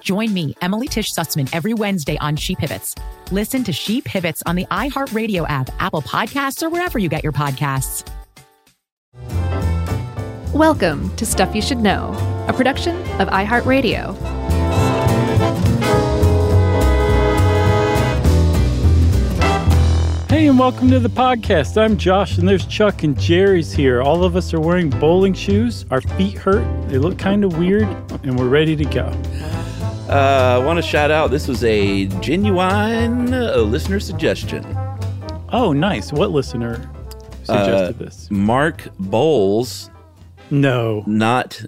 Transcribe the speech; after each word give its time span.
Join 0.00 0.32
me, 0.32 0.54
Emily 0.62 0.88
Tish 0.88 1.12
Sussman, 1.12 1.48
every 1.52 1.74
Wednesday 1.74 2.16
on 2.18 2.36
She 2.36 2.54
Pivots. 2.54 2.94
Listen 3.30 3.64
to 3.64 3.72
She 3.72 4.00
Pivots 4.00 4.42
on 4.46 4.56
the 4.56 4.66
iHeartRadio 4.66 5.48
app, 5.48 5.70
Apple 5.80 6.02
Podcasts, 6.02 6.62
or 6.62 6.68
wherever 6.68 6.98
you 6.98 7.08
get 7.08 7.22
your 7.22 7.32
podcasts. 7.32 8.08
Welcome 10.54 11.14
to 11.16 11.26
Stuff 11.26 11.54
You 11.54 11.62
Should 11.62 11.78
Know, 11.78 12.14
a 12.48 12.52
production 12.52 12.96
of 13.20 13.28
iHeartRadio. 13.28 14.16
Hey, 20.28 20.46
and 20.46 20.58
welcome 20.58 20.90
to 20.90 21.00
the 21.00 21.08
podcast. 21.08 21.80
I'm 21.80 21.96
Josh, 21.96 22.38
and 22.38 22.46
there's 22.46 22.66
Chuck 22.66 23.02
and 23.02 23.18
Jerry's 23.18 23.72
here. 23.72 24.02
All 24.02 24.24
of 24.24 24.36
us 24.36 24.52
are 24.54 24.60
wearing 24.60 24.90
bowling 24.90 25.34
shoes. 25.34 25.84
Our 25.90 26.00
feet 26.00 26.36
hurt, 26.38 26.64
they 26.88 26.98
look 26.98 27.18
kind 27.18 27.44
of 27.44 27.58
weird, 27.58 27.88
and 28.22 28.38
we're 28.38 28.48
ready 28.48 28.76
to 28.76 28.84
go. 28.84 29.12
Uh, 30.08 30.58
I 30.60 30.64
want 30.64 30.78
to 30.78 30.82
shout 30.82 31.10
out 31.10 31.30
this 31.30 31.46
was 31.48 31.62
a 31.64 32.06
genuine 32.20 33.32
uh, 33.34 33.56
listener 33.58 34.00
suggestion. 34.00 34.64
Oh, 35.52 35.72
nice. 35.74 36.12
What 36.12 36.30
listener 36.30 36.88
suggested 37.44 37.96
Uh, 37.96 38.04
this? 38.04 38.30
Mark 38.30 38.88
Bowles, 38.98 39.90
No. 40.50 41.04
not 41.06 41.62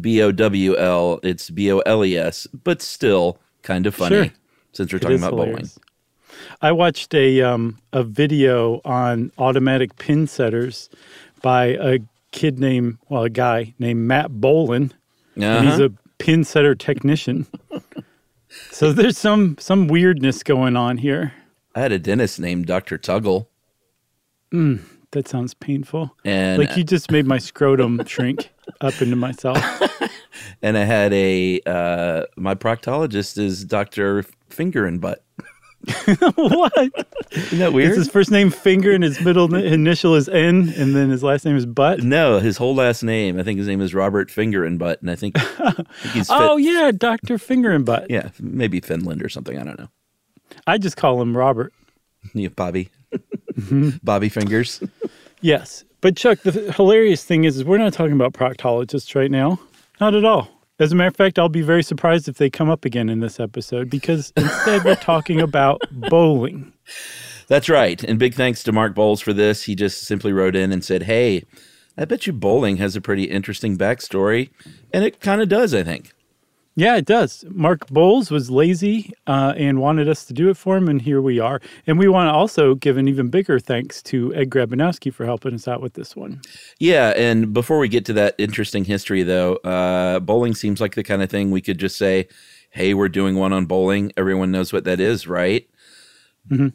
B 0.00 0.22
O 0.22 0.30
W 0.30 0.76
L, 0.76 1.18
it's 1.24 1.50
B 1.50 1.72
O 1.72 1.78
L 1.80 2.04
E 2.04 2.16
S, 2.16 2.46
but 2.64 2.80
still 2.80 3.38
kind 3.62 3.84
of 3.86 3.94
funny 3.96 4.14
Sure. 4.16 4.32
since 4.72 4.92
we're 4.92 5.00
talking 5.00 5.18
about 5.18 5.32
hilarious. 5.32 5.78
I 6.62 6.70
watched 6.70 7.12
a 7.14 7.42
um, 7.42 7.78
a 7.92 8.04
video 8.04 8.80
on 8.84 9.32
automatic 9.38 9.96
pin 9.96 10.26
setters 10.28 10.88
by 11.42 11.66
a 11.80 11.98
kid 12.30 12.60
named 12.60 12.98
well 13.08 13.24
a 13.24 13.30
guy 13.30 13.74
named 13.80 14.06
Matt 14.06 14.30
Bolin. 14.30 14.40
bowling. 14.40 14.92
and 15.36 15.64
he's 15.68 15.74
Uh-huh. 15.80 15.84
a 15.86 15.99
pin 16.20 16.44
setter 16.44 16.74
technician. 16.74 17.46
so 18.70 18.92
there's 18.92 19.18
some 19.18 19.56
some 19.58 19.88
weirdness 19.88 20.42
going 20.42 20.76
on 20.76 20.98
here. 20.98 21.32
I 21.74 21.80
had 21.80 21.92
a 21.92 21.98
dentist 21.98 22.38
named 22.40 22.66
Dr. 22.66 22.98
Tuggle, 22.98 23.46
That 25.12 25.28
sounds 25.28 25.54
painful. 25.54 26.16
and 26.24 26.58
like 26.62 26.76
you 26.76 26.84
just 26.84 27.10
made 27.10 27.26
my 27.26 27.38
scrotum 27.38 28.04
shrink 28.06 28.50
up 28.80 29.00
into 29.00 29.16
myself. 29.16 29.58
and 30.62 30.76
I 30.78 30.84
had 30.84 31.12
a 31.12 31.60
uh, 31.66 32.24
my 32.36 32.54
proctologist 32.54 33.38
is 33.38 33.64
Dr. 33.64 34.24
Finger 34.48 34.86
and 34.86 35.00
Butt. 35.00 35.24
what? 36.34 36.72
Isn't 37.32 37.58
that 37.58 37.68
Is 37.68 37.72
weird? 37.72 37.96
his 37.96 38.08
first 38.08 38.30
name 38.30 38.50
Finger 38.50 38.92
and 38.92 39.02
his 39.02 39.20
middle 39.20 39.48
ni- 39.48 39.66
initial 39.66 40.14
is 40.14 40.28
N, 40.28 40.72
and 40.76 40.94
then 40.94 41.08
his 41.10 41.22
last 41.22 41.44
name 41.44 41.56
is 41.56 41.64
Butt? 41.66 42.00
no, 42.02 42.38
his 42.38 42.56
whole 42.58 42.74
last 42.74 43.02
name. 43.02 43.38
I 43.38 43.42
think 43.42 43.58
his 43.58 43.66
name 43.66 43.80
is 43.80 43.94
Robert 43.94 44.30
Finger 44.30 44.64
and 44.64 44.78
Butt, 44.78 45.00
and 45.00 45.10
I 45.10 45.16
think, 45.16 45.36
I 45.38 45.70
think 45.72 45.88
he's 46.12 46.28
fit, 46.28 46.36
Oh 46.38 46.56
yeah, 46.58 46.90
Doctor 46.92 47.38
Finger 47.38 47.70
and 47.70 47.84
Butt. 47.86 48.06
yeah, 48.10 48.28
maybe 48.38 48.80
Finland 48.80 49.22
or 49.22 49.28
something. 49.28 49.58
I 49.58 49.64
don't 49.64 49.78
know. 49.78 49.88
I 50.66 50.76
just 50.78 50.96
call 50.96 51.20
him 51.22 51.36
Robert. 51.36 51.72
Yeah, 52.34 52.48
Bobby. 52.48 52.90
Mm-hmm. 53.56 53.90
Bobby 54.04 54.28
fingers. 54.28 54.80
Yes, 55.40 55.84
but 56.00 56.16
Chuck, 56.16 56.38
the 56.42 56.52
th- 56.52 56.74
hilarious 56.76 57.24
thing 57.24 57.44
is, 57.44 57.56
is 57.56 57.64
we're 57.64 57.78
not 57.78 57.92
talking 57.92 58.12
about 58.12 58.32
proctologists 58.32 59.14
right 59.16 59.30
now. 59.30 59.58
Not 60.00 60.14
at 60.14 60.24
all. 60.24 60.48
As 60.80 60.92
a 60.92 60.94
matter 60.94 61.08
of 61.08 61.16
fact, 61.16 61.38
I'll 61.38 61.50
be 61.50 61.60
very 61.60 61.82
surprised 61.82 62.26
if 62.26 62.38
they 62.38 62.48
come 62.48 62.70
up 62.70 62.86
again 62.86 63.10
in 63.10 63.20
this 63.20 63.38
episode 63.38 63.90
because 63.90 64.32
instead 64.34 64.82
we're 64.82 64.94
talking 64.96 65.38
about 65.40 65.82
bowling. 65.92 66.72
That's 67.48 67.68
right. 67.68 68.02
And 68.02 68.18
big 68.18 68.32
thanks 68.32 68.62
to 68.62 68.72
Mark 68.72 68.94
Bowles 68.94 69.20
for 69.20 69.34
this. 69.34 69.64
He 69.64 69.74
just 69.74 70.02
simply 70.04 70.32
wrote 70.32 70.56
in 70.56 70.72
and 70.72 70.82
said, 70.82 71.02
Hey, 71.02 71.44
I 71.98 72.06
bet 72.06 72.26
you 72.26 72.32
bowling 72.32 72.78
has 72.78 72.96
a 72.96 73.00
pretty 73.02 73.24
interesting 73.24 73.76
backstory. 73.76 74.48
And 74.90 75.04
it 75.04 75.20
kind 75.20 75.42
of 75.42 75.50
does, 75.50 75.74
I 75.74 75.82
think. 75.82 76.14
Yeah, 76.80 76.96
it 76.96 77.04
does. 77.04 77.44
Mark 77.50 77.86
Bowles 77.88 78.30
was 78.30 78.50
lazy 78.50 79.12
uh, 79.26 79.52
and 79.54 79.82
wanted 79.82 80.08
us 80.08 80.24
to 80.24 80.32
do 80.32 80.48
it 80.48 80.56
for 80.56 80.78
him, 80.78 80.88
and 80.88 81.02
here 81.02 81.20
we 81.20 81.38
are. 81.38 81.60
And 81.86 81.98
we 81.98 82.08
want 82.08 82.28
to 82.28 82.32
also 82.32 82.74
give 82.74 82.96
an 82.96 83.06
even 83.06 83.28
bigger 83.28 83.60
thanks 83.60 84.02
to 84.04 84.34
Ed 84.34 84.48
Grabianowski 84.48 85.12
for 85.12 85.26
helping 85.26 85.52
us 85.52 85.68
out 85.68 85.82
with 85.82 85.92
this 85.92 86.16
one. 86.16 86.40
Yeah. 86.78 87.12
And 87.14 87.52
before 87.52 87.78
we 87.80 87.88
get 87.88 88.06
to 88.06 88.14
that 88.14 88.34
interesting 88.38 88.86
history, 88.86 89.22
though, 89.22 89.56
uh, 89.56 90.20
bowling 90.20 90.54
seems 90.54 90.80
like 90.80 90.94
the 90.94 91.04
kind 91.04 91.22
of 91.22 91.28
thing 91.28 91.50
we 91.50 91.60
could 91.60 91.76
just 91.76 91.98
say, 91.98 92.28
Hey, 92.70 92.94
we're 92.94 93.10
doing 93.10 93.34
one 93.34 93.52
on 93.52 93.66
bowling. 93.66 94.10
Everyone 94.16 94.50
knows 94.50 94.72
what 94.72 94.84
that 94.84 95.00
is, 95.00 95.26
right? 95.26 95.68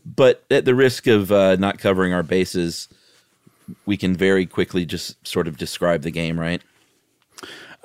But 0.05 0.43
at 0.51 0.65
the 0.65 0.75
risk 0.75 1.07
of 1.07 1.31
uh, 1.31 1.55
not 1.55 1.79
covering 1.79 2.13
our 2.13 2.21
bases, 2.21 2.89
we 3.87 3.97
can 3.97 4.15
very 4.15 4.45
quickly 4.45 4.85
just 4.85 5.27
sort 5.27 5.47
of 5.47 5.57
describe 5.57 6.03
the 6.03 6.11
game, 6.11 6.39
right? 6.39 6.61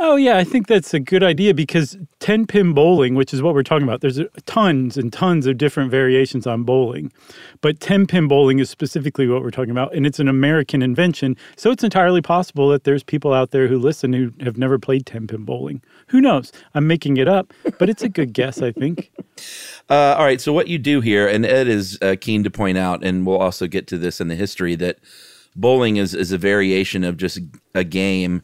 Oh, 0.03 0.17
yeah, 0.17 0.39
I 0.39 0.45
think 0.45 0.67
that's 0.67 0.95
a 0.95 0.99
good 0.99 1.23
idea 1.23 1.53
because 1.53 1.99
10 2.21 2.47
pin 2.47 2.73
bowling, 2.73 3.17
which 3.17 3.35
is 3.35 3.43
what 3.43 3.53
we're 3.53 3.63
talking 3.63 3.87
about, 3.87 4.01
there's 4.01 4.19
tons 4.47 4.97
and 4.97 5.13
tons 5.13 5.47
of 5.47 5.59
different 5.59 5.91
variations 5.91 6.47
on 6.47 6.63
bowling. 6.63 7.13
But 7.61 7.81
10 7.81 8.07
pin 8.07 8.27
bowling 8.27 8.61
is 8.61 8.71
specifically 8.71 9.29
what 9.29 9.43
we're 9.43 9.51
talking 9.51 9.73
about, 9.73 9.95
and 9.95 10.07
it's 10.07 10.19
an 10.19 10.27
American 10.27 10.81
invention. 10.81 11.37
So 11.55 11.71
it's 11.71 11.85
entirely 11.85 12.23
possible 12.23 12.71
that 12.71 12.85
there's 12.85 13.03
people 13.03 13.35
out 13.35 13.51
there 13.51 13.69
who 13.69 13.79
listen 13.79 14.15
who 14.15 14.33
have 14.41 14.57
never 14.57 14.79
played 14.79 15.05
10 15.05 15.27
pin 15.27 15.45
bowling. 15.45 15.83
Who 16.07 16.23
knows? 16.23 16.51
I'm 16.75 16.87
making 16.87 17.19
it 17.19 17.29
up, 17.29 17.53
but 17.79 17.91
it's 17.91 18.03
a 18.03 18.09
good 18.09 18.33
guess, 18.33 18.63
I 18.63 18.73
think. 18.73 19.11
Uh, 19.89 20.15
all 20.17 20.25
right. 20.25 20.41
So 20.41 20.53
what 20.53 20.69
you 20.69 20.79
do 20.79 21.01
here, 21.01 21.27
and 21.27 21.45
Ed 21.45 21.67
is 21.67 21.99
uh, 22.01 22.15
keen 22.21 22.45
to 22.45 22.51
point 22.51 22.79
out, 22.79 23.03
and 23.03 23.27
we'll 23.27 23.39
also 23.39 23.67
get 23.67 23.89
to 23.89 23.99
this 23.99 24.21
in 24.21 24.29
the 24.29 24.37
history 24.37 24.77
that 24.77 25.01
bowling 25.57 25.97
is 25.97 26.15
is 26.15 26.31
a 26.31 26.39
variation 26.39 27.03
of 27.03 27.17
just 27.17 27.41
a 27.75 27.83
game, 27.83 28.43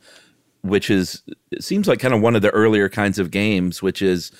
which 0.62 0.91
is 0.91 1.22
it 1.50 1.62
seems 1.65 1.87
like 1.89 1.99
kind 2.00 2.15
of 2.15 2.21
one 2.21 2.37
of 2.37 2.43
the 2.43 2.50
earlier 2.50 2.89
kinds 2.89 3.19
of 3.19 3.31
games, 3.31 3.83
which 3.83 4.03
is 4.03 4.31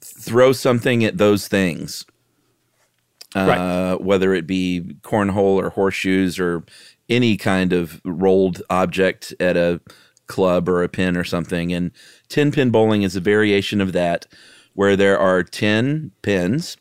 throw 0.00 0.52
something 0.52 1.04
at 1.04 1.18
those 1.18 1.46
things, 1.48 2.04
uh, 3.36 3.46
Right. 3.46 4.00
whether 4.00 4.34
it 4.34 4.46
be 4.46 4.96
cornhole 5.02 5.56
or 5.62 5.70
horseshoes 5.70 6.38
or 6.38 6.64
any 7.08 7.36
kind 7.36 7.72
of 7.72 8.00
rolled 8.04 8.62
object 8.70 9.34
at 9.40 9.56
a 9.56 9.80
club 10.26 10.68
or 10.68 10.82
a 10.82 10.88
pin 10.88 11.16
or 11.16 11.24
something. 11.24 11.72
And 11.72 11.90
10 12.28 12.50
pin 12.52 12.70
bowling 12.70 13.02
is 13.02 13.14
a 13.16 13.20
variation 13.20 13.80
of 13.80 13.92
that, 13.92 14.26
where 14.74 14.96
there 14.96 15.18
are 15.18 15.42
10 15.42 16.12
pins 16.22 16.76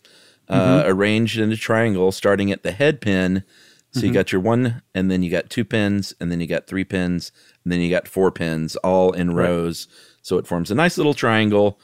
uh, 0.50 0.84
arranged 0.86 1.40
in 1.40 1.52
a 1.52 1.58
triangle 1.58 2.12
starting 2.12 2.52
at 2.52 2.64
the 2.64 2.72
head 2.72 3.02
pin. 3.02 3.44
So 3.92 4.02
you 4.02 4.14
got 4.14 4.32
your 4.32 4.42
one, 4.42 4.82
and 4.96 5.12
then 5.12 5.22
you 5.24 5.30
got 5.30 5.50
two 5.52 5.64
pins, 5.66 6.14
and 6.20 6.32
then 6.32 6.40
you 6.42 6.48
got 6.48 6.66
three 6.68 6.84
pins, 6.84 7.32
and 7.64 7.72
then 7.72 7.80
you 7.80 7.90
got 7.90 8.08
four 8.08 8.32
pins 8.32 8.76
all 8.78 9.12
in 9.12 9.34
rows. 9.34 9.88
So 10.22 10.38
it 10.38 10.48
forms 10.48 10.72
a 10.72 10.76
nice 10.76 10.98
little 10.98 11.14
triangle, 11.14 11.80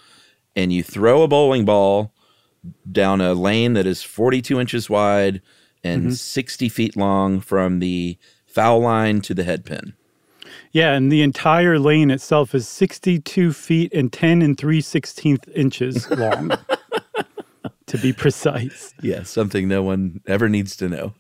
and 0.56 0.72
you 0.72 0.84
throw 0.84 1.24
a 1.24 1.28
bowling 1.28 1.66
ball 1.66 2.14
down 2.92 3.22
a 3.22 3.34
lane 3.34 3.74
that 3.74 3.86
is 3.86 4.04
42 4.04 4.60
inches 4.60 4.90
wide 4.90 5.42
and 5.84 6.04
mm-hmm. 6.04 6.12
60 6.12 6.70
feet 6.70 6.98
long 6.98 7.40
from 7.40 7.80
the 7.80 8.18
foul 8.46 8.82
line 8.82 9.22
to 9.22 9.34
the 9.34 9.44
head 9.44 9.66
pin. 9.66 9.94
Yeah, 10.72 10.94
and 10.94 11.12
the 11.12 11.22
entire 11.22 11.80
lane 11.80 12.12
itself 12.12 12.54
is 12.54 12.68
62 12.68 13.54
feet 13.54 13.94
and 13.94 14.12
10 14.12 14.42
and 14.42 14.58
3 14.58 14.82
16th 14.82 15.50
inches 15.56 16.10
long, 16.12 16.52
to 17.88 17.98
be 17.98 18.14
precise. 18.14 18.94
Yeah, 19.02 19.24
something 19.24 19.68
no 19.68 19.82
one 19.82 20.22
ever 20.28 20.50
needs 20.50 20.76
to 20.78 20.90
know. 20.90 21.14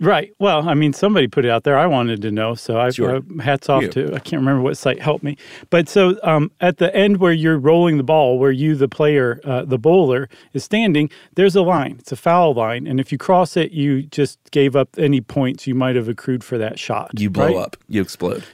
Right. 0.00 0.32
Well, 0.38 0.68
I 0.68 0.74
mean, 0.74 0.92
somebody 0.92 1.26
put 1.26 1.44
it 1.44 1.50
out 1.50 1.64
there. 1.64 1.76
I 1.76 1.86
wanted 1.86 2.22
to 2.22 2.30
know, 2.30 2.54
so 2.54 2.78
I 2.78 2.90
Sure. 2.90 3.16
uh, 3.16 3.20
hats 3.42 3.68
off 3.68 3.82
You. 3.82 3.88
to. 3.90 4.14
I 4.14 4.20
can't 4.20 4.40
remember 4.40 4.62
what 4.62 4.76
site 4.76 5.00
helped 5.02 5.24
me, 5.24 5.36
but 5.70 5.88
so 5.88 6.16
um, 6.22 6.52
at 6.60 6.76
the 6.78 6.94
end 6.94 7.16
where 7.16 7.32
you're 7.32 7.58
rolling 7.58 7.96
the 7.96 8.04
ball, 8.04 8.38
where 8.38 8.52
you, 8.52 8.76
the 8.76 8.86
player, 8.86 9.40
uh, 9.44 9.64
the 9.64 9.76
bowler, 9.78 10.28
is 10.52 10.62
standing, 10.62 11.10
there's 11.34 11.56
a 11.56 11.62
line. 11.62 11.96
It's 11.98 12.12
a 12.12 12.16
foul 12.16 12.54
line, 12.54 12.86
and 12.86 13.00
if 13.00 13.10
you 13.10 13.18
cross 13.18 13.56
it, 13.56 13.72
you 13.72 14.02
just 14.02 14.38
gave 14.52 14.76
up 14.76 14.88
any 14.98 15.20
points 15.20 15.66
you 15.66 15.74
might 15.74 15.96
have 15.96 16.08
accrued 16.08 16.44
for 16.44 16.58
that 16.58 16.78
shot. 16.78 17.10
You 17.18 17.28
blow 17.28 17.46
right? 17.46 17.56
up. 17.56 17.76
You 17.88 18.00
explode. 18.00 18.44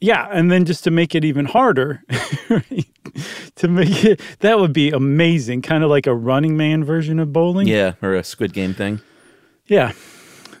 Yeah, 0.00 0.26
and 0.30 0.50
then 0.50 0.64
just 0.64 0.84
to 0.84 0.90
make 0.90 1.14
it 1.14 1.22
even 1.24 1.44
harder, 1.44 2.02
to 3.56 3.68
make 3.68 4.04
it 4.04 4.20
that 4.40 4.58
would 4.58 4.72
be 4.72 4.90
amazing, 4.90 5.60
kind 5.62 5.84
of 5.84 5.90
like 5.90 6.06
a 6.06 6.14
Running 6.14 6.56
Man 6.56 6.82
version 6.84 7.18
of 7.18 7.32
bowling. 7.32 7.66
Yeah, 7.66 7.92
or 8.00 8.14
a 8.14 8.24
Squid 8.24 8.52
Game 8.52 8.74
thing. 8.74 9.00
Yeah. 9.66 9.92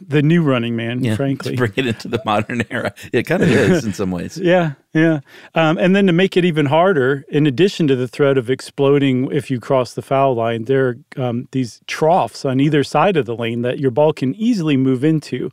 The 0.06 0.22
new 0.22 0.42
Running 0.42 0.76
Man, 0.76 1.02
Yeah, 1.04 1.16
frankly. 1.16 1.52
to 1.52 1.56
bring 1.56 1.72
it 1.76 1.86
into 1.86 2.08
the 2.08 2.20
modern 2.24 2.62
era. 2.70 2.94
It 3.12 3.24
kind 3.24 3.42
of 3.42 3.48
is 3.50 3.84
in 3.84 3.92
some 3.92 4.10
ways. 4.10 4.38
Yeah, 4.38 4.72
yeah. 4.94 5.20
Um, 5.54 5.78
and 5.78 5.94
then 5.96 6.06
to 6.06 6.12
make 6.12 6.36
it 6.36 6.44
even 6.44 6.66
harder, 6.66 7.24
in 7.28 7.46
addition 7.46 7.86
to 7.88 7.96
the 7.96 8.08
threat 8.08 8.38
of 8.38 8.48
exploding 8.50 9.30
if 9.32 9.50
you 9.50 9.60
cross 9.60 9.94
the 9.94 10.02
foul 10.02 10.34
line, 10.34 10.64
there 10.64 10.88
are 11.16 11.22
um, 11.24 11.48
these 11.52 11.80
troughs 11.86 12.44
on 12.44 12.60
either 12.60 12.84
side 12.84 13.16
of 13.16 13.26
the 13.26 13.36
lane 13.36 13.62
that 13.62 13.78
your 13.80 13.90
ball 13.90 14.12
can 14.12 14.34
easily 14.34 14.76
move 14.76 15.04
into. 15.04 15.50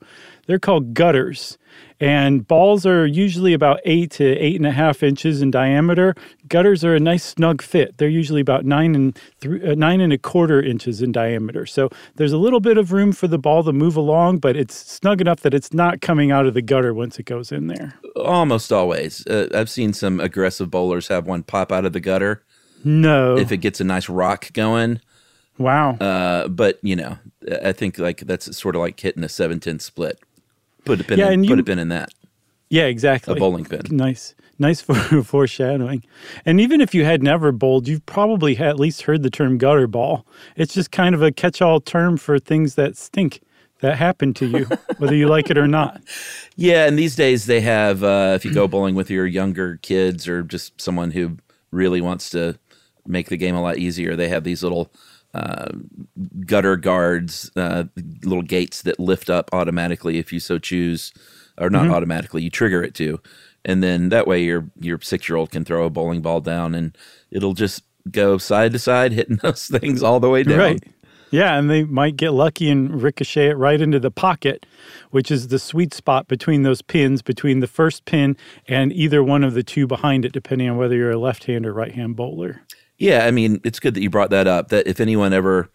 They're 0.47 0.59
called 0.59 0.93
gutters. 0.93 1.57
And 1.99 2.45
balls 2.45 2.85
are 2.85 3.05
usually 3.05 3.53
about 3.53 3.79
eight 3.85 4.11
to 4.11 4.25
eight 4.25 4.57
and 4.57 4.65
a 4.65 4.71
half 4.71 5.01
inches 5.01 5.41
in 5.41 5.49
diameter. 5.49 6.13
Gutters 6.49 6.83
are 6.83 6.93
a 6.93 6.99
nice 6.99 7.23
snug 7.23 7.61
fit. 7.61 7.97
They're 7.97 8.09
usually 8.09 8.41
about 8.41 8.65
nine 8.65 8.95
and 8.95 9.17
three, 9.39 9.65
uh, 9.65 9.75
nine 9.75 10.01
and 10.01 10.11
a 10.11 10.17
quarter 10.17 10.61
inches 10.61 11.01
in 11.01 11.13
diameter. 11.13 11.65
So 11.65 11.89
there's 12.15 12.33
a 12.33 12.37
little 12.37 12.59
bit 12.59 12.77
of 12.77 12.91
room 12.91 13.13
for 13.13 13.29
the 13.29 13.37
ball 13.39 13.63
to 13.63 13.71
move 13.71 13.95
along, 13.95 14.39
but 14.39 14.57
it's 14.57 14.75
snug 14.75 15.21
enough 15.21 15.39
that 15.41 15.53
it's 15.53 15.73
not 15.73 16.01
coming 16.01 16.31
out 16.31 16.45
of 16.45 16.53
the 16.53 16.61
gutter 16.61 16.93
once 16.93 17.17
it 17.17 17.23
goes 17.23 17.49
in 17.51 17.67
there. 17.67 17.93
Almost 18.17 18.73
always. 18.73 19.25
Uh, 19.27 19.47
I've 19.55 19.69
seen 19.69 19.93
some 19.93 20.19
aggressive 20.19 20.69
bowlers 20.69 21.07
have 21.07 21.25
one 21.27 21.43
pop 21.43 21.71
out 21.71 21.85
of 21.85 21.93
the 21.93 22.01
gutter 22.01 22.43
No. 22.83 23.37
if 23.37 23.53
it 23.53 23.57
gets 23.57 23.79
a 23.79 23.85
nice 23.85 24.09
rock 24.09 24.51
going. 24.51 24.99
Wow. 25.57 25.91
Uh, 25.91 26.49
but 26.49 26.77
you 26.81 26.97
know, 26.97 27.17
I 27.63 27.71
think 27.71 27.97
like 27.97 28.19
that's 28.19 28.57
sort 28.57 28.75
of 28.75 28.81
like 28.81 28.99
hitting 28.99 29.23
a 29.23 29.29
seven 29.29 29.61
ten 29.61 29.79
split. 29.79 30.19
Put 30.85 31.01
a 31.01 31.03
pin. 31.03 31.19
Yeah, 31.19 31.27
in, 31.27 31.41
and 31.41 31.47
put 31.47 31.59
a 31.59 31.63
pin 31.63 31.79
in 31.79 31.89
that. 31.89 32.09
yeah, 32.69 32.85
exactly. 32.85 33.35
A 33.35 33.39
bowling 33.39 33.65
pin. 33.65 33.81
Nice. 33.89 34.35
Nice 34.57 34.79
for 34.79 34.95
foreshadowing. 35.23 36.03
And 36.45 36.61
even 36.61 36.79
if 36.79 36.95
you 36.95 37.03
had 37.03 37.21
never 37.21 37.51
bowled, 37.51 37.87
you've 37.87 38.05
probably 38.05 38.57
at 38.57 38.79
least 38.79 39.01
heard 39.01 39.21
the 39.23 39.29
term 39.29 39.57
gutter 39.57 39.87
ball. 39.87 40.25
It's 40.55 40.73
just 40.73 40.91
kind 40.91 41.13
of 41.13 41.21
a 41.21 41.31
catch 41.31 41.61
all 41.61 41.81
term 41.81 42.15
for 42.17 42.39
things 42.39 42.75
that 42.75 42.95
stink 42.95 43.41
that 43.81 43.97
happen 43.97 44.33
to 44.35 44.47
you, 44.47 44.65
whether 44.97 45.15
you 45.15 45.27
like 45.27 45.49
it 45.49 45.57
or 45.57 45.67
not. 45.67 46.01
Yeah, 46.55 46.85
and 46.87 46.97
these 46.97 47.15
days 47.15 47.45
they 47.45 47.59
have. 47.61 48.03
Uh, 48.03 48.33
if 48.35 48.45
you 48.45 48.53
go 48.53 48.67
bowling 48.69 48.95
with 48.95 49.09
your 49.09 49.25
younger 49.27 49.77
kids 49.81 50.27
or 50.27 50.43
just 50.43 50.79
someone 50.79 51.11
who 51.11 51.37
really 51.71 51.99
wants 51.99 52.29
to 52.29 52.57
make 53.05 53.27
the 53.27 53.37
game 53.37 53.55
a 53.55 53.61
lot 53.61 53.77
easier, 53.77 54.15
they 54.15 54.29
have 54.29 54.45
these 54.45 54.63
little 54.63 54.89
uh, 55.35 55.71
gutter 56.45 56.77
guards, 56.77 57.51
uh, 57.55 57.83
little 58.23 58.41
gates 58.41 58.81
that 58.83 58.99
lift 58.99 59.29
up 59.29 59.49
automatically 59.53 60.17
if 60.17 60.31
you 60.31 60.39
so 60.39 60.57
choose, 60.57 61.13
or 61.57 61.69
not 61.69 61.89
automatically. 61.89 62.41
You 62.41 62.49
trigger 62.49 62.81
it 62.81 62.95
to, 62.95 63.19
and 63.65 63.83
then 63.83 64.09
that 64.09 64.27
way 64.27 64.43
your 64.43 64.69
your 64.79 64.99
six 65.01 65.27
year 65.27 65.35
old 65.35 65.51
can 65.51 65.65
throw 65.65 65.85
a 65.85 65.89
bowling 65.89 66.21
ball 66.21 66.39
down 66.39 66.73
and 66.73 66.97
it'll 67.31 67.53
just 67.53 67.83
go 68.09 68.37
side 68.37 68.71
to 68.73 68.79
side, 68.79 69.11
hitting 69.11 69.35
those 69.41 69.67
things 69.67 70.01
all 70.01 70.19
the 70.19 70.29
way 70.29 70.43
down. 70.43 70.59
Right. 70.59 70.83
Yeah, 71.31 71.57
and 71.57 71.69
they 71.69 71.83
might 71.83 72.15
get 72.15 72.31
lucky 72.31 72.69
and 72.69 73.01
ricochet 73.01 73.49
it 73.49 73.57
right 73.57 73.81
into 73.81 73.99
the 73.99 74.11
pocket, 74.11 74.65
which 75.11 75.29
is 75.29 75.49
the 75.49 75.59
sweet 75.59 75.93
spot 75.93 76.29
between 76.29 76.63
those 76.63 76.81
pins, 76.81 77.21
between 77.21 77.59
the 77.59 77.67
first 77.67 78.05
pin 78.05 78.37
and 78.69 78.93
either 78.93 79.21
one 79.21 79.43
of 79.43 79.53
the 79.53 79.63
two 79.63 79.85
behind 79.85 80.23
it, 80.23 80.31
depending 80.31 80.69
on 80.69 80.77
whether 80.77 80.95
you're 80.95 81.11
a 81.11 81.17
left 81.17 81.45
hand 81.45 81.65
or 81.65 81.73
right 81.73 81.93
hand 81.93 82.15
bowler. 82.15 82.61
Yeah, 82.97 83.25
I 83.25 83.31
mean, 83.31 83.59
it's 83.63 83.79
good 83.79 83.93
that 83.93 84.01
you 84.01 84.09
brought 84.09 84.29
that 84.29 84.47
up. 84.47 84.69
That 84.69 84.87
if 84.87 84.99
anyone 84.99 85.33
ever 85.33 85.69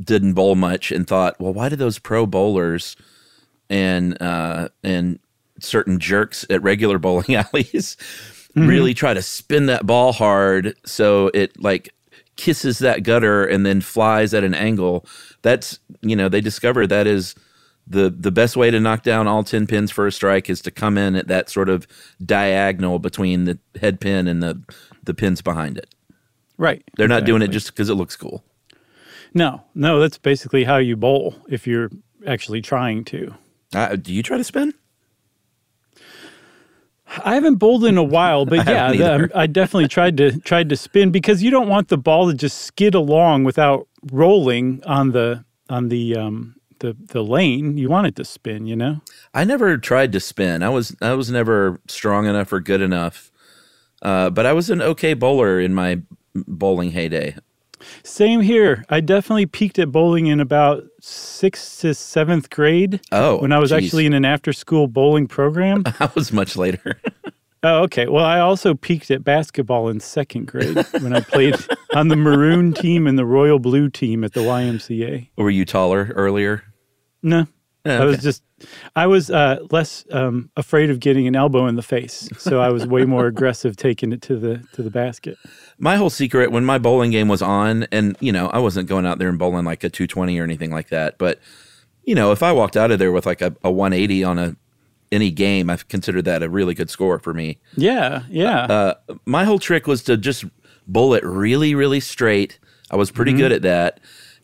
didn't 0.00 0.34
bowl 0.34 0.54
much 0.54 0.90
and 0.90 1.06
thought, 1.06 1.38
well, 1.40 1.52
why 1.52 1.68
do 1.68 1.76
those 1.76 1.98
pro 1.98 2.26
bowlers 2.26 2.96
and 3.68 4.20
uh, 4.20 4.68
and 4.82 5.18
certain 5.60 5.98
jerks 6.00 6.44
at 6.50 6.62
regular 6.62 6.98
bowling 7.00 7.34
alleys 7.34 7.96
really 8.56 8.94
try 8.94 9.12
to 9.14 9.22
spin 9.22 9.66
that 9.66 9.86
ball 9.86 10.12
hard 10.12 10.76
so 10.86 11.30
it 11.34 11.60
like 11.60 11.92
kisses 12.36 12.78
that 12.78 13.02
gutter 13.02 13.44
and 13.44 13.66
then 13.66 13.80
flies 13.80 14.32
at 14.32 14.44
an 14.44 14.54
angle? 14.54 15.06
That's 15.42 15.78
you 16.00 16.16
know 16.16 16.28
they 16.28 16.40
discovered 16.40 16.88
that 16.88 17.06
is 17.06 17.34
the 17.86 18.08
the 18.08 18.32
best 18.32 18.56
way 18.56 18.70
to 18.70 18.80
knock 18.80 19.02
down 19.02 19.28
all 19.28 19.44
10 19.44 19.66
pins 19.66 19.90
for 19.90 20.06
a 20.06 20.12
strike 20.12 20.48
is 20.48 20.62
to 20.62 20.70
come 20.70 20.96
in 20.96 21.14
at 21.14 21.28
that 21.28 21.50
sort 21.50 21.68
of 21.68 21.86
diagonal 22.24 22.98
between 22.98 23.44
the 23.44 23.58
head 23.78 24.00
pin 24.00 24.26
and 24.26 24.42
the 24.42 24.62
the 25.02 25.14
pins 25.14 25.42
behind 25.42 25.76
it. 25.76 25.93
Right. 26.56 26.82
They're 26.96 27.08
not 27.08 27.24
doing 27.24 27.42
it 27.42 27.48
just 27.48 27.66
because 27.68 27.88
it 27.90 27.94
looks 27.94 28.16
cool. 28.16 28.44
No, 29.34 29.64
no, 29.74 29.98
that's 29.98 30.18
basically 30.18 30.64
how 30.64 30.76
you 30.76 30.96
bowl 30.96 31.34
if 31.48 31.66
you're 31.66 31.90
actually 32.26 32.60
trying 32.62 33.04
to. 33.06 33.34
Uh, 33.74 33.96
do 33.96 34.12
you 34.14 34.22
try 34.22 34.36
to 34.36 34.44
spin? 34.44 34.72
I 37.24 37.34
haven't 37.34 37.56
bowled 37.56 37.84
in 37.84 37.96
a 37.96 38.02
while, 38.02 38.44
but 38.46 38.66
yeah, 38.68 38.92
the- 38.92 39.30
I 39.34 39.46
definitely 39.46 39.88
tried 39.88 40.16
to 40.18 40.38
tried 40.40 40.68
to 40.68 40.76
spin 40.76 41.10
because 41.10 41.42
you 41.42 41.50
don't 41.50 41.68
want 41.68 41.88
the 41.88 41.98
ball 41.98 42.28
to 42.28 42.34
just 42.34 42.58
skid 42.62 42.94
along 42.94 43.44
without 43.44 43.88
rolling 44.12 44.82
on 44.84 45.10
the 45.10 45.44
on 45.68 45.88
the 45.88 46.16
um 46.16 46.56
the 46.78 46.96
the 47.08 47.22
lane. 47.22 47.76
You 47.76 47.88
want 47.88 48.06
it 48.06 48.16
to 48.16 48.24
spin, 48.24 48.66
you 48.66 48.76
know. 48.76 49.00
I 49.32 49.44
never 49.44 49.76
tried 49.78 50.12
to 50.12 50.20
spin. 50.20 50.62
I 50.62 50.68
was 50.70 50.96
I 51.02 51.12
was 51.14 51.30
never 51.30 51.80
strong 51.88 52.26
enough 52.26 52.52
or 52.52 52.60
good 52.60 52.80
enough. 52.80 53.30
Uh, 54.02 54.30
but 54.30 54.44
I 54.46 54.52
was 54.52 54.68
an 54.70 54.82
okay 54.82 55.14
bowler 55.14 55.58
in 55.60 55.72
my 55.74 56.02
bowling 56.34 56.90
heyday. 56.90 57.36
Same 58.02 58.40
here. 58.40 58.84
I 58.88 59.00
definitely 59.00 59.46
peaked 59.46 59.78
at 59.78 59.92
bowling 59.92 60.26
in 60.26 60.40
about 60.40 60.84
sixth 61.00 61.80
to 61.80 61.94
seventh 61.94 62.50
grade. 62.50 63.00
Oh, 63.12 63.38
when 63.38 63.52
I 63.52 63.58
was 63.58 63.70
geez. 63.70 63.84
actually 63.84 64.06
in 64.06 64.14
an 64.14 64.24
after 64.24 64.52
school 64.52 64.86
bowling 64.86 65.26
program. 65.26 65.82
That 65.98 66.14
was 66.14 66.32
much 66.32 66.56
later. 66.56 66.98
Oh, 67.66 67.84
okay. 67.84 68.08
Well, 68.08 68.26
I 68.26 68.40
also 68.40 68.74
peaked 68.74 69.10
at 69.10 69.24
basketball 69.24 69.88
in 69.88 69.98
second 69.98 70.48
grade 70.48 70.76
when 71.00 71.14
I 71.14 71.20
played 71.20 71.56
on 71.94 72.08
the 72.08 72.16
maroon 72.16 72.74
team 72.74 73.06
and 73.06 73.18
the 73.18 73.24
royal 73.24 73.58
blue 73.58 73.88
team 73.88 74.22
at 74.22 74.34
the 74.34 74.40
YMCA. 74.40 75.30
Were 75.38 75.48
you 75.48 75.64
taller 75.64 76.12
earlier? 76.14 76.62
No, 77.22 77.46
Yeah, 77.84 78.00
I 78.00 78.04
was 78.06 78.22
just, 78.22 78.42
I 78.96 79.06
was 79.06 79.30
uh, 79.30 79.58
less 79.70 80.06
um, 80.10 80.50
afraid 80.56 80.88
of 80.88 81.00
getting 81.00 81.26
an 81.26 81.36
elbow 81.36 81.66
in 81.66 81.76
the 81.76 81.82
face, 81.82 82.30
so 82.38 82.60
I 82.60 82.70
was 82.70 82.86
way 82.86 83.04
more 83.04 83.26
aggressive 83.32 83.76
taking 83.76 84.10
it 84.12 84.22
to 84.22 84.36
the 84.36 84.66
to 84.72 84.82
the 84.82 84.90
basket. 84.90 85.36
My 85.78 85.96
whole 85.96 86.08
secret 86.08 86.50
when 86.50 86.64
my 86.64 86.78
bowling 86.78 87.10
game 87.10 87.28
was 87.28 87.42
on, 87.42 87.86
and 87.92 88.16
you 88.20 88.32
know, 88.32 88.48
I 88.48 88.58
wasn't 88.58 88.88
going 88.88 89.04
out 89.04 89.18
there 89.18 89.28
and 89.28 89.38
bowling 89.38 89.66
like 89.66 89.84
a 89.84 89.90
220 89.90 90.38
or 90.38 90.44
anything 90.44 90.70
like 90.70 90.88
that. 90.88 91.18
But 91.18 91.40
you 92.04 92.14
know, 92.14 92.32
if 92.32 92.42
I 92.42 92.52
walked 92.52 92.76
out 92.76 92.90
of 92.90 92.98
there 92.98 93.12
with 93.12 93.26
like 93.26 93.42
a, 93.42 93.54
a 93.62 93.70
180 93.70 94.24
on 94.24 94.38
a 94.38 94.56
any 95.12 95.30
game, 95.30 95.68
I've 95.68 95.86
considered 95.88 96.24
that 96.24 96.42
a 96.42 96.48
really 96.48 96.74
good 96.74 96.88
score 96.88 97.18
for 97.18 97.34
me. 97.34 97.58
Yeah, 97.76 98.22
yeah. 98.30 98.62
Uh, 98.62 98.94
my 99.26 99.44
whole 99.44 99.58
trick 99.58 99.86
was 99.86 100.02
to 100.04 100.16
just 100.16 100.44
bowl 100.86 101.14
it 101.14 101.24
really, 101.24 101.74
really 101.74 102.00
straight. 102.00 102.58
I 102.90 102.96
was 102.96 103.10
pretty 103.10 103.32
good 103.32 103.52
at 103.52 103.62
that, 103.62 104.00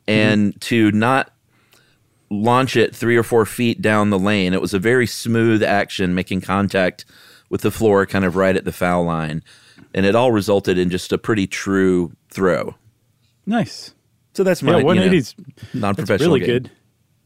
and 0.06 0.58
to 0.62 0.92
not 0.92 1.32
launch 2.30 2.76
it 2.76 2.94
three 2.94 3.16
or 3.16 3.22
four 3.22 3.44
feet 3.44 3.82
down 3.82 4.10
the 4.10 4.18
lane. 4.18 4.54
It 4.54 4.60
was 4.60 4.72
a 4.74 4.78
very 4.78 5.06
smooth 5.06 5.62
action, 5.62 6.14
making 6.14 6.42
contact 6.42 7.04
with 7.48 7.62
the 7.62 7.70
floor, 7.70 8.06
kind 8.06 8.24
of 8.24 8.36
right 8.36 8.56
at 8.56 8.64
the 8.64 8.72
foul 8.72 9.04
line, 9.04 9.42
and 9.92 10.06
it 10.06 10.14
all 10.14 10.30
resulted 10.30 10.78
in 10.78 10.90
just 10.90 11.12
a 11.12 11.18
pretty 11.18 11.46
true 11.46 12.12
throw. 12.30 12.74
nice. 13.46 13.94
So 14.32 14.44
that's 14.44 14.62
my 14.62 14.78
Yeah, 14.78 14.78
you 14.78 15.10
know, 15.10 15.22
non-professional 15.74 16.28
really 16.34 16.40
game. 16.40 16.46
good. 16.46 16.70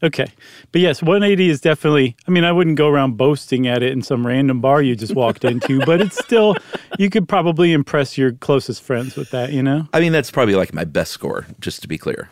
Okay. 0.02 0.26
But 0.73 0.80
yes, 0.80 1.02
180 1.02 1.50
is 1.50 1.61
definitely, 1.61 2.16
I 2.26 2.30
mean, 2.30 2.44
I 2.44 2.50
wouldn't 2.52 2.76
go 2.78 2.88
around 2.88 3.18
boasting 3.18 3.66
at 3.68 3.82
it 3.82 3.92
in 3.92 4.00
some 4.02 4.26
random 4.26 4.62
bar 4.62 4.80
you 4.80 4.96
just 4.96 5.14
walked 5.14 5.44
into, 5.50 5.80
but 5.84 6.00
it's 6.00 6.18
still, 6.18 6.56
you 6.99 7.11
could 7.11 7.28
probably 7.28 7.73
impress 7.73 8.16
your 8.16 8.32
closest 8.32 8.82
friends 8.82 9.16
with 9.16 9.30
that, 9.32 9.52
you 9.52 9.62
know? 9.62 9.87
I 9.92 10.00
mean, 10.00 10.12
that's 10.12 10.30
probably 10.30 10.54
like 10.54 10.73
my 10.73 10.84
best 10.84 11.12
score, 11.12 11.46
just 11.61 11.82
to 11.82 11.88
be 11.88 11.99
clear. 11.99 12.30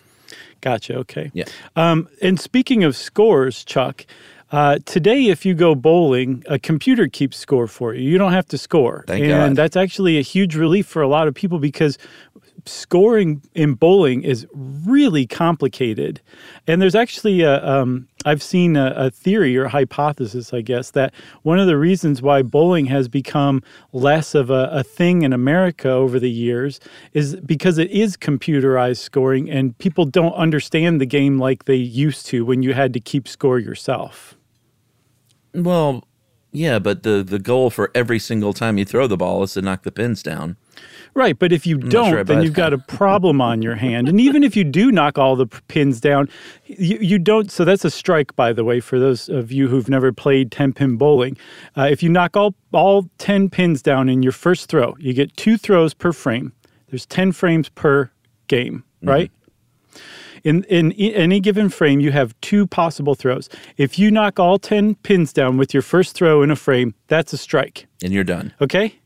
Gotcha. 0.62 0.96
Okay. 0.98 1.30
Yeah. 1.34 1.44
Um, 1.76 2.08
and 2.22 2.40
speaking 2.40 2.84
of 2.84 2.96
scores, 2.96 3.64
Chuck, 3.64 4.06
uh, 4.52 4.78
today, 4.84 5.26
if 5.26 5.44
you 5.44 5.54
go 5.54 5.74
bowling, 5.74 6.44
a 6.46 6.58
computer 6.58 7.08
keeps 7.08 7.38
score 7.38 7.66
for 7.66 7.94
you. 7.94 8.08
You 8.08 8.18
don't 8.18 8.32
have 8.32 8.46
to 8.48 8.58
score. 8.58 9.04
Thank 9.06 9.24
and 9.24 9.30
God. 9.30 9.56
that's 9.56 9.76
actually 9.76 10.18
a 10.18 10.22
huge 10.22 10.54
relief 10.54 10.86
for 10.86 11.02
a 11.02 11.08
lot 11.08 11.26
of 11.26 11.34
people 11.34 11.58
because 11.58 11.98
scoring 12.66 13.42
in 13.54 13.74
bowling 13.74 14.22
is 14.22 14.46
really 14.52 15.26
complicated. 15.26 16.20
And 16.66 16.80
there's 16.80 16.94
actually 16.94 17.40
a, 17.42 17.64
um, 17.66 18.08
I've 18.24 18.42
seen 18.42 18.76
a, 18.76 18.92
a, 18.96 19.10
theory 19.10 19.56
or 19.56 19.66
hypothesis, 19.66 20.52
I 20.52 20.60
guess, 20.60 20.92
that 20.92 21.12
one 21.42 21.58
of 21.58 21.66
the 21.66 21.76
reasons 21.76 22.22
why 22.22 22.42
bowling 22.42 22.86
has 22.86 23.08
become 23.08 23.62
less 23.92 24.34
of 24.34 24.50
a, 24.50 24.68
a 24.72 24.84
thing 24.84 25.22
in 25.22 25.32
America 25.32 25.90
over 25.90 26.20
the 26.20 26.30
years 26.30 26.78
is 27.12 27.36
because 27.36 27.78
it 27.78 27.90
is 27.90 28.16
computerized 28.16 28.98
scoring 28.98 29.50
and 29.50 29.76
people 29.78 30.04
don't 30.04 30.34
understand 30.34 31.00
the 31.00 31.06
game 31.06 31.38
like 31.38 31.64
they 31.64 31.74
used 31.74 32.26
to 32.26 32.44
when 32.44 32.62
you 32.62 32.74
had 32.74 32.92
to 32.92 33.00
keep 33.00 33.26
score 33.26 33.58
yourself. 33.58 34.36
Well, 35.54 36.04
yeah, 36.52 36.78
but 36.78 37.02
the, 37.02 37.22
the 37.22 37.38
goal 37.38 37.70
for 37.70 37.90
every 37.94 38.18
single 38.18 38.52
time 38.52 38.78
you 38.78 38.84
throw 38.84 39.06
the 39.06 39.16
ball 39.16 39.42
is 39.42 39.54
to 39.54 39.62
knock 39.62 39.82
the 39.82 39.92
pins 39.92 40.22
down. 40.22 40.56
Right, 41.14 41.38
but 41.38 41.52
if 41.52 41.66
you 41.66 41.76
don't, 41.76 42.10
sure 42.10 42.24
then 42.24 42.42
you've 42.42 42.54
got 42.54 42.72
a 42.72 42.78
problem 42.78 43.42
on 43.42 43.60
your 43.60 43.74
hand. 43.74 44.08
And 44.08 44.18
even 44.18 44.42
if 44.42 44.56
you 44.56 44.64
do 44.64 44.90
knock 44.90 45.18
all 45.18 45.36
the 45.36 45.46
pins 45.46 46.00
down, 46.00 46.28
you, 46.64 46.96
you 47.00 47.18
don't. 47.18 47.50
So 47.50 47.66
that's 47.66 47.84
a 47.84 47.90
strike, 47.90 48.34
by 48.34 48.54
the 48.54 48.64
way, 48.64 48.80
for 48.80 48.98
those 48.98 49.28
of 49.28 49.52
you 49.52 49.68
who've 49.68 49.90
never 49.90 50.10
played 50.12 50.50
10 50.50 50.72
pin 50.72 50.96
bowling. 50.96 51.36
Uh, 51.76 51.88
if 51.90 52.02
you 52.02 52.08
knock 52.08 52.34
all, 52.34 52.54
all 52.72 53.10
10 53.18 53.50
pins 53.50 53.82
down 53.82 54.08
in 54.08 54.22
your 54.22 54.32
first 54.32 54.70
throw, 54.70 54.96
you 54.98 55.12
get 55.12 55.36
two 55.36 55.58
throws 55.58 55.92
per 55.92 56.12
frame. 56.12 56.52
There's 56.88 57.04
10 57.04 57.32
frames 57.32 57.68
per 57.68 58.10
game, 58.48 58.84
mm-hmm. 58.98 59.08
right? 59.08 59.30
In, 60.44 60.64
in 60.64 60.92
any 60.92 61.40
given 61.40 61.68
frame, 61.68 62.00
you 62.00 62.10
have 62.10 62.34
two 62.40 62.66
possible 62.66 63.14
throws. 63.14 63.48
If 63.76 63.98
you 63.98 64.10
knock 64.10 64.40
all 64.40 64.58
10 64.58 64.96
pins 64.96 65.32
down 65.32 65.56
with 65.56 65.72
your 65.72 65.82
first 65.82 66.14
throw 66.14 66.42
in 66.42 66.50
a 66.50 66.56
frame, 66.56 66.94
that's 67.06 67.32
a 67.32 67.36
strike. 67.36 67.86
And 68.02 68.12
you're 68.12 68.24
done. 68.24 68.52
Okay? 68.60 68.98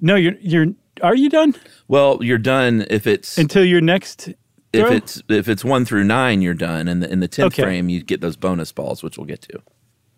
No, 0.00 0.16
you're 0.16 0.34
you're 0.40 0.66
are 1.02 1.14
you 1.14 1.28
done? 1.28 1.54
Well, 1.88 2.18
you're 2.20 2.38
done 2.38 2.86
if 2.90 3.06
it's 3.06 3.38
until 3.38 3.64
your 3.64 3.80
next. 3.80 4.30
Throw? 4.72 4.86
If 4.86 4.90
it's 4.92 5.22
if 5.28 5.48
it's 5.48 5.64
one 5.64 5.84
through 5.84 6.04
nine, 6.04 6.42
you're 6.42 6.54
done, 6.54 6.86
and 6.86 7.02
in 7.02 7.20
the 7.20 7.28
tenth 7.28 7.54
okay. 7.54 7.62
frame, 7.62 7.88
you 7.88 8.02
get 8.02 8.20
those 8.20 8.36
bonus 8.36 8.70
balls, 8.70 9.02
which 9.02 9.18
we'll 9.18 9.26
get 9.26 9.42
to. 9.42 9.60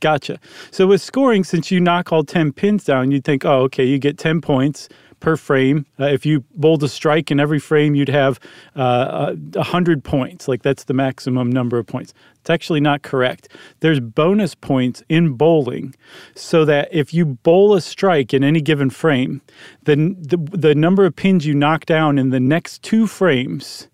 Gotcha. 0.00 0.38
So 0.72 0.86
with 0.86 1.00
scoring, 1.00 1.44
since 1.44 1.70
you 1.70 1.80
knock 1.80 2.12
all 2.12 2.24
ten 2.24 2.52
pins 2.52 2.84
down, 2.84 3.12
you'd 3.12 3.24
think, 3.24 3.44
oh, 3.44 3.62
okay, 3.62 3.84
you 3.84 3.98
get 3.98 4.18
ten 4.18 4.40
points 4.40 4.88
per 5.22 5.36
frame. 5.36 5.86
Uh, 5.98 6.06
if 6.06 6.26
you 6.26 6.44
bowled 6.54 6.82
a 6.82 6.88
strike 6.88 7.30
in 7.30 7.40
every 7.40 7.60
frame, 7.60 7.94
you'd 7.94 8.08
have 8.08 8.38
uh, 8.74 9.34
100 9.54 10.04
points. 10.04 10.48
Like 10.48 10.62
that's 10.62 10.84
the 10.84 10.92
maximum 10.92 11.48
number 11.48 11.78
of 11.78 11.86
points. 11.86 12.12
It's 12.40 12.50
actually 12.50 12.80
not 12.80 13.02
correct. 13.02 13.48
There's 13.80 14.00
bonus 14.00 14.54
points 14.56 15.02
in 15.08 15.34
bowling 15.34 15.94
so 16.34 16.64
that 16.64 16.88
if 16.90 17.14
you 17.14 17.24
bowl 17.24 17.72
a 17.74 17.80
strike 17.80 18.34
in 18.34 18.42
any 18.42 18.60
given 18.60 18.90
frame, 18.90 19.40
then 19.84 20.16
the, 20.18 20.36
the 20.36 20.74
number 20.74 21.06
of 21.06 21.14
pins 21.14 21.46
you 21.46 21.54
knock 21.54 21.86
down 21.86 22.18
in 22.18 22.30
the 22.30 22.40
next 22.40 22.82
two 22.82 23.06
frames 23.06 23.88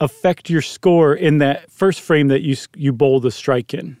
affect 0.00 0.50
your 0.50 0.62
score 0.62 1.14
in 1.14 1.38
that 1.38 1.70
first 1.70 2.00
frame 2.00 2.26
that 2.26 2.42
you 2.42 2.56
you 2.74 2.92
bowled 2.92 3.22
the 3.22 3.30
strike 3.30 3.72
in. 3.72 3.96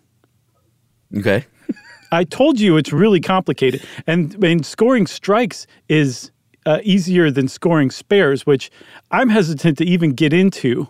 Okay. 1.16 1.46
I 2.12 2.24
told 2.24 2.58
you 2.58 2.76
it's 2.76 2.92
really 2.92 3.20
complicated, 3.20 3.86
and, 4.06 4.42
and 4.44 4.66
scoring 4.66 5.06
strikes 5.06 5.68
is 5.88 6.32
uh, 6.66 6.80
easier 6.82 7.30
than 7.30 7.48
scoring 7.48 7.90
spares, 7.90 8.46
which 8.46 8.70
I'm 9.10 9.28
hesitant 9.28 9.78
to 9.78 9.84
even 9.84 10.12
get 10.12 10.32
into. 10.32 10.88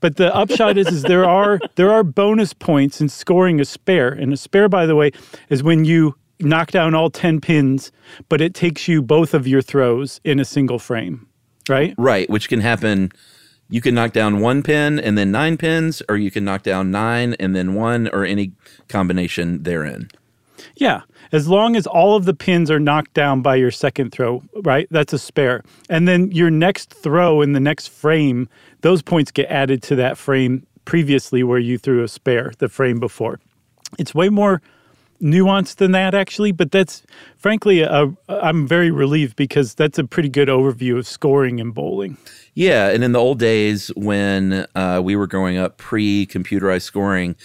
But 0.00 0.16
the 0.16 0.34
upshot 0.34 0.76
is, 0.76 0.88
is 0.88 1.02
there 1.02 1.24
are 1.28 1.58
there 1.76 1.90
are 1.92 2.02
bonus 2.02 2.52
points 2.52 3.00
in 3.00 3.08
scoring 3.08 3.60
a 3.60 3.64
spare, 3.64 4.08
and 4.08 4.32
a 4.32 4.36
spare, 4.36 4.68
by 4.68 4.86
the 4.86 4.96
way, 4.96 5.12
is 5.48 5.62
when 5.62 5.84
you 5.84 6.14
knock 6.40 6.70
down 6.70 6.94
all 6.94 7.10
ten 7.10 7.40
pins, 7.40 7.90
but 8.28 8.40
it 8.40 8.54
takes 8.54 8.88
you 8.88 9.00
both 9.02 9.34
of 9.34 9.46
your 9.46 9.62
throws 9.62 10.20
in 10.24 10.38
a 10.38 10.44
single 10.44 10.78
frame, 10.78 11.26
right? 11.68 11.94
Right, 11.96 12.28
which 12.28 12.48
can 12.48 12.60
happen. 12.60 13.10
You 13.68 13.80
can 13.80 13.96
knock 13.96 14.12
down 14.12 14.38
one 14.38 14.62
pin 14.62 15.00
and 15.00 15.18
then 15.18 15.32
nine 15.32 15.56
pins, 15.56 16.00
or 16.08 16.16
you 16.16 16.30
can 16.30 16.44
knock 16.44 16.62
down 16.62 16.92
nine 16.92 17.34
and 17.40 17.56
then 17.56 17.74
one, 17.74 18.08
or 18.12 18.24
any 18.24 18.52
combination 18.88 19.64
therein. 19.64 20.08
Yeah, 20.76 21.02
as 21.32 21.48
long 21.48 21.76
as 21.76 21.86
all 21.86 22.16
of 22.16 22.24
the 22.24 22.34
pins 22.34 22.70
are 22.70 22.80
knocked 22.80 23.14
down 23.14 23.42
by 23.42 23.56
your 23.56 23.70
second 23.70 24.10
throw, 24.10 24.42
right? 24.62 24.86
That's 24.90 25.12
a 25.12 25.18
spare. 25.18 25.62
And 25.88 26.06
then 26.06 26.30
your 26.30 26.50
next 26.50 26.92
throw 26.92 27.42
in 27.42 27.52
the 27.52 27.60
next 27.60 27.88
frame, 27.88 28.48
those 28.80 29.02
points 29.02 29.30
get 29.30 29.48
added 29.50 29.82
to 29.84 29.96
that 29.96 30.18
frame 30.18 30.66
previously 30.84 31.42
where 31.42 31.58
you 31.58 31.78
threw 31.78 32.02
a 32.02 32.08
spare, 32.08 32.52
the 32.58 32.68
frame 32.68 33.00
before. 33.00 33.40
It's 33.98 34.14
way 34.14 34.28
more 34.28 34.62
nuanced 35.20 35.76
than 35.76 35.92
that 35.92 36.14
actually, 36.14 36.52
but 36.52 36.70
that's 36.70 37.02
frankly 37.36 37.84
i 37.84 38.06
I'm 38.28 38.66
very 38.66 38.90
relieved 38.90 39.36
because 39.36 39.74
that's 39.74 39.98
a 39.98 40.04
pretty 40.04 40.28
good 40.28 40.48
overview 40.48 40.98
of 40.98 41.06
scoring 41.06 41.58
in 41.58 41.70
bowling. 41.70 42.16
Yeah, 42.54 42.88
and 42.88 43.04
in 43.04 43.12
the 43.12 43.18
old 43.18 43.38
days 43.38 43.88
when 43.96 44.66
uh, 44.74 45.00
we 45.02 45.16
were 45.16 45.26
growing 45.26 45.56
up 45.56 45.76
pre-computerized 45.76 46.82
scoring, 46.82 47.36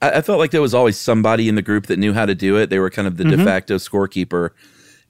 I, 0.00 0.10
I, 0.10 0.22
felt 0.22 0.38
like 0.38 0.50
there 0.50 0.62
was 0.62 0.74
always 0.74 0.98
somebody 0.98 1.48
in 1.48 1.54
the 1.54 1.62
group 1.62 1.86
that 1.86 1.98
knew 1.98 2.12
how 2.12 2.26
to 2.26 2.34
do 2.34 2.56
it. 2.56 2.70
They 2.70 2.78
were 2.78 2.90
kind 2.90 3.08
of 3.08 3.16
the 3.16 3.24
mm-hmm. 3.24 3.38
de 3.38 3.44
facto 3.44 3.76
scorekeeper, 3.76 4.50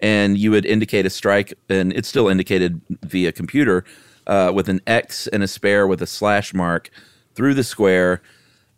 and 0.01 0.39
you 0.39 0.51
would 0.51 0.65
indicate 0.65 1.07
a 1.07 1.11
strike, 1.11 1.55
and 1.69 1.93
it's 1.93 2.09
still 2.09 2.29
indicated 2.29 2.81
via 3.03 3.33
computer 3.33 3.85
uh, 4.27 4.53
with 4.55 4.69
an 4.69 4.81
X 4.87 5.27
and 5.27 5.43
a 5.43 5.49
spare 5.49 5.87
with 5.87 6.03
a 6.03 6.07
slash 6.07 6.55
mark 6.55 6.91
through 7.35 7.55
the 7.55 7.65
square. 7.65 8.23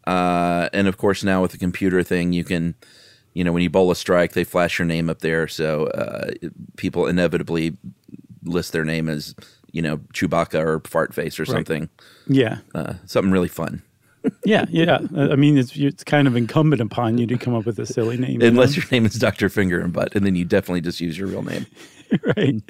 Uh, 0.06 0.68
and 0.72 0.88
of 0.88 0.96
course, 0.96 1.22
now 1.22 1.42
with 1.42 1.52
the 1.52 1.58
computer 1.58 2.02
thing, 2.02 2.32
you 2.32 2.44
can, 2.44 2.74
you 3.34 3.44
know, 3.44 3.52
when 3.52 3.62
you 3.62 3.70
bowl 3.70 3.90
a 3.90 3.96
strike, 3.96 4.32
they 4.32 4.44
flash 4.44 4.78
your 4.78 4.86
name 4.86 5.08
up 5.08 5.20
there, 5.20 5.46
so 5.46 5.86
uh, 5.88 6.30
people 6.76 7.06
inevitably 7.06 7.76
list 8.44 8.72
their 8.72 8.84
name 8.84 9.08
as 9.08 9.34
you 9.72 9.82
know 9.82 9.98
Chewbacca 10.14 10.58
or 10.58 10.80
Fart 10.80 11.14
Face 11.14 11.38
or 11.38 11.44
something. 11.44 11.88
Yeah, 12.26 12.58
uh, 12.74 12.94
something 13.06 13.30
really 13.30 13.48
fun 13.48 13.82
yeah, 14.44 14.66
yeah. 14.68 14.98
I 15.16 15.36
mean, 15.36 15.58
it's 15.58 15.76
it's 15.76 16.04
kind 16.04 16.26
of 16.28 16.36
incumbent 16.36 16.82
upon 16.82 17.18
you 17.18 17.26
to 17.26 17.38
come 17.38 17.54
up 17.54 17.66
with 17.66 17.78
a 17.78 17.86
silly 17.86 18.16
name, 18.16 18.42
unless 18.42 18.76
you 18.76 18.82
your 18.82 18.90
name 18.90 19.06
is 19.06 19.14
Doctor 19.14 19.48
Finger 19.48 19.80
and 19.80 19.92
Butt, 19.92 20.14
and 20.14 20.24
then 20.26 20.34
you 20.34 20.44
definitely 20.44 20.80
just 20.80 21.00
use 21.00 21.18
your 21.18 21.28
real 21.28 21.42
name. 21.42 21.66
right. 22.36 22.62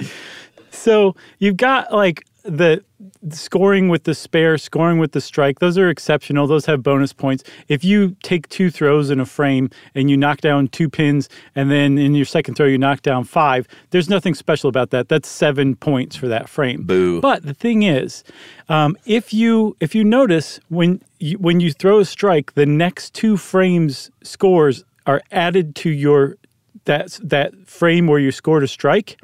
So 0.70 1.16
you've 1.38 1.56
got 1.56 1.92
like 1.92 2.24
the 2.42 2.82
scoring 3.30 3.88
with 3.88 4.04
the 4.04 4.14
spare, 4.14 4.58
scoring 4.58 4.98
with 4.98 5.12
the 5.12 5.20
strike, 5.20 5.58
those 5.58 5.76
are 5.78 5.88
exceptional. 5.88 6.46
Those 6.46 6.66
have 6.66 6.82
bonus 6.82 7.12
points. 7.12 7.44
If 7.68 7.84
you 7.84 8.16
take 8.22 8.48
two 8.48 8.70
throws 8.70 9.10
in 9.10 9.20
a 9.20 9.26
frame 9.26 9.70
and 9.94 10.10
you 10.10 10.16
knock 10.16 10.40
down 10.40 10.68
two 10.68 10.88
pins, 10.88 11.28
and 11.54 11.70
then 11.70 11.98
in 11.98 12.14
your 12.14 12.24
second 12.24 12.54
throw 12.54 12.66
you 12.66 12.78
knock 12.78 13.02
down 13.02 13.24
five, 13.24 13.66
there's 13.90 14.08
nothing 14.08 14.34
special 14.34 14.68
about 14.68 14.90
that. 14.90 15.08
That's 15.08 15.28
seven 15.28 15.76
points 15.76 16.16
for 16.16 16.28
that 16.28 16.48
frame. 16.48 16.82
Boo. 16.82 17.20
But 17.20 17.44
the 17.44 17.54
thing 17.54 17.82
is, 17.82 18.24
um, 18.68 18.96
if 19.04 19.32
you 19.32 19.76
if 19.80 19.94
you 19.94 20.04
notice 20.04 20.60
when 20.68 21.02
you, 21.18 21.38
when 21.38 21.60
you 21.60 21.72
throw 21.72 22.00
a 22.00 22.04
strike, 22.04 22.54
the 22.54 22.66
next 22.66 23.14
two 23.14 23.36
frames 23.36 24.10
scores 24.22 24.84
are 25.06 25.22
added 25.30 25.74
to 25.76 25.90
your 25.90 26.36
that 26.84 27.18
that 27.22 27.54
frame 27.66 28.06
where 28.06 28.18
you 28.18 28.32
scored 28.32 28.62
a 28.62 28.68
strike. 28.68 29.20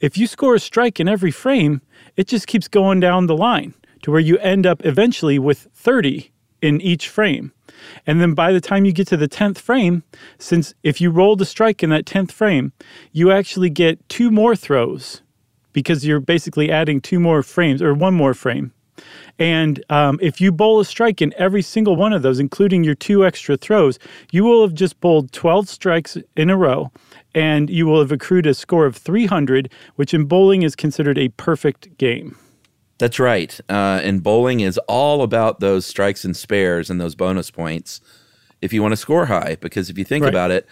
If 0.00 0.16
you 0.16 0.26
score 0.26 0.54
a 0.54 0.60
strike 0.60 0.98
in 0.98 1.08
every 1.08 1.30
frame, 1.30 1.82
it 2.16 2.28
just 2.28 2.46
keeps 2.46 2.68
going 2.68 3.00
down 3.00 3.26
the 3.26 3.36
line 3.36 3.74
to 4.02 4.10
where 4.10 4.20
you 4.20 4.38
end 4.38 4.66
up 4.66 4.84
eventually 4.84 5.38
with 5.38 5.68
30 5.74 6.30
in 6.62 6.80
each 6.80 7.08
frame. 7.08 7.52
And 8.06 8.20
then 8.20 8.34
by 8.34 8.52
the 8.52 8.60
time 8.60 8.84
you 8.84 8.92
get 8.92 9.08
to 9.08 9.16
the 9.16 9.28
10th 9.28 9.58
frame, 9.58 10.02
since 10.38 10.74
if 10.82 11.00
you 11.00 11.10
roll 11.10 11.36
the 11.36 11.44
strike 11.44 11.82
in 11.82 11.90
that 11.90 12.04
10th 12.04 12.32
frame, 12.32 12.72
you 13.12 13.30
actually 13.30 13.70
get 13.70 14.06
two 14.08 14.30
more 14.30 14.54
throws 14.54 15.22
because 15.72 16.04
you're 16.04 16.20
basically 16.20 16.70
adding 16.70 17.00
two 17.00 17.20
more 17.20 17.42
frames 17.42 17.80
or 17.80 17.94
one 17.94 18.14
more 18.14 18.34
frame. 18.34 18.72
And 19.38 19.82
um, 19.90 20.18
if 20.20 20.40
you 20.40 20.52
bowl 20.52 20.80
a 20.80 20.84
strike 20.84 21.22
in 21.22 21.34
every 21.36 21.62
single 21.62 21.96
one 21.96 22.12
of 22.12 22.22
those, 22.22 22.38
including 22.38 22.84
your 22.84 22.94
two 22.94 23.24
extra 23.24 23.56
throws, 23.56 23.98
you 24.30 24.44
will 24.44 24.62
have 24.62 24.74
just 24.74 25.00
bowled 25.00 25.32
12 25.32 25.68
strikes 25.68 26.16
in 26.36 26.50
a 26.50 26.56
row 26.56 26.90
and 27.34 27.70
you 27.70 27.86
will 27.86 28.00
have 28.00 28.12
accrued 28.12 28.46
a 28.46 28.54
score 28.54 28.86
of 28.86 28.96
300, 28.96 29.72
which 29.96 30.12
in 30.12 30.24
bowling 30.24 30.62
is 30.62 30.74
considered 30.74 31.18
a 31.18 31.28
perfect 31.30 31.96
game. 31.98 32.36
That's 32.98 33.18
right. 33.18 33.58
Uh, 33.68 34.00
and 34.02 34.22
bowling 34.22 34.60
is 34.60 34.78
all 34.86 35.22
about 35.22 35.60
those 35.60 35.86
strikes 35.86 36.24
and 36.24 36.36
spares 36.36 36.90
and 36.90 37.00
those 37.00 37.14
bonus 37.14 37.50
points 37.50 38.00
if 38.60 38.72
you 38.74 38.82
want 38.82 38.92
to 38.92 38.96
score 38.96 39.26
high. 39.26 39.56
Because 39.60 39.88
if 39.88 39.96
you 39.96 40.04
think 40.04 40.24
right. 40.24 40.28
about 40.28 40.50
it, 40.50 40.66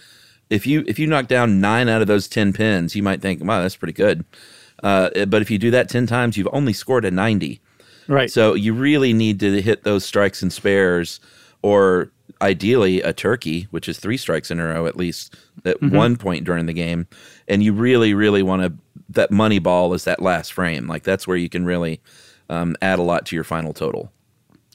if 0.50 0.66
you 0.66 0.84
if 0.86 0.98
you 0.98 1.06
knock 1.06 1.26
down 1.26 1.60
nine 1.60 1.88
out 1.88 2.02
of 2.02 2.08
those 2.08 2.28
ten 2.28 2.52
pins, 2.52 2.94
you 2.94 3.02
might 3.02 3.20
think, 3.20 3.42
"Wow, 3.42 3.62
that's 3.62 3.76
pretty 3.76 3.92
good." 3.92 4.24
Uh, 4.82 5.24
but 5.26 5.42
if 5.42 5.50
you 5.50 5.58
do 5.58 5.70
that 5.70 5.88
ten 5.88 6.06
times, 6.06 6.36
you've 6.36 6.48
only 6.52 6.72
scored 6.72 7.04
a 7.04 7.10
ninety. 7.10 7.60
Right. 8.08 8.30
So 8.30 8.54
you 8.54 8.72
really 8.72 9.12
need 9.12 9.38
to 9.40 9.60
hit 9.60 9.84
those 9.84 10.04
strikes 10.04 10.42
and 10.42 10.52
spares, 10.52 11.20
or 11.62 12.10
ideally 12.40 13.02
a 13.02 13.12
turkey, 13.12 13.68
which 13.70 13.88
is 13.88 13.98
three 13.98 14.16
strikes 14.16 14.50
in 14.50 14.58
a 14.60 14.64
row 14.64 14.86
at 14.86 14.96
least 14.96 15.36
at 15.64 15.80
mm-hmm. 15.80 15.94
one 15.94 16.16
point 16.16 16.44
during 16.44 16.66
the 16.66 16.72
game. 16.72 17.06
And 17.46 17.62
you 17.62 17.72
really, 17.72 18.14
really 18.14 18.42
want 18.42 18.62
to 18.62 18.72
that 19.10 19.30
money 19.30 19.58
ball 19.58 19.94
is 19.94 20.04
that 20.04 20.20
last 20.20 20.52
frame. 20.52 20.86
Like 20.86 21.02
that's 21.02 21.26
where 21.26 21.36
you 21.36 21.48
can 21.48 21.64
really 21.64 22.00
um, 22.50 22.76
add 22.82 22.98
a 22.98 23.02
lot 23.02 23.26
to 23.26 23.36
your 23.36 23.44
final 23.44 23.72
total. 23.72 24.12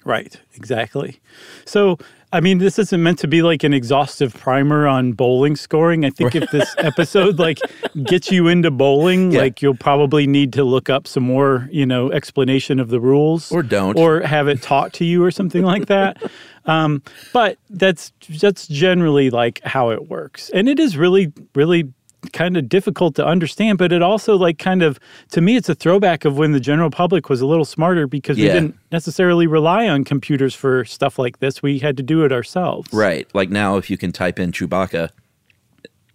Right. 0.05 0.39
Exactly. 0.55 1.21
So 1.65 1.97
I 2.33 2.39
mean, 2.41 2.57
this 2.57 2.79
isn't 2.79 3.01
meant 3.01 3.19
to 3.19 3.27
be 3.27 3.43
like 3.43 3.63
an 3.63 3.73
exhaustive 3.73 4.33
primer 4.33 4.87
on 4.87 5.13
bowling 5.13 5.55
scoring. 5.55 6.03
I 6.03 6.09
think 6.09 6.33
if 6.35 6.49
this 6.51 6.73
episode 6.79 7.37
like 7.39 7.59
gets 8.03 8.31
you 8.31 8.47
into 8.47 8.71
bowling, 8.71 9.31
Yeah. 9.31 9.41
like 9.41 9.61
you'll 9.61 9.75
probably 9.77 10.25
need 10.25 10.51
to 10.53 10.63
look 10.63 10.89
up 10.89 11.07
some 11.07 11.23
more, 11.23 11.69
you 11.71 11.85
know, 11.85 12.11
explanation 12.11 12.79
of 12.79 12.89
the 12.89 12.99
rules, 12.99 13.51
Or 13.51 13.61
don't. 13.61 13.97
or 13.99 14.21
have 14.21 14.47
it 14.47 14.61
taught 14.63 14.93
to 14.93 15.05
you 15.05 15.23
or 15.23 15.31
something 15.31 15.63
like 15.63 15.85
that. 15.87 16.17
Um, 16.65 17.03
but 17.33 17.57
that's 17.69 18.13
that's 18.39 18.69
generally 18.69 19.29
like 19.29 19.59
how 19.65 19.89
it 19.89 20.07
works, 20.07 20.49
and 20.51 20.69
it 20.69 20.79
is 20.79 20.95
really, 20.95 21.33
really 21.53 21.91
kind 22.31 22.57
of 22.57 22.69
difficult 22.69 23.15
to 23.15 23.25
understand. 23.25 23.77
But 23.77 23.91
it 23.91 24.01
also 24.01 24.35
like 24.35 24.57
kind 24.59 24.81
of 24.81 24.99
to 25.31 25.41
me, 25.41 25.55
it's 25.55 25.69
a 25.69 25.75
throwback 25.75 26.25
of 26.25 26.37
when 26.37 26.51
the 26.51 26.59
general 26.59 26.89
public 26.89 27.29
was 27.29 27.41
a 27.41 27.45
little 27.45 27.65
smarter 27.65 28.07
because 28.07 28.37
we 28.37 28.43
didn't 28.43 28.77
necessarily 28.91 29.47
rely 29.47 29.87
on 29.87 30.03
computers 30.03 30.55
for 30.55 30.85
stuff 30.85 31.19
like 31.19 31.39
this. 31.39 31.61
We 31.61 31.79
had 31.79 31.97
to 31.97 32.03
do 32.03 32.23
it 32.23 32.31
ourselves. 32.31 32.91
Right. 32.93 33.27
Like 33.33 33.49
now, 33.49 33.77
if 33.77 33.89
you 33.89 33.97
can 33.97 34.11
type 34.11 34.39
in 34.39 34.51
Chewbacca, 34.51 35.09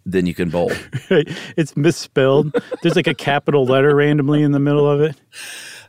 then 0.06 0.26
you 0.26 0.34
can 0.34 0.48
bowl. 0.48 0.72
it's 1.10 1.76
misspelled. 1.76 2.54
There's 2.82 2.96
like 2.96 3.06
a 3.06 3.14
capital 3.14 3.66
letter 3.66 3.94
randomly 3.94 4.42
in 4.42 4.52
the 4.52 4.58
middle 4.58 4.90
of 4.90 5.00
it. 5.00 5.16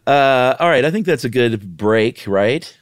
uh, 0.05 0.55
all 0.59 0.69
right. 0.69 0.83
I 0.83 0.91
think 0.91 1.05
that's 1.05 1.23
a 1.23 1.29
good 1.29 1.77
break, 1.77 2.25
right? 2.27 2.75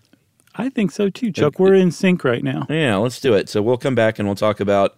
I 0.55 0.69
think 0.69 0.91
so 0.91 1.09
too, 1.09 1.31
Chuck. 1.31 1.59
We're 1.59 1.75
in 1.75 1.91
sync 1.91 2.23
right 2.23 2.43
now. 2.43 2.65
Yeah, 2.69 2.95
let's 2.95 3.19
do 3.19 3.35
it. 3.35 3.47
So 3.47 3.61
we'll 3.61 3.77
come 3.77 3.93
back 3.93 4.17
and 4.17 4.27
we'll 4.27 4.35
talk 4.35 4.59
about 4.59 4.97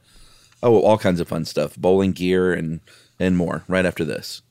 oh, 0.63 0.81
all 0.81 0.97
kinds 0.97 1.19
of 1.19 1.27
fun 1.27 1.45
stuff, 1.45 1.75
bowling 1.75 2.11
gear 2.11 2.53
and 2.53 2.81
and 3.19 3.35
more 3.35 3.63
right 3.67 3.85
after 3.85 4.05
this. 4.05 4.41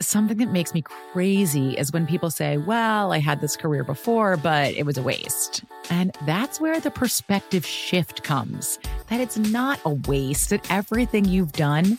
Something 0.00 0.36
that 0.38 0.52
makes 0.52 0.74
me 0.74 0.82
crazy 0.82 1.72
is 1.78 1.90
when 1.90 2.06
people 2.06 2.30
say, 2.30 2.58
Well, 2.58 3.12
I 3.12 3.18
had 3.18 3.40
this 3.40 3.56
career 3.56 3.82
before, 3.82 4.36
but 4.36 4.74
it 4.74 4.84
was 4.84 4.98
a 4.98 5.02
waste. 5.02 5.64
And 5.88 6.14
that's 6.26 6.60
where 6.60 6.78
the 6.80 6.90
perspective 6.90 7.64
shift 7.64 8.22
comes 8.22 8.78
that 9.08 9.20
it's 9.20 9.38
not 9.38 9.80
a 9.84 9.90
waste, 9.90 10.50
that 10.50 10.70
everything 10.70 11.24
you've 11.24 11.52
done 11.52 11.98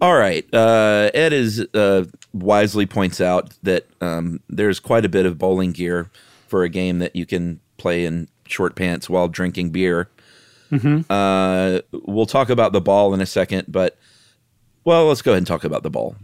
All 0.00 0.16
right. 0.16 0.46
Uh, 0.54 1.10
Ed 1.12 1.32
is 1.32 1.60
uh, 1.74 2.04
wisely 2.32 2.86
points 2.86 3.20
out 3.20 3.52
that 3.62 3.86
um, 4.00 4.40
there's 4.48 4.80
quite 4.80 5.04
a 5.04 5.08
bit 5.08 5.26
of 5.26 5.38
bowling 5.38 5.72
gear 5.72 6.10
for 6.46 6.62
a 6.64 6.68
game 6.68 6.98
that 7.00 7.14
you 7.14 7.26
can 7.26 7.60
play 7.76 8.04
in 8.04 8.28
short 8.46 8.74
pants 8.76 9.08
while 9.10 9.28
drinking 9.28 9.70
beer. 9.70 10.08
Mhm. 10.70 11.04
Uh, 11.10 11.82
we'll 12.06 12.26
talk 12.26 12.48
about 12.48 12.72
the 12.72 12.80
ball 12.80 13.12
in 13.12 13.20
a 13.20 13.26
second, 13.26 13.64
but 13.68 13.98
well, 14.84 15.06
let's 15.06 15.22
go 15.22 15.32
ahead 15.32 15.38
and 15.38 15.46
talk 15.46 15.64
about 15.64 15.82
the 15.82 15.90
ball. 15.90 16.16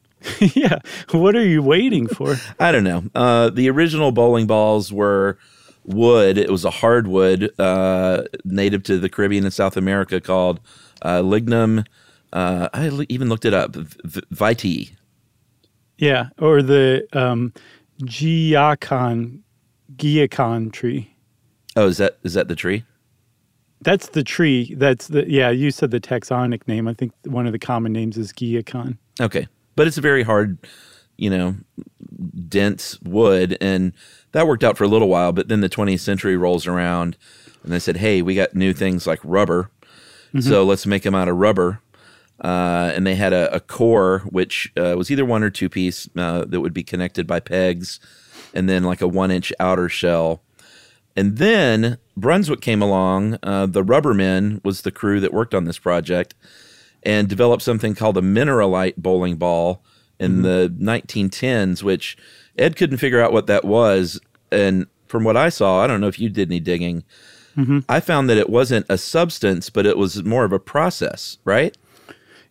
yeah. 0.40 0.78
What 1.10 1.34
are 1.34 1.44
you 1.44 1.62
waiting 1.62 2.06
for? 2.06 2.36
I 2.60 2.70
don't 2.72 2.84
know. 2.84 3.04
Uh, 3.14 3.50
the 3.50 3.68
original 3.70 4.12
bowling 4.12 4.46
balls 4.46 4.92
were 4.92 5.38
wood. 5.84 6.38
It 6.38 6.50
was 6.50 6.64
a 6.64 6.70
hardwood 6.70 7.52
uh, 7.58 8.24
native 8.44 8.82
to 8.84 8.98
the 8.98 9.08
Caribbean 9.08 9.44
and 9.44 9.52
South 9.52 9.76
America 9.76 10.20
called 10.20 10.60
uh, 11.02 11.22
lignum. 11.22 11.84
Uh, 12.32 12.68
I 12.72 12.88
even 13.08 13.28
looked 13.28 13.44
it 13.44 13.54
up. 13.54 13.74
V- 13.76 14.20
vitae. 14.30 14.92
Yeah, 15.98 16.30
or 16.38 16.62
the 16.62 17.06
um, 17.12 17.52
Guaiacum, 18.02 19.40
Guaiacum 19.96 20.72
tree. 20.72 21.14
Oh, 21.76 21.86
is 21.88 21.98
that 21.98 22.18
is 22.22 22.34
that 22.34 22.48
the 22.48 22.56
tree? 22.56 22.84
That's 23.82 24.08
the 24.08 24.22
tree. 24.22 24.74
That's 24.76 25.08
the 25.08 25.28
yeah. 25.30 25.50
You 25.50 25.70
said 25.70 25.90
the 25.90 26.00
taxonic 26.00 26.66
name. 26.68 26.88
I 26.88 26.94
think 26.94 27.12
one 27.24 27.46
of 27.46 27.52
the 27.52 27.58
common 27.58 27.92
names 27.92 28.16
is 28.16 28.32
Guaiacum. 28.32 28.96
Okay, 29.20 29.46
but 29.76 29.86
it's 29.86 29.98
a 29.98 30.02
very 30.02 30.22
hard, 30.22 30.58
you 31.16 31.30
know, 31.30 31.56
dense 32.48 33.00
wood, 33.02 33.56
and 33.60 33.92
that 34.32 34.46
worked 34.46 34.64
out 34.64 34.76
for 34.78 34.84
a 34.84 34.88
little 34.88 35.08
while. 35.08 35.32
But 35.32 35.48
then 35.48 35.60
the 35.60 35.68
20th 35.68 36.00
century 36.00 36.36
rolls 36.36 36.66
around, 36.66 37.16
and 37.62 37.72
they 37.72 37.78
said, 37.78 37.98
"Hey, 37.98 38.22
we 38.22 38.34
got 38.34 38.54
new 38.54 38.72
things 38.72 39.06
like 39.06 39.20
rubber, 39.24 39.70
Mhm. 40.34 40.42
so 40.42 40.64
let's 40.64 40.86
make 40.86 41.02
them 41.02 41.14
out 41.14 41.28
of 41.28 41.36
rubber." 41.36 41.80
Uh, 42.40 42.90
and 42.94 43.06
they 43.06 43.14
had 43.14 43.32
a, 43.32 43.54
a 43.54 43.60
core 43.60 44.20
which 44.30 44.72
uh, 44.76 44.94
was 44.96 45.10
either 45.10 45.24
one 45.24 45.42
or 45.44 45.50
two 45.50 45.68
piece 45.68 46.08
uh, 46.16 46.44
that 46.44 46.60
would 46.60 46.74
be 46.74 46.82
connected 46.82 47.26
by 47.26 47.38
pegs, 47.38 48.00
and 48.52 48.68
then 48.68 48.82
like 48.82 49.00
a 49.00 49.08
one 49.08 49.30
inch 49.30 49.52
outer 49.60 49.88
shell. 49.88 50.42
And 51.14 51.36
then 51.36 51.98
Brunswick 52.16 52.60
came 52.60 52.82
along. 52.82 53.38
Uh, 53.42 53.66
the 53.66 53.84
Rubbermen 53.84 54.64
was 54.64 54.82
the 54.82 54.90
crew 54.90 55.20
that 55.20 55.32
worked 55.32 55.54
on 55.54 55.64
this 55.66 55.78
project 55.78 56.34
and 57.02 57.28
developed 57.28 57.62
something 57.62 57.94
called 57.94 58.16
a 58.16 58.22
mineralite 58.22 58.96
bowling 58.96 59.36
ball 59.36 59.84
in 60.18 60.42
the 60.42 60.72
1910s, 60.80 61.82
which 61.82 62.16
Ed 62.56 62.76
couldn't 62.76 62.98
figure 62.98 63.20
out 63.20 63.32
what 63.32 63.48
that 63.48 63.64
was. 63.64 64.20
And 64.52 64.86
from 65.08 65.24
what 65.24 65.36
I 65.36 65.48
saw, 65.48 65.82
I 65.82 65.86
don't 65.86 66.00
know 66.00 66.06
if 66.08 66.20
you 66.20 66.28
did 66.28 66.48
any 66.48 66.60
digging. 66.60 67.02
Mhm. 67.56 67.84
I 67.88 68.00
found 68.00 68.30
that 68.30 68.38
it 68.38 68.48
wasn't 68.48 68.86
a 68.88 68.96
substance, 68.96 69.68
but 69.68 69.84
it 69.84 69.98
was 69.98 70.22
more 70.24 70.44
of 70.44 70.52
a 70.52 70.58
process, 70.58 71.38
right? 71.44 71.76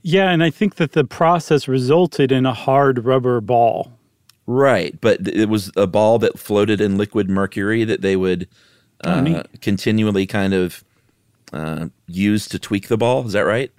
Yeah, 0.03 0.29
and 0.31 0.43
I 0.43 0.49
think 0.49 0.75
that 0.75 0.93
the 0.93 1.03
process 1.03 1.67
resulted 1.67 2.31
in 2.31 2.45
a 2.45 2.53
hard 2.53 3.05
rubber 3.05 3.39
ball. 3.41 3.91
Right, 4.47 4.99
but 4.99 5.27
it 5.27 5.47
was 5.49 5.71
a 5.77 5.85
ball 5.87 6.17
that 6.19 6.39
floated 6.39 6.81
in 6.81 6.97
liquid 6.97 7.29
mercury 7.29 7.83
that 7.83 8.01
they 8.01 8.15
would 8.15 8.47
Oh, 9.03 9.11
uh, 9.13 9.21
neat. 9.21 9.61
continually 9.61 10.27
kind 10.27 10.53
of 10.53 10.83
uh, 11.53 11.87
use 12.07 12.47
to 12.49 12.59
tweak 12.59 12.87
the 12.87 12.97
ball. 12.97 13.25
Is 13.25 13.33
that 13.33 13.41
right? 13.45 13.71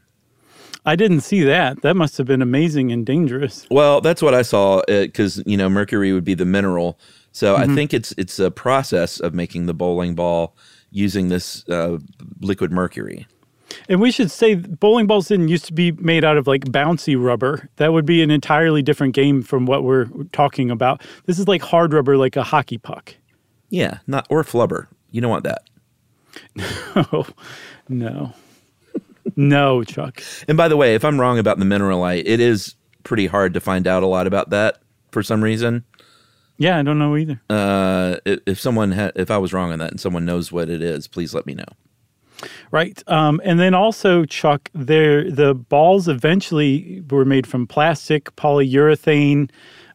I 0.85 0.96
didn't 0.96 1.20
see 1.20 1.42
that. 1.44 1.82
That 1.82 1.94
must 1.94 2.18
have 2.18 2.26
been 2.26 2.42
amazing 2.42 2.90
and 2.90 3.06
dangerous. 3.06 3.66
Well, 3.70 4.00
that's 4.00 4.20
what 4.20 4.35
I 4.35 4.42
saw 4.42 4.82
because 4.88 5.40
you 5.46 5.56
know 5.56 5.68
mercury 5.68 6.12
would 6.12 6.24
be 6.24 6.35
the 6.35 6.44
mineral. 6.44 6.98
So 7.30 7.54
I 7.54 7.66
Mhm. 7.66 7.74
think 7.76 7.94
it's 7.94 8.12
it's 8.18 8.38
a 8.40 8.50
process 8.50 9.20
of 9.20 9.32
making 9.32 9.66
the 9.66 9.74
bowling 9.74 10.14
ball 10.16 10.56
using 10.90 11.28
this 11.28 11.64
uh, 11.68 11.98
liquid 12.40 12.72
mercury. 12.72 13.26
And 13.88 14.00
we 14.00 14.11
should 14.11 14.30
say 14.30 14.54
bowling 14.54 15.06
balls 15.06 15.28
didn't 15.28 15.48
used 15.48 15.64
to 15.66 15.72
be 15.72 15.92
made 15.92 16.24
out 16.24 16.37
of 16.37 16.46
like 16.46 16.64
bouncy 16.66 17.22
rubber. 17.22 17.68
That 17.76 17.92
would 17.92 18.06
be 18.06 18.22
an 18.22 18.30
entirely 18.30 18.82
different 18.82 19.14
game 19.14 19.42
from 19.42 19.66
what 19.66 19.85
we're 19.85 20.06
talking 20.32 20.70
about. 20.70 21.02
This 21.26 21.38
is 21.38 21.48
like 21.48 21.62
hard 21.62 21.92
rubber, 21.92 22.16
like 22.16 22.37
a 22.37 22.42
hockey 22.42 22.78
puck. 22.78 23.14
Yeah, 23.68 23.98
not 24.06 24.26
or 24.30 24.42
flubber. 24.42 24.87
You 25.11 25.20
don't 25.20 25.30
want 25.30 25.44
that. 25.44 25.62
No, 26.96 27.26
no. 27.88 28.35
no, 29.37 29.85
Chuck. 29.85 30.22
And 30.48 30.56
by 30.56 30.68
the 30.68 30.76
way, 30.76 30.94
if 30.94 31.04
I'm 31.04 31.20
wrong 31.20 31.38
about 31.38 31.58
the 31.58 31.64
mineralite, 31.64 32.22
it 32.26 32.40
is 32.40 32.74
pretty 33.02 33.26
hard 33.26 33.54
to 33.54 33.61
find 33.61 33.87
out 33.87 34.02
a 34.02 34.06
lot 34.06 34.26
about 34.26 34.50
that 34.50 34.78
for 35.11 35.22
some 35.22 35.42
reason. 35.42 35.85
Yeah, 36.58 36.78
I 36.78 36.82
don't 36.82 36.98
know 36.98 37.16
either. 37.16 37.40
Uh, 37.50 38.16
if, 38.24 38.40
if 38.46 38.61
someone 38.61 38.92
ha- 38.92 39.11
if 39.16 39.30
I 39.30 39.38
was 39.38 39.52
wrong 39.52 39.72
on 39.72 39.78
that 39.80 39.90
and 39.90 40.00
someone 40.00 40.24
knows 40.24 40.52
what 40.52 40.68
it 40.68 40.82
is, 40.82 41.08
please 41.08 41.35
let 41.35 41.46
me 41.46 41.54
know. 41.54 41.64
Right. 42.70 43.02
Um, 43.07 43.40
and 43.44 43.61
then 43.61 43.74
also, 43.74 44.24
Chuck, 44.24 44.68
there 44.74 45.31
the 45.31 45.55
balls 45.55 46.09
eventually 46.09 47.02
were 47.11 47.24
made 47.24 47.46
from 47.46 47.66
plastic, 47.66 48.35
polyurethane, 48.37 49.50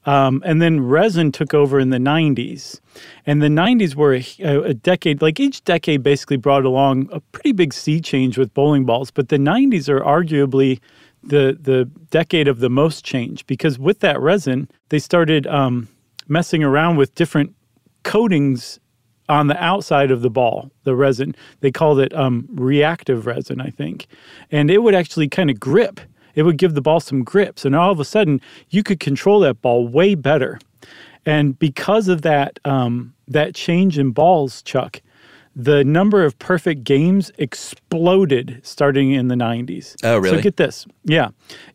um, 0.05 0.41
and 0.45 0.61
then 0.61 0.79
resin 0.79 1.31
took 1.33 1.53
over 1.53 1.79
in 1.79 1.89
the 1.89 1.97
90s. 1.97 2.79
And 3.25 3.41
the 3.41 3.47
90s 3.47 3.93
were 3.93 4.15
a, 4.15 4.69
a 4.69 4.73
decade, 4.73 5.21
like 5.21 5.39
each 5.39 5.63
decade 5.65 6.01
basically 6.01 6.37
brought 6.37 6.63
along 6.63 7.09
a 7.11 7.19
pretty 7.19 7.51
big 7.51 7.73
sea 7.73 7.99
change 7.99 8.37
with 8.37 8.53
bowling 8.53 8.85
balls. 8.85 9.11
But 9.11 9.27
the 9.27 9.37
90s 9.37 9.89
are 9.89 9.99
arguably 9.99 10.79
the, 11.23 11.57
the 11.59 11.89
decade 12.09 12.47
of 12.47 12.59
the 12.59 12.69
most 12.69 13.03
change 13.03 13.45
because 13.47 13.77
with 13.77 13.99
that 13.99 14.19
resin, 14.21 14.69
they 14.89 14.99
started 14.99 15.45
um, 15.47 15.89
messing 16.29 16.63
around 16.63 16.95
with 16.95 17.13
different 17.15 17.53
coatings 18.03 18.79
on 19.29 19.47
the 19.47 19.61
outside 19.61 20.11
of 20.11 20.21
the 20.21 20.29
ball, 20.29 20.71
the 20.83 20.95
resin. 20.95 21.35
They 21.59 21.71
called 21.71 21.99
it 21.99 22.13
um, 22.13 22.47
reactive 22.51 23.25
resin, 23.25 23.61
I 23.61 23.69
think. 23.69 24.07
And 24.51 24.71
it 24.71 24.79
would 24.79 24.95
actually 24.95 25.27
kind 25.27 25.49
of 25.49 25.59
grip. 25.59 25.99
It 26.35 26.43
would 26.43 26.57
give 26.57 26.75
the 26.75 26.81
ball 26.81 26.99
some 26.99 27.23
grip. 27.23 27.59
So 27.59 27.69
now 27.69 27.81
all 27.81 27.91
of 27.91 27.99
a 27.99 28.05
sudden, 28.05 28.41
you 28.69 28.83
could 28.83 28.99
control 28.99 29.39
that 29.41 29.61
ball 29.61 29.87
way 29.87 30.15
better. 30.15 30.59
And 31.25 31.57
because 31.59 32.07
of 32.07 32.21
that, 32.21 32.59
um, 32.63 33.13
that 33.27 33.53
change 33.53 33.97
in 33.97 34.11
balls, 34.11 34.61
Chuck, 34.61 35.01
the 35.59 35.83
number 35.83 36.23
of 36.23 36.37
perfect 36.37 36.83
games 36.83 37.31
exploded 37.39 38.61
starting 38.61 39.11
in 39.11 39.27
the 39.27 39.33
90s. 39.33 39.95
Oh, 40.03 40.19
really? 40.19 40.37
So 40.37 40.43
get 40.43 40.57
this. 40.57 40.85
Yeah. 41.03 41.29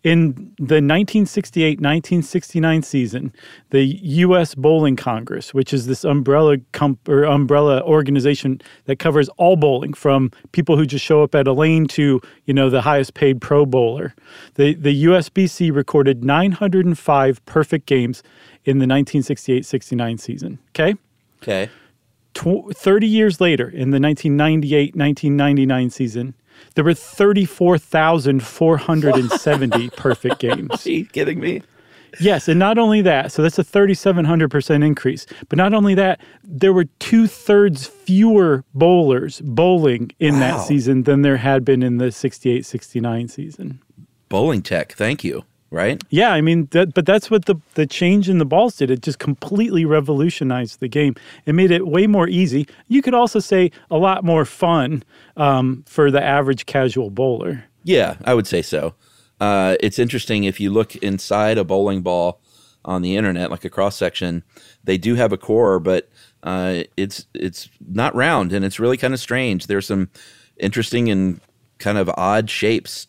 In 0.05 0.35
the 0.57 0.79
1968 0.79 1.81
1969 1.81 2.83
season, 2.83 3.33
the 3.71 3.83
U.S. 3.83 4.55
Bowling 4.55 4.95
Congress, 4.95 5.53
which 5.53 5.75
is 5.75 5.89
this 5.89 6.05
umbrella 6.05 6.59
comp- 6.71 7.09
or 7.09 7.25
umbrella 7.25 7.83
organization 7.83 8.61
that 8.85 9.01
covers 9.01 9.29
all 9.31 9.57
bowling 9.57 9.95
from 9.95 10.31
people 10.53 10.77
who 10.77 10.87
just 10.87 11.05
show 11.05 11.25
up 11.25 11.35
at 11.35 11.49
a 11.49 11.53
lane 11.53 11.89
to, 11.89 12.21
you 12.45 12.55
know, 12.55 12.71
the 12.71 12.83
highest 12.83 13.15
paid 13.15 13.41
pro 13.41 13.67
bowler, 13.67 14.15
the, 14.55 14.75
the 14.75 15.07
USBC 15.07 15.75
recorded 15.75 16.23
905 16.23 17.45
perfect 17.47 17.87
games 17.87 18.23
in 18.65 18.79
the 18.79 18.85
1968 18.85 19.67
69 19.67 20.19
season. 20.19 20.61
Okay. 20.69 20.95
Okay. 21.43 21.69
Tw- 22.35 22.75
30 22.75 23.07
years 23.07 23.41
later, 23.41 23.69
in 23.69 23.91
the 23.91 24.01
1998 24.01 24.97
1999 24.97 25.91
season, 25.91 26.35
there 26.75 26.85
were 26.85 26.95
34,470 26.95 29.91
perfect 29.97 30.39
games. 30.39 30.87
Are 30.87 30.91
you 30.91 31.05
kidding 31.07 31.41
me? 31.41 31.63
Yes, 32.21 32.47
and 32.47 32.59
not 32.59 32.77
only 32.77 33.01
that, 33.03 33.33
so 33.33 33.41
that's 33.43 33.59
a 33.59 33.65
3,700% 33.65 34.85
increase. 34.85 35.25
But 35.49 35.57
not 35.57 35.73
only 35.73 35.95
that, 35.95 36.21
there 36.45 36.75
were 36.75 36.85
two 36.99 37.27
thirds 37.27 37.87
fewer 37.87 38.65
bowlers 38.75 39.41
bowling 39.43 40.11
in 40.21 40.35
Wow. 40.35 40.41
that 40.41 40.61
season 40.67 41.05
than 41.05 41.23
there 41.23 41.39
had 41.39 41.65
been 41.65 41.83
in 41.83 41.97
the 41.97 42.13
68 42.13 42.67
69 42.67 43.29
season. 43.29 43.81
Bowling 44.29 44.61
tech, 44.63 44.93
thank 44.93 45.25
you. 45.25 45.45
Right? 45.73 46.03
Yeah, 46.11 46.33
I 46.33 46.43
mean, 46.43 46.69
that, 46.73 46.93
but 46.93 47.07
that's 47.07 47.31
what 47.31 47.47
the 47.47 47.57
the 47.75 47.87
change 47.87 48.29
in 48.29 48.37
the 48.37 48.45
balls 48.45 48.77
did. 48.77 48.91
It 48.91 49.01
just 49.01 49.19
completely 49.19 49.87
revolutionized 49.87 50.81
the 50.81 50.89
game. 50.89 51.15
It 51.47 51.55
made 51.55 51.71
it 51.71 51.87
way 51.87 52.07
more 52.07 52.29
easy. 52.29 52.69
You 52.89 53.01
could 53.01 53.15
also 53.15 53.39
say 53.39 53.71
a 53.91 53.97
lot 53.97 54.23
more 54.23 54.45
fun 54.45 55.03
um, 55.37 55.83
for 55.87 56.11
the 56.11 56.23
average 56.23 56.67
casual 56.67 57.09
bowler. 57.09 57.65
Yeah, 57.85 58.17
I 58.25 58.35
would 58.35 58.47
say 58.47 58.61
so. 58.61 58.95
Uh, 59.41 59.77
it's 59.81 59.99
interesting 59.99 60.45
if 60.45 60.61
you 60.61 60.71
look 60.71 60.95
inside 60.97 61.57
a 61.57 61.65
bowling 61.65 62.03
ball 62.03 62.41
on 62.85 63.03
the 63.03 63.17
internet, 63.17 63.51
like 63.51 63.65
a 63.65 63.71
cross 63.71 63.97
section, 63.97 64.43
they 64.85 64.99
do 64.99 65.15
have 65.15 65.33
a 65.33 65.39
core, 65.39 65.81
but 65.81 66.09
uh, 66.43 66.83
it's 66.97 67.27
it's 67.35 67.69
not 67.81 68.15
round 68.15 68.53
and 68.53 68.65
it's 68.65 68.79
really 68.79 68.97
kind 68.97 69.15
of 69.15 69.21
strange. 69.21 69.69
There's 69.69 69.87
some 69.87 70.11
interesting 70.59 71.09
and 71.09 71.41
kind 71.79 71.99
of 71.99 72.11
odd 72.11 72.51
shapes 72.51 73.07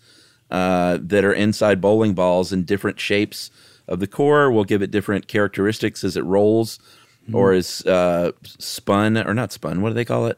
uh, 0.53 0.99
that 1.01 1.25
are 1.25 1.33
inside 1.33 1.81
bowling 1.81 2.13
balls 2.13 2.53
in 2.53 2.63
different 2.63 2.99
shapes 3.01 3.51
of 3.89 3.99
the 3.99 4.07
core. 4.07 4.49
We'll 4.49 4.63
give 4.63 4.81
it 4.81 4.91
different 4.91 5.27
characteristics 5.27 6.03
as 6.05 6.15
it 6.15 6.23
rolls 6.23 6.79
Mm-hmm. 7.23 7.35
or 7.35 7.53
is 7.53 7.85
uh, 7.85 8.33
spun 8.59 9.15
or 9.17 9.33
not 9.33 9.53
spun. 9.53 9.81
What 9.81 9.91
do 9.91 9.93
they 9.95 10.03
call 10.03 10.25
it? 10.27 10.37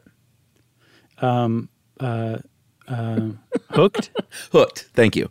Um, 1.18 1.68
uh, 1.98 2.38
uh, 2.86 3.30
hooked. 3.70 4.10
Hooked. 4.52 4.88
Thank 4.94 5.16
you. 5.16 5.28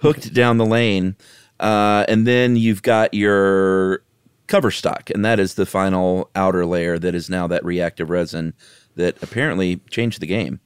Hooked 0.00 0.34
down 0.34 0.58
the 0.58 0.66
lane, 0.66 1.14
uh, 1.60 2.04
and 2.08 2.26
then 2.26 2.56
you've 2.56 2.82
got 2.82 3.14
your 3.14 4.02
cover 4.48 4.72
stock, 4.72 5.08
and 5.10 5.24
that 5.24 5.38
is 5.38 5.54
the 5.54 5.66
final 5.66 6.30
outer 6.34 6.66
layer 6.66 6.98
that 6.98 7.14
is 7.14 7.30
now 7.30 7.46
that 7.46 7.64
reactive 7.64 8.10
resin 8.10 8.52
that 8.96 9.22
apparently 9.22 9.76
changed 9.90 10.20
the 10.20 10.26
game. 10.26 10.58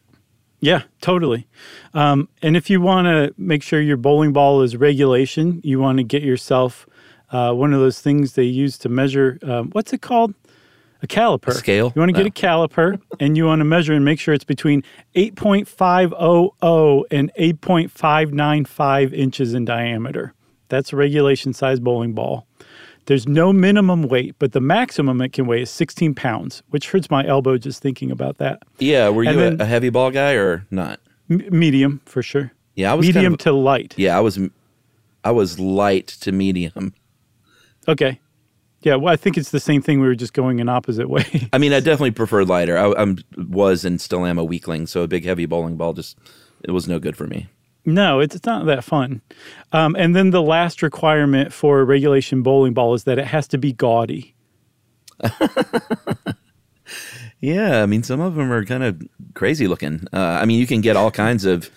Yeah, 0.64 0.82
totally. 1.00 1.48
Um, 1.92 2.28
and 2.40 2.56
if 2.56 2.70
you 2.70 2.80
want 2.80 3.06
to 3.06 3.34
make 3.36 3.64
sure 3.64 3.80
your 3.80 3.96
bowling 3.96 4.32
ball 4.32 4.62
is 4.62 4.76
regulation, 4.76 5.60
you 5.64 5.80
want 5.80 5.98
to 5.98 6.04
get 6.04 6.22
yourself 6.22 6.86
uh, 7.32 7.52
one 7.52 7.72
of 7.74 7.80
those 7.80 8.00
things 8.00 8.34
they 8.34 8.44
use 8.44 8.78
to 8.78 8.88
measure. 8.88 9.38
Um, 9.42 9.70
what's 9.72 9.92
it 9.92 10.02
called? 10.02 10.34
A 11.02 11.08
caliper. 11.08 11.48
A 11.48 11.54
scale? 11.54 11.92
You 11.96 12.00
want 12.00 12.10
to 12.10 12.22
get 12.22 12.26
Oh. 12.26 12.28
a 12.28 12.30
caliper, 12.30 13.00
and 13.18 13.36
you 13.36 13.44
want 13.46 13.58
to 13.58 13.64
measure 13.64 13.92
and 13.92 14.04
make 14.04 14.20
sure 14.20 14.34
it's 14.34 14.44
between 14.44 14.84
8.500 15.16 17.04
and 17.10 17.32
8.595 17.36 19.12
inches 19.12 19.54
in 19.54 19.64
diameter. 19.64 20.32
That's 20.68 20.92
a 20.92 20.96
regulation 20.96 21.52
size 21.54 21.80
bowling 21.80 22.12
ball. 22.12 22.46
There's 23.06 23.26
no 23.26 23.52
minimum 23.52 24.02
weight, 24.04 24.36
but 24.38 24.52
the 24.52 24.60
maximum 24.60 25.20
it 25.20 25.32
can 25.32 25.46
weigh 25.46 25.62
is 25.62 25.70
16 25.70 26.14
pounds, 26.14 26.62
which 26.70 26.90
hurts 26.90 27.10
my 27.10 27.26
elbow 27.26 27.58
just 27.58 27.82
thinking 27.82 28.10
about 28.12 28.38
that. 28.38 28.62
Yeah, 28.78 29.08
were 29.08 29.24
you 29.24 29.30
a, 29.30 29.34
then- 29.34 29.60
a 29.60 29.66
heavy 29.66 29.90
ball 29.90 30.10
guy 30.10 30.32
or 30.34 30.66
not? 30.70 31.00
M- 31.28 31.42
medium 31.50 32.00
for 32.06 32.22
sure. 32.22 32.52
Yeah, 32.76 32.92
I 32.92 32.94
was 32.94 33.06
medium 33.06 33.24
kind 33.24 33.34
of- 33.34 33.38
to 33.40 33.52
light. 33.52 33.94
Yeah, 33.96 34.16
I 34.16 34.20
was. 34.20 34.38
I 35.24 35.30
was 35.30 35.58
light 35.60 36.08
to 36.22 36.32
medium. 36.32 36.94
Okay. 37.86 38.20
Yeah, 38.80 38.96
well, 38.96 39.12
I 39.12 39.16
think 39.16 39.38
it's 39.38 39.50
the 39.52 39.60
same 39.60 39.80
thing. 39.80 40.00
We 40.00 40.08
were 40.08 40.16
just 40.16 40.32
going 40.32 40.60
an 40.60 40.68
opposite 40.68 41.08
way. 41.16 41.48
I 41.52 41.58
mean, 41.58 41.72
I 41.72 41.78
definitely 41.78 42.10
preferred 42.12 42.48
lighter. 42.48 42.76
I 42.76 42.92
I'm, 43.00 43.18
was 43.36 43.84
and 43.84 44.00
still 44.00 44.26
am 44.26 44.38
a 44.38 44.44
weakling, 44.44 44.86
so 44.88 45.02
a 45.02 45.08
big 45.08 45.24
heavy 45.24 45.46
bowling 45.46 45.76
ball 45.76 45.92
just 45.92 46.18
it 46.64 46.72
was 46.72 46.88
no 46.88 46.98
good 46.98 47.16
for 47.16 47.26
me. 47.28 47.48
No, 47.84 48.20
it's, 48.20 48.34
it's 48.34 48.46
not 48.46 48.66
that 48.66 48.84
fun. 48.84 49.20
Um, 49.72 49.96
and 49.98 50.14
then 50.14 50.30
the 50.30 50.42
last 50.42 50.82
requirement 50.82 51.52
for 51.52 51.80
a 51.80 51.84
regulation 51.84 52.42
bowling 52.42 52.74
ball 52.74 52.94
is 52.94 53.04
that 53.04 53.18
it 53.18 53.26
has 53.26 53.48
to 53.48 53.58
be 53.58 53.72
gaudy. 53.72 54.34
Yeah, 57.42 57.82
I 57.82 57.86
mean, 57.86 58.04
some 58.04 58.20
of 58.20 58.36
them 58.36 58.52
are 58.52 58.64
kind 58.64 58.84
of 58.84 59.02
crazy 59.34 59.66
looking. 59.66 60.06
Uh, 60.12 60.38
I 60.40 60.44
mean, 60.44 60.60
you 60.60 60.66
can 60.66 60.80
get 60.80 60.96
all 60.96 61.10
kinds 61.10 61.44
of 61.44 61.70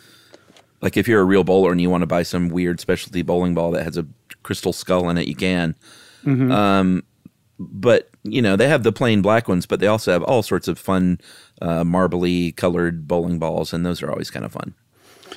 like 0.81 0.95
if 0.95 1.07
you're 1.07 1.21
a 1.21 1.25
real 1.25 1.43
bowler 1.43 1.71
and 1.71 1.81
you 1.81 1.89
want 1.89 2.03
to 2.03 2.07
buy 2.07 2.21
some 2.21 2.49
weird 2.49 2.79
specialty 2.79 3.23
bowling 3.23 3.55
ball 3.55 3.71
that 3.71 3.83
has 3.83 3.97
a 3.97 4.05
crystal 4.43 4.71
skull 4.71 5.09
in 5.09 5.17
it, 5.17 5.27
you 5.27 5.35
can. 5.35 5.75
Mhm. 6.23 6.51
Um, 6.51 7.03
but 7.57 8.11
you 8.21 8.43
know, 8.43 8.55
they 8.55 8.67
have 8.67 8.83
the 8.83 8.91
plain 8.91 9.23
black 9.23 9.47
ones, 9.47 9.65
but 9.65 9.79
they 9.79 9.87
also 9.87 10.11
have 10.11 10.21
all 10.21 10.43
sorts 10.43 10.67
of 10.67 10.77
fun, 10.77 11.19
uh, 11.63 11.83
marbly 11.83 12.51
colored 12.51 13.07
bowling 13.07 13.39
balls, 13.39 13.73
and 13.73 13.83
those 13.83 14.03
are 14.03 14.11
always 14.11 14.29
kind 14.29 14.45
of 14.45 14.51
fun. 14.51 14.75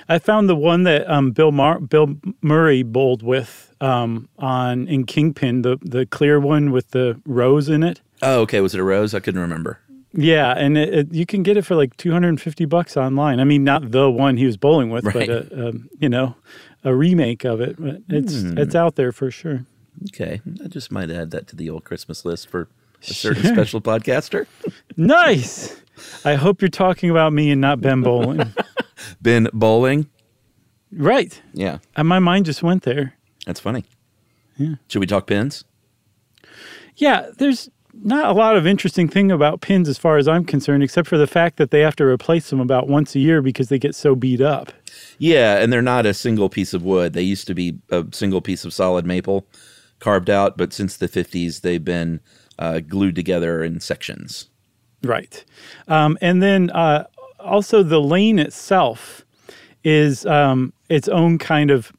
I 0.09 0.19
found 0.19 0.49
the 0.49 0.57
one 0.57 0.85
that 0.85 1.09
um, 1.11 1.33
Bill 1.33 1.53
Mar- 1.53 1.81
Bill 1.81 2.17
Murray 2.43 2.83
bowled 2.83 3.23
with 3.23 3.75
um, 3.81 4.29
on 4.39 4.89
in 4.89 5.05
Kingpin, 5.05 5.63
the 5.63 5.79
the 5.83 6.07
clear 6.07 6.41
one 6.41 6.71
with 6.71 6.91
the 6.93 7.21
rose 7.27 7.69
in 7.69 7.83
it. 7.83 8.01
Oh, 8.23 8.41
okay. 8.41 8.61
Was 8.61 8.75
it 8.75 8.81
a 8.81 8.85
rose? 8.85 9.15
I 9.15 9.21
couldn't 9.21 9.41
remember. 9.41 9.81
Yeah, 10.15 10.55
and 10.57 10.79
it, 10.79 10.95
it, 10.95 11.13
you 11.13 11.27
can 11.27 11.43
get 11.43 11.59
it 11.59 11.63
for 11.67 11.75
like 11.77 11.95
250 11.99 12.65
bucks 12.65 12.97
online. 12.97 13.39
I 13.41 13.45
mean, 13.45 13.63
not 13.63 13.91
the 13.91 14.11
one 14.11 14.39
he 14.39 14.47
was 14.47 14.57
bowling 14.57 14.89
with, 14.89 15.05
Right. 15.05 15.15
but 15.15 15.29
a, 15.53 15.69
um, 15.69 15.89
you 16.01 16.09
know, 16.09 16.35
a 16.83 16.95
remake 16.95 17.45
of 17.45 17.61
it. 17.61 17.77
But 17.79 18.01
it's 18.09 18.41
Hmm. 18.41 18.57
it's 18.59 18.75
out 18.75 18.97
there 18.97 19.13
for 19.13 19.31
sure. 19.31 19.67
Okay, 20.09 20.41
I 20.65 20.69
just 20.69 20.91
might 20.91 21.11
add 21.11 21.31
that 21.33 21.47
to 21.49 21.57
the 21.57 21.69
old 21.69 21.85
Christmas 21.85 22.25
list 22.25 22.49
for 22.49 22.69
a 23.03 23.05
certain 23.13 23.43
Sure. 23.43 23.53
special 23.55 23.81
podcaster. 23.83 24.47
Nice. 24.97 25.77
I 26.25 26.35
hope 26.35 26.61
you're 26.63 26.69
talking 26.69 27.11
about 27.11 27.33
me 27.33 27.51
and 27.51 27.61
not 27.61 27.81
Ben 27.81 28.03
Bowlin. 28.03 28.55
Ben 29.23 29.49
Bowlin. 29.53 30.09
right. 30.93 31.41
Yeah, 31.53 31.79
And 31.97 32.09
my 32.09 32.19
mind 32.19 32.47
just 32.47 32.63
went 32.63 32.83
there. 32.83 33.15
that's 33.47 33.61
funny. 33.61 33.85
Yeah. 34.57 34.75
Should 34.89 35.01
we 35.01 35.07
talk 35.07 35.27
pins? 35.27 35.65
Yeah, 36.97 37.29
there's 37.39 37.69
not 38.03 38.29
a 38.29 38.33
lot 38.33 38.57
of 38.57 38.67
interesting 38.67 39.09
thing 39.09 39.31
about 39.31 39.61
pins 39.61 39.89
as 39.89 39.99
far 39.99 40.19
as 40.19 40.27
I'm 40.29 40.45
concerned, 40.45 40.83
except 40.83 41.09
for 41.09 41.17
the 41.19 41.27
fact 41.27 41.57
that 41.57 41.71
they 41.71 41.81
have 41.81 41.97
to 41.97 42.05
replace 42.05 42.51
them 42.51 42.61
about 42.61 42.89
once 42.89 43.15
a 43.15 43.21
year 43.21 43.41
because 43.43 43.69
they 43.69 43.79
get 43.79 43.95
so 43.95 44.15
beat 44.15 44.41
up. 44.41 44.73
Yeah, 45.19 45.59
and 45.59 45.73
they're 45.73 45.83
not 45.83 46.07
a 46.07 46.15
single 46.15 46.49
piece 46.49 46.75
of 46.75 46.83
wood. 46.83 47.13
They 47.13 47.23
used 47.23 47.47
to 47.49 47.55
be 47.55 47.79
a 47.91 48.05
single 48.13 48.41
piece 48.41 48.65
of 48.65 48.73
solid 48.75 49.07
maple 49.07 49.47
carved 50.01 50.31
out, 50.31 50.57
but 50.57 50.73
since 50.73 50.97
the 50.97 51.09
50s, 51.09 51.61
they've 51.63 51.85
been 51.85 52.21
uh, 52.59 52.81
glued 52.81 53.15
together 53.15 53.63
in 53.65 53.81
sections. 53.81 54.48
Right. 55.03 55.45
Um, 55.87 56.19
and 56.21 56.43
then 56.43 56.71
uh, 56.71 57.07
also 57.39 57.83
the 57.83 58.01
lane 58.01 58.39
itself 58.39 59.25
is 59.85 60.27
um, 60.27 60.73
its 60.89 61.09
own 61.09 61.39
kind 61.39 61.71
of 61.71 61.93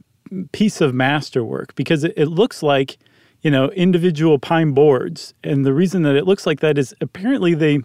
piece 0.51 0.81
of 0.81 0.93
masterwork 0.93 1.73
because 1.75 2.03
it, 2.03 2.13
it 2.17 2.27
looks 2.27 2.61
like, 2.61 2.97
you 3.41 3.49
know, 3.49 3.69
individual 3.69 4.37
pine 4.37 4.73
boards. 4.73 5.33
And 5.43 5.65
the 5.65 5.73
reason 5.73 6.03
that 6.03 6.15
it 6.15 6.25
looks 6.25 6.45
like 6.45 6.59
that 6.59 6.77
is 6.77 6.93
apparently 7.01 7.53
they, 7.53 7.81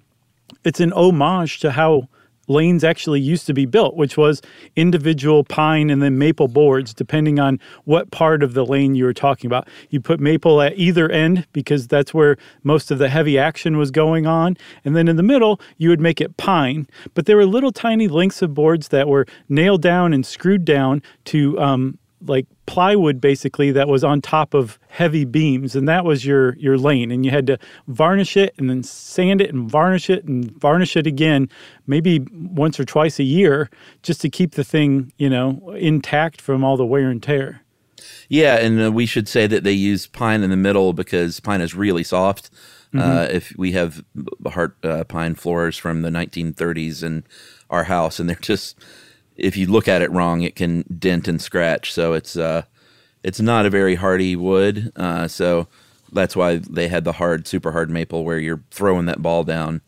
it's 0.64 0.80
an 0.80 0.92
homage 0.92 1.60
to 1.60 1.70
how 1.70 2.08
lanes 2.48 2.84
actually 2.84 3.20
used 3.20 3.46
to 3.46 3.54
be 3.54 3.66
built, 3.66 3.96
which 3.96 4.16
was 4.16 4.42
individual 4.76 5.44
pine 5.44 5.90
and 5.90 6.02
then 6.02 6.18
maple 6.18 6.48
boards, 6.48 6.94
depending 6.94 7.38
on 7.38 7.60
what 7.84 8.10
part 8.10 8.42
of 8.42 8.54
the 8.54 8.64
lane 8.64 8.94
you 8.94 9.04
were 9.04 9.14
talking 9.14 9.48
about. 9.48 9.68
You 9.90 10.00
put 10.00 10.20
maple 10.20 10.60
at 10.60 10.76
either 10.76 11.10
end 11.10 11.46
because 11.52 11.88
that's 11.88 12.12
where 12.12 12.36
most 12.62 12.90
of 12.90 12.98
the 12.98 13.08
heavy 13.08 13.38
action 13.38 13.76
was 13.76 13.90
going 13.90 14.26
on. 14.26 14.56
And 14.84 14.96
then 14.96 15.08
in 15.08 15.16
the 15.16 15.22
middle, 15.22 15.60
you 15.78 15.88
would 15.88 16.00
make 16.00 16.20
it 16.20 16.36
pine. 16.36 16.86
But 17.14 17.26
there 17.26 17.36
were 17.36 17.46
little 17.46 17.72
tiny 17.72 18.08
lengths 18.08 18.42
of 18.42 18.54
boards 18.54 18.88
that 18.88 19.08
were 19.08 19.26
nailed 19.48 19.82
down 19.82 20.12
and 20.12 20.24
screwed 20.24 20.64
down 20.64 21.02
to 21.26 21.58
um, 21.58 21.98
like 22.26 22.46
plywood 22.66 23.20
basically 23.20 23.70
that 23.72 23.88
was 23.88 24.02
on 24.02 24.20
top 24.20 24.54
of 24.54 24.78
heavy 24.88 25.24
beams 25.24 25.76
and 25.76 25.86
that 25.88 26.04
was 26.04 26.24
your 26.24 26.56
your 26.56 26.78
lane 26.78 27.10
and 27.10 27.24
you 27.24 27.30
had 27.30 27.46
to 27.46 27.58
varnish 27.88 28.36
it 28.36 28.54
and 28.58 28.70
then 28.70 28.82
sand 28.82 29.40
it 29.40 29.52
and 29.52 29.70
varnish 29.70 30.08
it 30.08 30.24
and 30.24 30.50
varnish 30.52 30.96
it 30.96 31.06
again 31.06 31.48
maybe 31.86 32.26
once 32.32 32.80
or 32.80 32.84
twice 32.84 33.18
a 33.18 33.24
year 33.24 33.68
just 34.02 34.20
to 34.20 34.28
keep 34.30 34.52
the 34.52 34.64
thing 34.64 35.12
you 35.18 35.28
know 35.28 35.74
intact 35.78 36.40
from 36.40 36.64
all 36.64 36.76
the 36.76 36.86
wear 36.86 37.10
and 37.10 37.22
tear 37.22 37.60
Yeah, 38.28 38.56
and 38.56 38.80
uh, 38.82 38.90
we 38.92 39.06
should 39.06 39.28
say 39.28 39.46
that 39.46 39.64
they 39.64 39.72
use 39.72 40.06
pine 40.06 40.42
in 40.42 40.50
the 40.50 40.56
middle 40.56 40.92
because 40.92 41.40
pine 41.40 41.60
is 41.60 41.74
really 41.74 42.04
soft. 42.04 42.50
Uh, 42.94 43.26
Mhm. 43.26 43.30
if 43.34 43.52
we 43.56 43.72
have 43.72 44.04
heart 44.46 44.76
uh, 44.84 45.04
pine 45.04 45.34
floors 45.34 45.76
from 45.76 46.02
the 46.02 46.10
1930s 46.10 47.02
in 47.02 47.24
our 47.70 47.84
house, 47.84 48.20
and 48.20 48.28
they're 48.28 48.36
just, 48.40 48.76
if 49.36 49.56
you 49.56 49.66
look 49.66 49.88
at 49.88 50.02
it 50.02 50.10
wrong, 50.10 50.42
it 50.42 50.56
can 50.56 50.84
dent 50.98 51.28
and 51.28 51.40
scratch. 51.40 51.92
So 51.92 52.12
it's 52.12 52.36
uh, 52.36 52.62
it's 53.22 53.40
not 53.40 53.66
a 53.66 53.70
very 53.70 53.94
hardy 53.96 54.36
wood. 54.36 54.92
Uh, 54.96 55.28
so 55.28 55.66
that's 56.12 56.36
why 56.36 56.58
they 56.58 56.88
had 56.88 57.04
the 57.04 57.12
hard, 57.12 57.46
super 57.48 57.72
hard 57.72 57.90
maple 57.90 58.24
where 58.24 58.38
you're 58.38 58.62
throwing 58.70 59.06
that 59.06 59.22
ball 59.22 59.42
down 59.44 59.80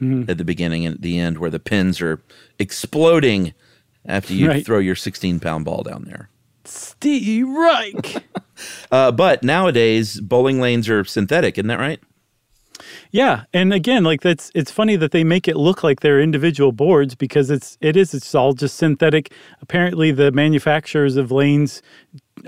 Mhm. 0.00 0.28
at 0.28 0.38
the 0.38 0.44
beginning 0.44 0.84
and 0.86 0.96
at 0.96 1.02
the 1.02 1.18
end, 1.18 1.38
where 1.38 1.50
the 1.50 1.60
pins 1.60 2.00
are 2.00 2.20
exploding 2.58 3.52
after 4.06 4.32
you 4.34 4.48
Right. 4.48 4.64
throw 4.64 4.78
your 4.78 4.96
16 4.96 5.38
pound 5.38 5.64
ball 5.64 5.82
down 5.82 6.04
there. 6.06 6.28
Steve 6.64 7.48
Reich. 7.48 8.16
Uh, 8.92 9.10
but 9.10 9.42
nowadays, 9.42 10.20
bowling 10.20 10.60
lanes 10.60 10.88
are 10.88 11.02
synthetic, 11.04 11.58
isn't 11.58 11.66
that 11.66 11.80
right? 11.80 11.98
Yeah, 13.10 13.44
and 13.52 13.72
again, 13.72 14.04
like 14.04 14.22
that's 14.22 14.50
it's 14.54 14.70
funny 14.70 14.96
that 14.96 15.12
they 15.12 15.24
make 15.24 15.48
it 15.48 15.56
look 15.56 15.82
like 15.82 16.00
they're 16.00 16.20
individual 16.20 16.72
boards 16.72 17.14
because 17.14 17.50
it's 17.50 17.78
it 17.80 17.96
is 17.96 18.14
it's 18.14 18.34
all 18.34 18.52
just 18.54 18.76
synthetic. 18.76 19.32
Apparently, 19.60 20.10
the 20.10 20.32
manufacturers 20.32 21.16
of 21.16 21.30
lanes 21.30 21.82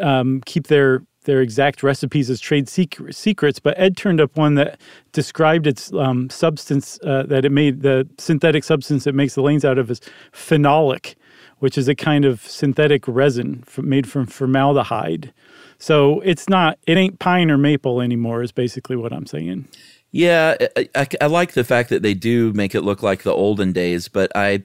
um, 0.00 0.40
keep 0.46 0.66
their 0.68 1.02
their 1.24 1.40
exact 1.40 1.82
recipes 1.82 2.30
as 2.30 2.40
trade 2.40 2.68
sec- 2.68 2.98
secrets. 3.10 3.58
But 3.58 3.78
Ed 3.78 3.96
turned 3.96 4.20
up 4.20 4.36
one 4.36 4.54
that 4.56 4.80
described 5.12 5.66
its 5.66 5.92
um, 5.92 6.30
substance 6.30 6.98
uh, 7.04 7.24
that 7.24 7.44
it 7.44 7.52
made 7.52 7.82
the 7.82 8.08
synthetic 8.18 8.64
substance 8.64 9.06
it 9.06 9.14
makes 9.14 9.34
the 9.34 9.42
lanes 9.42 9.64
out 9.64 9.78
of 9.78 9.90
is 9.90 10.00
phenolic, 10.32 11.14
which 11.58 11.78
is 11.78 11.88
a 11.88 11.94
kind 11.94 12.24
of 12.24 12.40
synthetic 12.42 13.06
resin 13.08 13.64
made 13.78 14.08
from 14.08 14.26
formaldehyde. 14.26 15.32
So 15.78 16.20
it's 16.20 16.48
not 16.48 16.78
it 16.86 16.96
ain't 16.96 17.18
pine 17.18 17.50
or 17.50 17.58
maple 17.58 18.00
anymore. 18.00 18.42
Is 18.42 18.52
basically 18.52 18.96
what 18.96 19.12
I'm 19.12 19.26
saying. 19.26 19.68
Yeah, 20.16 20.54
I, 20.76 20.88
I, 20.94 21.06
I 21.22 21.26
like 21.26 21.52
the 21.54 21.64
fact 21.64 21.88
that 21.90 22.02
they 22.02 22.14
do 22.14 22.52
make 22.52 22.72
it 22.72 22.82
look 22.82 23.02
like 23.02 23.24
the 23.24 23.32
olden 23.32 23.72
days, 23.72 24.06
but 24.06 24.30
I, 24.36 24.62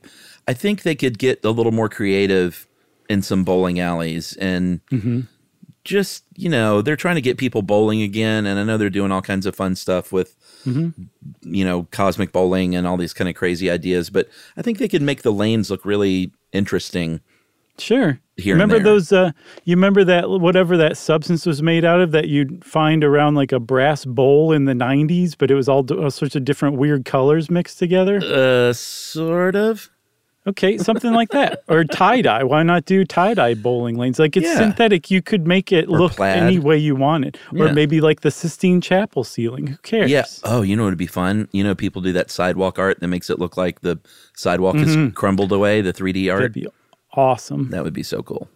I 0.47 0.53
think 0.53 0.83
they 0.83 0.93
could 0.93 1.17
get 1.17 1.43
a 1.43 1.49
little 1.49 1.71
more 1.71 1.89
creative 1.89 2.67
in 3.09 3.23
some 3.23 3.43
bowling 3.43 3.79
alleys 3.79 4.37
and 4.37 4.79
Mhm. 4.91 5.27
just 5.83 6.23
you 6.35 6.49
know 6.49 6.83
they're 6.83 6.95
trying 6.95 7.15
to 7.15 7.21
get 7.21 7.39
people 7.39 7.63
bowling 7.63 8.03
again, 8.03 8.45
and 8.45 8.59
I 8.59 8.63
know 8.63 8.77
they're 8.77 8.91
doing 8.91 9.11
all 9.11 9.23
kinds 9.23 9.47
of 9.47 9.55
fun 9.55 9.75
stuff 9.75 10.11
with 10.11 10.35
Mhm. 10.67 10.93
you 11.41 11.65
know 11.65 11.87
cosmic 11.89 12.31
bowling 12.31 12.75
and 12.75 12.85
all 12.85 12.97
these 12.97 13.13
kind 13.13 13.27
of 13.27 13.33
crazy 13.33 13.71
ideas, 13.71 14.11
but 14.11 14.29
I 14.55 14.61
think 14.61 14.77
they 14.77 14.87
could 14.87 15.01
make 15.01 15.23
the 15.23 15.33
lanes 15.33 15.71
look 15.71 15.83
really 15.83 16.31
interesting 16.53 17.21
Sure. 17.79 18.19
Here 18.37 18.53
remember 18.55 18.79
those? 18.79 19.11
Uh, 19.11 19.31
you 19.65 19.75
remember 19.75 20.03
that 20.05 20.29
whatever 20.29 20.77
that 20.77 20.95
substance 20.97 21.45
was 21.45 21.61
made 21.61 21.83
out 21.83 21.99
of 22.01 22.11
that 22.11 22.27
you'd 22.29 22.63
find 22.63 23.03
around 23.03 23.35
like 23.35 23.51
a 23.51 23.59
brass 23.59 24.05
bowl 24.05 24.51
in 24.53 24.65
the 24.65 24.73
'90s, 24.73 25.35
but 25.37 25.51
it 25.51 25.55
was 25.55 25.67
all, 25.67 25.85
all 25.93 26.11
sorts 26.11 26.35
of 26.35 26.45
different 26.45 26.77
weird 26.77 27.05
colors 27.05 27.49
mixed 27.49 27.79
together. 27.79 28.17
Uh, 28.23 28.71
sort 28.73 29.55
of. 29.55 29.89
Okay, 30.47 30.77
something 30.77 31.11
like 31.11 31.29
that, 31.29 31.63
or 31.67 31.83
tie 31.83 32.21
dye. 32.21 32.43
Why 32.43 32.63
not 32.63 32.85
do 32.85 33.03
tie 33.03 33.33
dye 33.33 33.53
bowling 33.55 33.97
lanes? 33.97 34.17
Like 34.19 34.37
it's 34.37 34.47
Yeah. 34.47 34.55
synthetic. 34.57 35.11
You 35.11 35.21
could 35.21 35.45
make 35.45 35.71
it 35.73 35.87
Or 35.89 35.99
look 35.99 36.13
plaid. 36.13 36.37
any 36.41 36.57
way 36.57 36.77
you 36.77 36.95
want 36.95 37.25
it, 37.25 37.37
or 37.51 37.67
Yeah. 37.67 37.71
maybe 37.73 37.99
like 37.99 38.21
the 38.21 38.31
Sistine 38.31 38.79
Chapel 38.79 39.25
ceiling. 39.25 39.67
Who 39.67 39.77
cares? 39.83 40.09
Yeah. 40.09 40.23
Oh, 40.45 40.61
you 40.61 40.75
know 40.77 40.85
would 40.85 40.97
be 40.97 41.07
fun? 41.07 41.49
You 41.51 41.63
know, 41.65 41.75
people 41.75 42.01
do 42.01 42.13
that 42.13 42.31
sidewalk 42.31 42.79
art 42.79 43.01
that 43.01 43.07
makes 43.09 43.29
it 43.29 43.37
look 43.37 43.57
like 43.57 43.81
the 43.81 43.99
sidewalk 44.33 44.77
has 44.77 44.95
Mhm. 44.95 45.13
crumbled 45.13 45.51
away, 45.51 45.81
the 45.81 45.91
3D 45.93 46.29
art. 46.29 46.55
Awesome. 47.19 47.69
That 47.71 47.83
would 47.83 47.93
be 47.93 48.03
so 48.03 48.23
cool. 48.23 48.47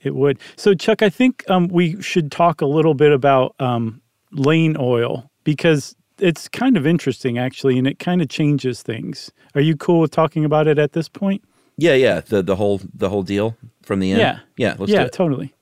It 0.00 0.14
would. 0.14 0.38
So, 0.56 0.72
Chuck, 0.72 1.02
I 1.02 1.10
think 1.10 1.44
um, 1.50 1.68
we 1.68 2.00
should 2.00 2.32
talk 2.32 2.62
a 2.62 2.66
little 2.66 2.94
bit 2.94 3.12
about 3.12 3.54
um, 3.58 4.00
lane 4.32 4.74
oil 4.78 5.30
because 5.44 5.94
it's 6.18 6.48
kind 6.48 6.78
of 6.78 6.86
interesting, 6.86 7.36
actually, 7.36 7.76
and 7.76 7.86
it 7.86 7.98
kind 7.98 8.22
of 8.22 8.28
changes 8.30 8.82
things. 8.82 9.30
Are 9.54 9.60
you 9.60 9.76
cool 9.76 10.00
with 10.00 10.12
talking 10.12 10.46
about 10.46 10.66
it 10.66 10.78
at 10.78 10.92
this 10.92 11.10
point? 11.10 11.44
Yeah, 11.76 11.92
yeah. 11.92 12.20
The 12.20 12.42
the 12.42 12.56
whole 12.56 12.80
the 12.94 13.10
whole 13.10 13.22
deal 13.22 13.54
from 13.82 14.00
the 14.00 14.12
end. 14.12 14.20
Yeah. 14.20 14.38
Yeah, 14.56 14.76
yeah, 14.86 15.08
totally. 15.08 15.52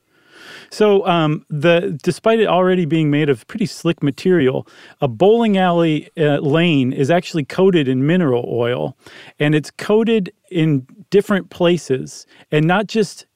So, 0.74 1.06
um, 1.06 1.46
the 1.48 1.96
despite 2.02 2.40
it 2.40 2.48
already 2.48 2.84
being 2.84 3.08
made 3.08 3.28
of 3.28 3.46
pretty 3.46 3.66
slick 3.66 4.02
material, 4.02 4.66
a 5.00 5.06
bowling 5.06 5.56
alley 5.56 6.10
uh, 6.18 6.38
lane 6.38 6.92
is 6.92 7.12
actually 7.12 7.44
coated 7.44 7.86
in 7.86 8.08
mineral 8.08 8.44
oil, 8.48 8.96
and 9.38 9.54
it's 9.54 9.70
coated 9.70 10.32
in 10.50 10.84
different 11.10 11.50
places, 11.50 12.26
and 12.50 12.66
not 12.66 12.88
just 12.88 13.26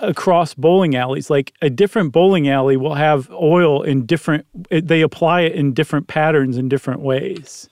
across 0.00 0.54
bowling 0.54 0.96
alleys. 0.96 1.28
Like 1.28 1.52
a 1.60 1.68
different 1.68 2.10
bowling 2.10 2.48
alley 2.48 2.78
will 2.78 2.94
have 2.94 3.30
oil 3.32 3.82
in 3.82 4.06
different. 4.06 4.46
They 4.70 5.02
apply 5.02 5.42
it 5.42 5.52
in 5.52 5.74
different 5.74 6.06
patterns 6.06 6.56
in 6.56 6.70
different 6.70 7.00
ways. 7.00 7.68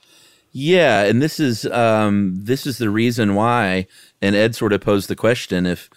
Yeah, 0.53 1.05
and 1.05 1.23
this 1.23 1.41
is 1.41 1.65
um 1.65 2.35
this 2.37 2.67
is 2.67 2.77
the 2.77 2.91
reason 2.91 3.35
why 3.35 3.87
and 4.21 4.37
Ed 4.37 4.55
sort 4.55 4.75
of 4.75 4.83
posed 4.83 5.09
the 5.09 5.17
question 5.17 5.65
if 5.65 5.89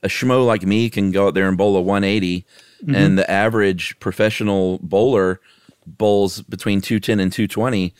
a 0.00 0.06
schmo 0.06 0.46
like 0.46 0.62
me 0.62 0.88
can 0.88 1.10
go 1.10 1.26
out 1.26 1.34
there 1.34 1.48
and 1.48 1.58
bowl 1.58 1.76
a 1.76 1.80
180 1.80 2.46
Mhm. 2.86 2.94
and 2.96 3.18
the 3.18 3.28
average 3.30 3.98
professional 4.00 4.78
bowler 4.82 5.40
bowls 5.86 6.42
between 6.42 6.80
210 6.80 7.18
and 7.20 7.32
220 7.32 7.92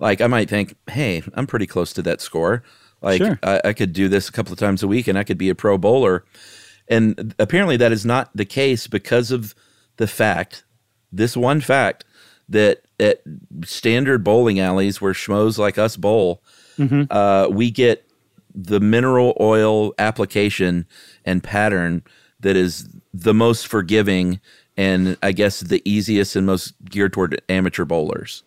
like 0.00 0.20
I 0.20 0.26
might 0.28 0.48
think, 0.48 0.74
"Hey, 0.88 1.22
I'm 1.34 1.46
pretty 1.46 1.66
close 1.66 1.92
to 1.94 2.02
that 2.02 2.20
score. 2.20 2.62
Like 3.02 3.18
Sure. 3.22 3.38
I, 3.42 3.60
I 3.64 3.72
could 3.72 3.92
do 3.92 4.08
this 4.08 4.28
a 4.28 4.32
couple 4.32 4.52
of 4.52 4.58
times 4.58 4.82
a 4.82 4.88
week 4.88 5.08
and 5.08 5.18
I 5.18 5.24
could 5.24 5.38
be 5.38 5.48
a 5.48 5.54
pro 5.56 5.76
bowler." 5.78 6.24
And 6.88 7.34
apparently 7.38 7.76
that 7.78 7.90
is 7.92 8.04
not 8.06 8.30
the 8.34 8.44
case 8.44 8.86
because 8.86 9.30
of 9.30 9.54
the 9.96 10.06
fact, 10.06 10.64
this 11.12 11.36
one 11.36 11.60
fact, 11.60 12.04
that 12.48 12.82
at 13.00 13.22
standard 13.64 14.22
bowling 14.24 14.58
alleys 14.60 15.00
where 15.00 15.12
schmoes 15.12 15.58
like 15.58 15.78
us 15.78 15.96
bowl, 15.96 16.42
Mhm. 16.78 17.06
uh, 17.10 17.48
we 17.50 17.70
get 17.70 18.04
the 18.54 18.80
mineral 18.80 19.36
oil 19.40 19.92
application 19.98 20.86
and 21.24 21.42
pattern 21.42 22.02
that 22.40 22.56
is 22.56 22.88
the 23.12 23.34
most 23.34 23.66
forgiving 23.66 24.40
and 24.76 25.16
I 25.22 25.32
guess 25.32 25.60
the 25.60 25.82
easiest 25.84 26.36
and 26.36 26.46
most 26.46 26.72
geared 26.84 27.12
toward 27.12 27.42
amateur 27.48 27.84
bowlers. 27.84 28.44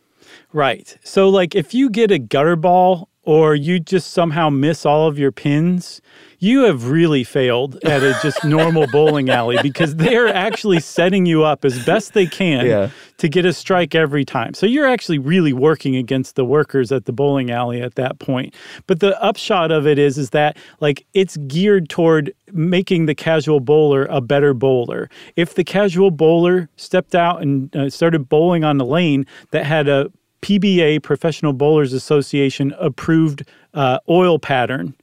Right. 0.54 0.98
So, 1.04 1.28
like, 1.28 1.56
if 1.56 1.74
you 1.74 1.90
get 1.90 2.10
a 2.10 2.20
gutter 2.20 2.56
ball 2.56 3.10
or 3.24 3.54
you 3.54 3.80
just 3.80 4.12
somehow 4.12 4.50
miss 4.50 4.86
all 4.86 5.08
of 5.08 5.20
your 5.20 5.32
pins, 5.32 6.02
you 6.44 6.64
have 6.64 6.90
really 6.90 7.24
failed 7.24 7.78
at 7.86 8.02
a 8.04 8.18
just 8.22 8.44
normal 8.58 8.88
bowling 8.88 9.30
alley 9.30 9.58
because 9.62 9.96
they're 9.96 10.28
actually 10.28 10.80
setting 10.80 11.26
you 11.26 11.44
up 11.44 11.64
as 11.64 11.86
best 11.86 12.14
they 12.14 12.26
can 12.26 12.66
Yeah. 12.66 12.90
to 13.20 13.30
get 13.30 13.46
a 13.46 13.54
strike 13.54 13.94
every 13.94 14.26
time. 14.26 14.56
So, 14.56 14.66
you're 14.66 14.88
actually 14.88 15.20
really 15.20 15.54
working 15.54 15.96
against 15.96 16.36
the 16.36 16.44
workers 16.44 16.92
at 16.92 17.06
the 17.06 17.14
bowling 17.14 17.52
alley 17.52 17.80
at 17.82 17.94
that 17.96 18.18
point. 18.20 18.56
But 18.88 19.00
the 19.02 19.22
upshot 19.22 19.72
of 19.72 19.86
it 19.86 20.00
is, 20.00 20.18
is 20.18 20.32
that 20.32 20.58
like 20.80 21.06
it's 21.14 21.38
geared 21.48 21.88
toward 21.90 22.34
making 22.52 23.06
the 23.06 23.16
casual 23.16 23.60
bowler 23.60 24.06
a 24.10 24.20
better 24.20 24.54
bowler. 24.56 25.10
If 25.36 25.54
the 25.54 25.64
casual 25.64 26.10
bowler 26.12 26.70
stepped 26.76 27.14
out 27.14 27.42
and 27.44 27.74
uh, 27.76 27.90
started 27.92 28.28
bowling 28.28 28.64
on 28.64 28.78
the 28.80 28.86
lane 28.86 29.26
that 29.52 29.66
had 29.66 29.88
a 29.88 30.12
PBA 30.42 31.04
Professional 31.04 31.54
Bowlers 31.54 31.94
Association 31.94 32.74
approved 32.80 33.44
uh, 33.76 34.00
oil 34.10 34.40
pattern, 34.40 34.96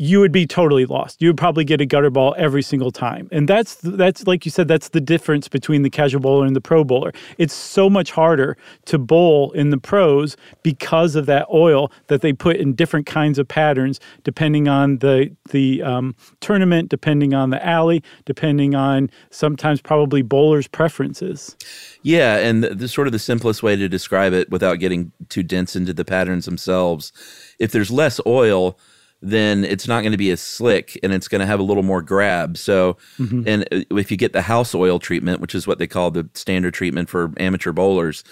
you 0.00 0.20
would 0.20 0.30
be 0.30 0.46
totally 0.46 0.86
lost. 0.86 1.20
You 1.20 1.28
would 1.28 1.36
probably 1.36 1.64
get 1.64 1.80
a 1.80 1.86
gutter 1.86 2.08
ball 2.08 2.32
every 2.38 2.62
single 2.62 2.92
time, 2.92 3.28
and 3.32 3.48
that's 3.48 3.74
that's 3.82 4.26
like 4.28 4.44
you 4.44 4.50
said. 4.50 4.68
That's 4.68 4.90
the 4.90 5.00
difference 5.00 5.48
between 5.48 5.82
the 5.82 5.90
casual 5.90 6.20
bowler 6.20 6.46
and 6.46 6.54
the 6.54 6.60
pro 6.60 6.84
bowler. 6.84 7.12
It's 7.36 7.52
so 7.52 7.90
much 7.90 8.12
harder 8.12 8.56
to 8.86 8.98
bowl 8.98 9.50
in 9.52 9.70
the 9.70 9.76
pros 9.76 10.36
because 10.62 11.16
of 11.16 11.26
that 11.26 11.46
oil 11.52 11.90
that 12.06 12.20
they 12.20 12.32
put 12.32 12.56
in 12.56 12.74
different 12.74 13.06
kinds 13.06 13.40
of 13.40 13.48
patterns 13.48 13.98
depending 14.22 14.68
on 14.68 14.98
the 14.98 15.34
the 15.50 15.82
um, 15.82 16.14
tournament, 16.40 16.90
depending 16.90 17.34
on 17.34 17.50
the 17.50 17.64
alley, 17.66 18.02
depending 18.24 18.76
on 18.76 19.10
sometimes 19.30 19.80
probably 19.80 20.22
bowlers' 20.22 20.68
preferences. 20.68 21.56
Yeah, 22.02 22.36
and 22.36 22.62
the, 22.62 22.72
the 22.72 22.88
sort 22.88 23.08
of 23.08 23.12
the 23.12 23.18
simplest 23.18 23.64
way 23.64 23.74
to 23.74 23.88
describe 23.88 24.32
it 24.32 24.48
without 24.48 24.76
getting 24.76 25.10
too 25.28 25.42
dense 25.42 25.74
into 25.74 25.92
the 25.92 26.04
patterns 26.04 26.44
themselves, 26.44 27.12
if 27.58 27.72
there's 27.72 27.90
less 27.90 28.20
oil, 28.26 28.78
then 29.20 29.64
it's 29.64 29.88
not 29.88 30.02
going 30.02 30.12
to 30.12 30.18
be 30.18 30.30
as 30.30 30.40
slick 30.40 30.98
and 31.02 31.12
it's 31.12 31.26
going 31.28 31.40
to 31.40 31.46
have 31.46 31.58
a 31.58 31.64
little 31.64 31.82
more 31.82 32.02
grab. 32.02 32.56
So, 32.56 32.96
Mhm. 33.18 33.44
and 33.46 33.62
uh, 33.72 33.96
if 33.98 34.10
you 34.10 34.16
get 34.16 34.32
the 34.32 34.42
house 34.42 34.74
oil 34.74 34.98
treatment, 34.98 35.40
which 35.40 35.54
is 35.54 35.66
what 35.66 35.78
they 35.78 35.86
call 35.88 36.10
the 36.10 36.28
standard 36.34 36.72
treatment 36.74 37.08
for 37.08 37.32
amateur 37.38 37.72
bowlers, 37.72 38.22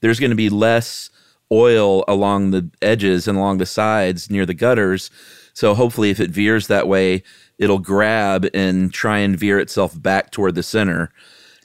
there's 0.00 0.20
going 0.20 0.30
to 0.30 0.36
be 0.36 0.50
less 0.50 1.08
oil 1.50 2.04
along 2.08 2.50
the 2.50 2.68
edges 2.82 3.26
and 3.26 3.38
along 3.38 3.58
the 3.58 3.66
sides 3.66 4.30
near 4.30 4.44
the 4.44 4.54
gutters. 4.54 5.10
So 5.54 5.74
hopefully, 5.74 6.10
if 6.10 6.20
it 6.20 6.30
veers 6.30 6.66
that 6.66 6.88
way, 6.88 7.22
it'll 7.58 7.78
grab 7.78 8.46
and 8.52 8.92
try 8.92 9.18
and 9.18 9.38
veer 9.38 9.58
itself 9.58 10.00
back 10.00 10.30
toward 10.30 10.56
the 10.56 10.62
center. 10.62 11.10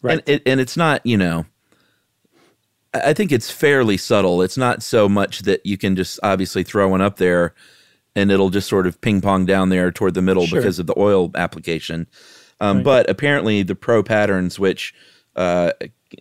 Right. 0.02 0.13
And, 0.13 0.24
it, 0.26 0.44
and 0.46 0.60
it's 0.62 0.78
not, 0.78 1.06
you 1.06 1.18
know, 1.18 1.46
I 2.94 3.13
think 3.13 3.32
it's 3.32 3.52
fairly 3.52 3.98
subtle. 3.98 4.42
It's 4.42 4.58
not 4.58 4.82
so 4.82 5.10
much 5.10 5.39
that 5.42 5.65
you 5.65 5.78
can 5.78 5.96
just 5.96 6.20
obviously 6.24 6.63
throw 6.63 6.88
one 6.88 7.02
up 7.02 7.18
there 7.18 7.54
and 8.15 8.32
it'll 8.32 8.50
just 8.50 8.67
sort 8.67 8.88
of 8.88 9.00
ping 9.02 9.22
pong 9.22 9.45
down 9.45 9.69
there 9.69 9.91
toward 9.91 10.13
the 10.13 10.22
middle 10.22 10.45
Sure. 10.45 10.60
because 10.60 10.80
of 10.80 10.88
the 10.88 10.98
oil 10.98 11.32
application. 11.36 12.08
Um, 12.60 12.78
Right. 12.78 12.84
But 12.84 13.10
apparently, 13.10 13.63
the 13.63 13.76
pro 13.76 14.04
patterns, 14.04 14.60
which 14.60 14.93
uh, 15.36 15.72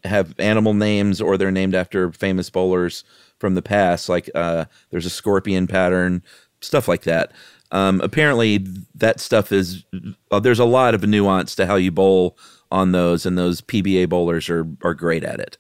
have 0.05 0.35
animal 0.39 0.75
names 0.75 1.21
or 1.21 1.37
they're 1.37 1.51
named 1.51 1.75
after 1.75 2.13
famous 2.13 2.51
bowlers 2.51 3.05
from 3.39 3.55
the 3.55 3.63
past, 3.63 4.09
like 4.09 4.31
uh, 4.35 4.67
there's 4.91 5.07
a 5.07 5.11
scorpion 5.11 5.67
pattern, 5.67 6.23
stuff 6.61 6.87
like 6.89 7.03
that. 7.03 7.33
Um, 7.73 8.01
apparently, 8.03 8.65
that 8.95 9.21
stuff 9.21 9.51
is 9.53 9.85
uh, 10.31 10.41
there's 10.41 10.59
a 10.59 10.65
lot 10.65 10.95
of 10.95 11.03
nuance 11.03 11.55
to 11.57 11.67
how 11.67 11.75
you 11.77 11.91
bowl 11.91 12.39
on 12.71 12.93
those, 12.93 13.27
and 13.27 13.37
those 13.37 13.61
PBA 13.61 14.09
bowlers 14.09 14.49
are 14.49 14.67
are 14.83 14.95
great 14.95 15.25
at 15.25 15.41
it. 15.41 15.59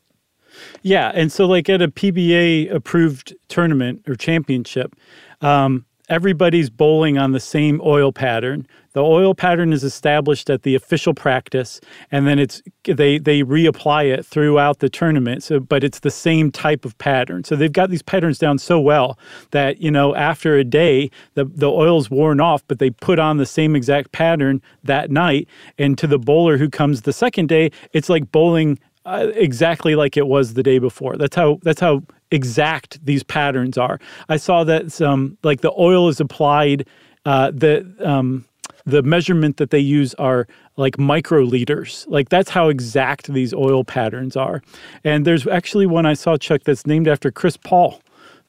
Yeah, 0.82 1.10
and 1.14 1.30
so 1.30 1.46
like 1.46 1.68
at 1.68 1.82
a 1.82 1.88
PBA 1.88 2.72
approved 2.72 3.34
tournament 3.48 4.02
or 4.08 4.14
championship, 4.14 4.94
um, 5.40 5.84
everybody's 6.08 6.70
bowling 6.70 7.18
on 7.18 7.32
the 7.32 7.40
same 7.40 7.80
oil 7.84 8.12
pattern. 8.12 8.66
The 8.94 9.02
oil 9.04 9.34
pattern 9.34 9.72
is 9.72 9.84
established 9.84 10.50
at 10.50 10.62
the 10.62 10.74
official 10.74 11.14
practice, 11.14 11.80
and 12.10 12.26
then 12.26 12.38
it's 12.38 12.62
they 12.84 13.18
they 13.18 13.42
reapply 13.42 14.12
it 14.12 14.26
throughout 14.26 14.80
the 14.80 14.88
tournament. 14.88 15.42
So, 15.42 15.60
but 15.60 15.84
it's 15.84 16.00
the 16.00 16.10
same 16.10 16.50
type 16.50 16.84
of 16.84 16.96
pattern. 16.98 17.44
So 17.44 17.54
they've 17.54 17.72
got 17.72 17.90
these 17.90 18.02
patterns 18.02 18.38
down 18.38 18.58
so 18.58 18.80
well 18.80 19.18
that 19.50 19.80
you 19.80 19.90
know 19.90 20.14
after 20.16 20.56
a 20.56 20.64
day 20.64 21.10
the 21.34 21.44
the 21.44 21.70
oil's 21.70 22.10
worn 22.10 22.40
off, 22.40 22.64
but 22.66 22.78
they 22.78 22.90
put 22.90 23.18
on 23.18 23.36
the 23.36 23.46
same 23.46 23.76
exact 23.76 24.12
pattern 24.12 24.62
that 24.82 25.10
night. 25.10 25.46
And 25.78 25.96
to 25.98 26.06
the 26.06 26.18
bowler 26.18 26.56
who 26.56 26.70
comes 26.70 27.02
the 27.02 27.12
second 27.12 27.48
day, 27.48 27.70
it's 27.92 28.08
like 28.08 28.32
bowling 28.32 28.78
uh, 29.08 29.26
exactly 29.34 29.94
like 29.94 30.16
it 30.16 30.26
was 30.26 30.54
the 30.54 30.62
day 30.62 30.78
before. 30.78 31.16
That's 31.16 31.34
how 31.36 31.58
that's 31.62 31.80
how 31.80 32.02
exact 32.30 33.04
these 33.04 33.22
patterns 33.22 33.78
are. 33.78 33.98
I 34.28 34.36
saw 34.36 34.64
that 34.64 34.92
some 34.92 35.38
like 35.42 35.60
the 35.62 35.72
oil 35.78 36.08
is 36.08 36.20
applied. 36.20 36.86
Uh, 37.24 37.50
the 37.52 37.86
um, 38.04 38.44
the 38.86 39.02
measurement 39.02 39.56
that 39.58 39.70
they 39.70 39.78
use 39.78 40.14
are 40.14 40.46
like 40.76 40.96
microliters. 40.96 42.06
Like 42.08 42.28
that's 42.28 42.50
how 42.50 42.68
exact 42.68 43.32
these 43.32 43.52
oil 43.52 43.84
patterns 43.84 44.36
are. 44.36 44.62
And 45.04 45.26
there's 45.26 45.46
actually 45.46 45.86
one 45.86 46.06
I 46.06 46.14
saw 46.14 46.36
Chuck 46.36 46.62
that's 46.64 46.86
named 46.86 47.06
after 47.08 47.30
Chris 47.30 47.56
Paul, 47.56 48.00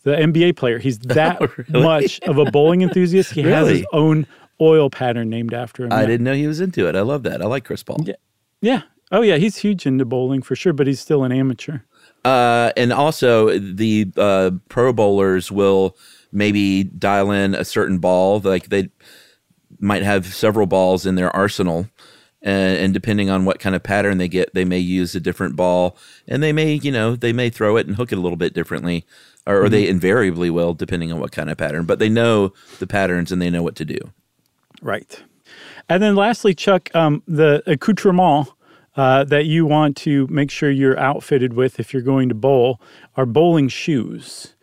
the 0.04 0.12
NBA 0.12 0.56
player. 0.56 0.80
He's 0.80 0.98
that 1.20 1.42
really? 1.58 1.84
much 1.84 2.20
of 2.22 2.38
a 2.38 2.46
bowling 2.46 2.82
enthusiast. 2.82 3.32
He 3.32 3.42
has 3.44 3.68
his 3.68 3.86
own 3.92 4.26
oil 4.62 4.90
pattern 4.90 5.30
named 5.30 5.54
after 5.54 5.86
him. 5.86 5.92
I 5.94 6.02
Yeah. 6.02 6.08
didn't 6.08 6.24
know 6.26 6.34
he 6.34 6.48
was 6.48 6.62
into 6.62 6.88
it. 6.88 6.96
I 6.96 7.02
love 7.02 7.24
that. 7.24 7.42
I 7.42 7.46
like 7.46 7.66
Chris 7.66 7.84
Paul. 7.84 7.98
Yeah. 8.06 8.16
Yeah. 8.62 8.82
Oh 9.12 9.22
yeah, 9.22 9.38
he's 9.38 9.58
huge 9.58 9.86
into 9.86 10.06
bowling 10.06 10.42
for 10.42 10.56
sure, 10.56 10.74
but 10.74 10.88
he's 10.88 11.00
still 11.00 11.24
an 11.24 11.32
amateur. 11.32 11.80
Uh, 12.26 12.72
and 12.78 12.92
also 12.94 13.58
the 13.58 14.12
uh, 14.18 14.52
pro 14.68 14.94
bowlers 14.94 15.52
will 15.52 15.98
maybe 16.32 16.84
dial 16.84 17.32
in 17.32 17.56
a 17.56 17.66
certain 17.66 17.98
ball. 17.98 18.40
Like 18.40 18.70
they, 18.70 18.90
might 19.80 20.04
have 20.04 20.26
several 20.26 20.68
balls 20.68 21.06
in 21.06 21.16
their 21.16 21.34
arsenal. 21.36 21.88
And, 22.42 22.78
and 22.78 22.94
depending 22.94 23.30
on 23.30 23.46
what 23.46 23.60
kind 23.60 23.76
of 23.76 23.84
pattern 23.84 24.18
they 24.18 24.28
get, 24.28 24.54
they 24.54 24.66
may 24.66 24.80
use 24.80 25.14
a 25.16 25.20
different 25.20 25.56
ball, 25.56 25.98
and 26.28 26.42
they 26.42 26.54
may, 26.54 26.74
you 26.74 26.92
know, 26.92 27.16
they 27.16 27.34
may 27.34 27.50
throw 27.50 27.76
it 27.78 27.86
and 27.88 27.96
hook 27.96 28.12
it 28.12 28.18
a 28.18 28.22
little 28.22 28.38
bit 28.38 28.54
differently, 28.54 29.06
or, 29.46 29.64
or 29.64 29.70
they 29.70 29.86
Mhm. 29.86 29.90
invariably 29.90 30.50
will, 30.50 30.74
depending 30.74 31.12
on 31.12 31.20
what 31.20 31.32
kind 31.32 31.50
of 31.50 31.58
pattern. 31.58 31.86
But 31.86 32.00
they 32.00 32.10
know 32.10 32.54
the 32.80 32.88
patterns 32.88 33.32
and 33.32 33.42
they 33.42 33.50
know 33.50 33.64
what 33.64 33.76
to 33.76 33.86
do. 33.86 34.00
Right. 34.82 35.22
And 35.90 36.02
then 36.02 36.16
lastly, 36.16 36.54
Chuck, 36.54 36.90
um, 36.96 37.24
the 37.28 37.62
accoutrement 37.66 38.50
uh, 39.00 39.24
that 39.24 39.46
you 39.46 39.66
want 39.66 39.96
to 39.96 40.28
make 40.28 40.52
sure 40.52 40.70
you're 40.70 41.00
outfitted 41.00 41.54
with 41.54 41.80
if 41.80 41.94
you're 41.94 42.02
going 42.02 42.28
to 42.28 42.36
bowl 42.36 42.82
are 43.16 43.26
bowling 43.26 43.70
shoes. 43.70 44.56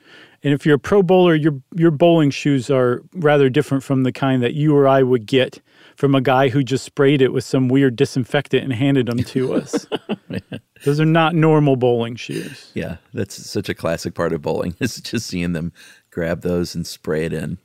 And 0.43 0.53
if 0.53 0.67
you're 0.67 0.75
a 0.75 0.79
pro 0.79 1.03
bowler, 1.03 1.35
your 1.35 1.55
your 1.75 1.91
bowling 1.91 2.29
shoes 2.29 2.69
are 2.69 3.03
rather 3.15 3.49
different 3.49 3.83
from 3.83 4.03
the 4.03 4.13
kind 4.13 4.43
that 4.43 4.53
you 4.53 4.77
or 4.77 4.87
I 4.87 5.03
would 5.03 5.25
get 5.25 5.63
from 5.97 6.15
a 6.15 6.21
guy 6.21 6.51
who 6.51 6.63
just 6.63 6.85
sprayed 6.85 7.23
it 7.23 7.33
with 7.33 7.45
some 7.45 7.69
weird 7.69 7.97
disinfectant 7.97 8.63
and 8.63 8.75
handed 8.75 9.07
them 9.07 9.21
to 9.21 9.55
us. 9.55 9.87
Those 10.85 11.01
are 11.01 11.07
not 11.07 11.35
normal 11.35 11.77
bowling 11.77 12.17
shoes. 12.17 12.71
Yeah, 12.75 12.99
that's 13.15 13.35
such 13.35 13.71
a 13.71 13.75
classic 13.75 14.15
part 14.15 14.35
of 14.35 14.43
bowling. 14.43 14.77
Is 14.81 15.01
just 15.01 15.29
seeing 15.29 15.55
them 15.55 15.73
grab 16.11 16.43
those 16.43 16.75
and 16.75 16.87
spray 16.87 17.25
it 17.25 17.33
in. 17.33 17.57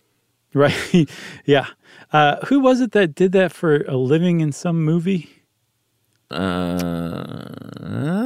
Right. 0.53 1.09
yeah. 1.45 1.67
Uh, 2.13 2.37
who 2.45 2.61
was 2.61 2.79
it 2.79 2.93
that 2.93 3.13
did 3.13 3.33
that 3.33 3.51
for 3.51 3.83
a 3.89 3.97
living 3.97 4.39
in 4.39 4.53
some 4.53 4.85
movie? 4.85 5.40
Uh, 6.31 7.49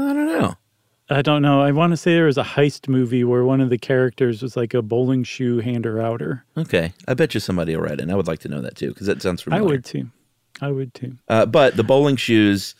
I 0.09 0.13
don't 0.13 0.27
know. 0.27 0.55
I 1.09 1.21
don't 1.21 1.41
know. 1.43 1.61
I 1.61 1.71
want 1.71 1.91
to 1.91 1.97
say 1.97 2.15
there 2.15 2.25
was 2.25 2.37
a 2.37 2.43
heist 2.43 2.87
movie 2.87 3.23
where 3.23 3.43
one 3.43 3.61
of 3.61 3.69
the 3.69 3.77
characters 3.77 4.41
was 4.41 4.57
like 4.57 4.73
a 4.73 4.81
bowling 4.81 5.23
shoe 5.23 5.59
hander 5.59 6.01
outer. 6.01 6.43
Okay, 6.57 6.93
I 7.07 7.13
bet 7.13 7.33
you 7.35 7.39
somebody 7.39 7.75
will 7.75 7.83
write 7.83 7.99
in. 8.01 8.09
I 8.09 8.15
would 8.15 8.27
like 8.27 8.39
to 8.39 8.49
know 8.49 8.61
that 8.61 8.75
too 8.75 8.89
because 8.89 9.05
that 9.07 9.21
sounds 9.21 9.41
familiar. 9.41 9.63
I 9.63 9.67
would 9.67 9.85
too. 9.85 10.09
I 10.61 10.71
would 10.71 10.93
too. 10.95 11.15
Uh, 11.27 11.45
but 11.45 11.77
the 11.77 11.83
bowling 11.83 12.15
shoes 12.15 12.73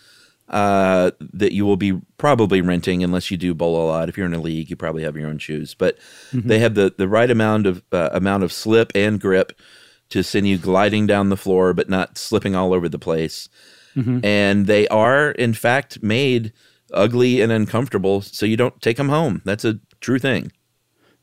uh, 0.50 1.12
that 1.20 1.52
you 1.54 1.66
will 1.66 1.78
be 1.78 2.00
probably 2.18 2.62
renting, 2.62 3.04
unless 3.04 3.30
you 3.30 3.38
do 3.38 3.54
bowl 3.54 3.84
a 3.84 3.86
lot. 3.88 4.10
If 4.10 4.18
you're 4.18 4.26
in 4.28 4.34
a 4.34 4.42
league, 4.42 4.70
you 4.72 4.76
probably 4.76 5.04
have 5.04 5.16
your 5.16 5.28
own 5.28 5.38
shoes. 5.38 5.74
But 5.76 5.98
Mhm. 6.32 6.48
they 6.48 6.60
have 6.60 6.74
the, 6.76 6.94
the 6.98 7.08
right 7.08 7.30
amount 7.30 7.68
of 7.68 7.84
uh, 7.92 8.10
amount 8.12 8.44
of 8.44 8.52
slip 8.52 8.92
and 8.96 9.20
grip 9.20 9.54
to 10.10 10.24
send 10.24 10.48
you 10.48 10.58
gliding 10.58 11.06
down 11.06 11.30
the 11.30 11.38
floor, 11.38 11.74
but 11.74 11.90
not 11.90 12.18
slipping 12.18 12.56
all 12.56 12.74
over 12.74 12.88
the 12.90 13.00
place. 13.00 13.50
Mhm. 13.96 14.24
And 14.26 14.68
they 14.68 14.88
are, 14.90 15.32
in 15.32 15.54
fact, 15.54 16.04
made 16.04 16.52
ugly 16.94 17.42
and 17.42 17.52
uncomfortable, 17.52 18.22
so 18.22 18.46
you 18.46 18.58
don't 18.58 18.80
take 18.82 18.98
them 18.98 19.10
home. 19.10 19.42
That's 19.46 19.66
a 19.66 19.80
true 20.02 20.20
thing. 20.20 20.52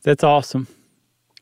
That's 0.03 0.23
awesome. 0.23 0.67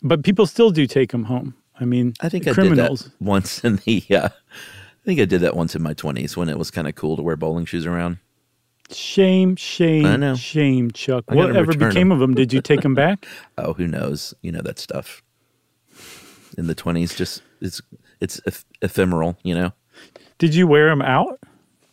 But 0.04 0.24
people 0.24 0.46
still 0.46 0.72
do 0.72 0.86
take 0.88 1.12
them 1.12 1.26
home. 1.26 1.56
I 1.80 1.86
mean, 1.86 2.14
I 2.22 2.30
think 2.30 2.48
criminals. 2.52 3.02
I 3.02 3.06
did 3.06 3.12
that 3.14 3.22
once 3.26 3.64
in 3.64 3.76
the. 3.86 4.04
Uh, 4.12 4.30
I 4.30 5.04
think 5.06 5.20
I 5.20 5.26
did 5.26 5.42
that 5.42 5.56
once 5.56 5.76
in 5.76 5.82
my 5.82 5.94
twenties 5.94 6.38
when 6.38 6.48
it 6.48 6.60
was 6.60 6.70
kind 6.70 6.88
of 6.88 6.94
cool 6.94 7.18
to 7.18 7.24
wear 7.24 7.36
bowling 7.36 7.66
shoes 7.66 7.88
around. 7.88 8.20
Shame, 8.92 9.56
shame, 9.56 10.06
I 10.06 10.16
know. 10.16 10.36
shame, 10.36 10.92
Chuck. 10.92 11.24
Whatever 11.32 11.72
became 11.72 11.90
became 11.90 12.02
'em. 12.08 12.12
of 12.12 12.20
them? 12.20 12.36
Did 12.36 12.54
you 12.54 12.62
take 12.62 12.82
them 12.82 12.94
back? 12.94 13.26
Oh, 13.58 13.74
who 13.74 13.88
knows? 13.88 14.36
You 14.44 14.52
know 14.52 14.62
that 14.62 14.78
stuff. 14.78 15.24
In 16.58 16.68
the 16.68 16.76
twenties, 16.76 17.16
just 17.16 17.42
it's 17.62 17.82
it's 18.20 18.40
eph- 18.46 18.66
ephemeral. 18.84 19.38
You 19.44 19.56
know. 19.56 19.74
Did 20.42 20.56
you 20.56 20.66
wear 20.66 20.89
them 20.89 21.04
out? 21.04 21.39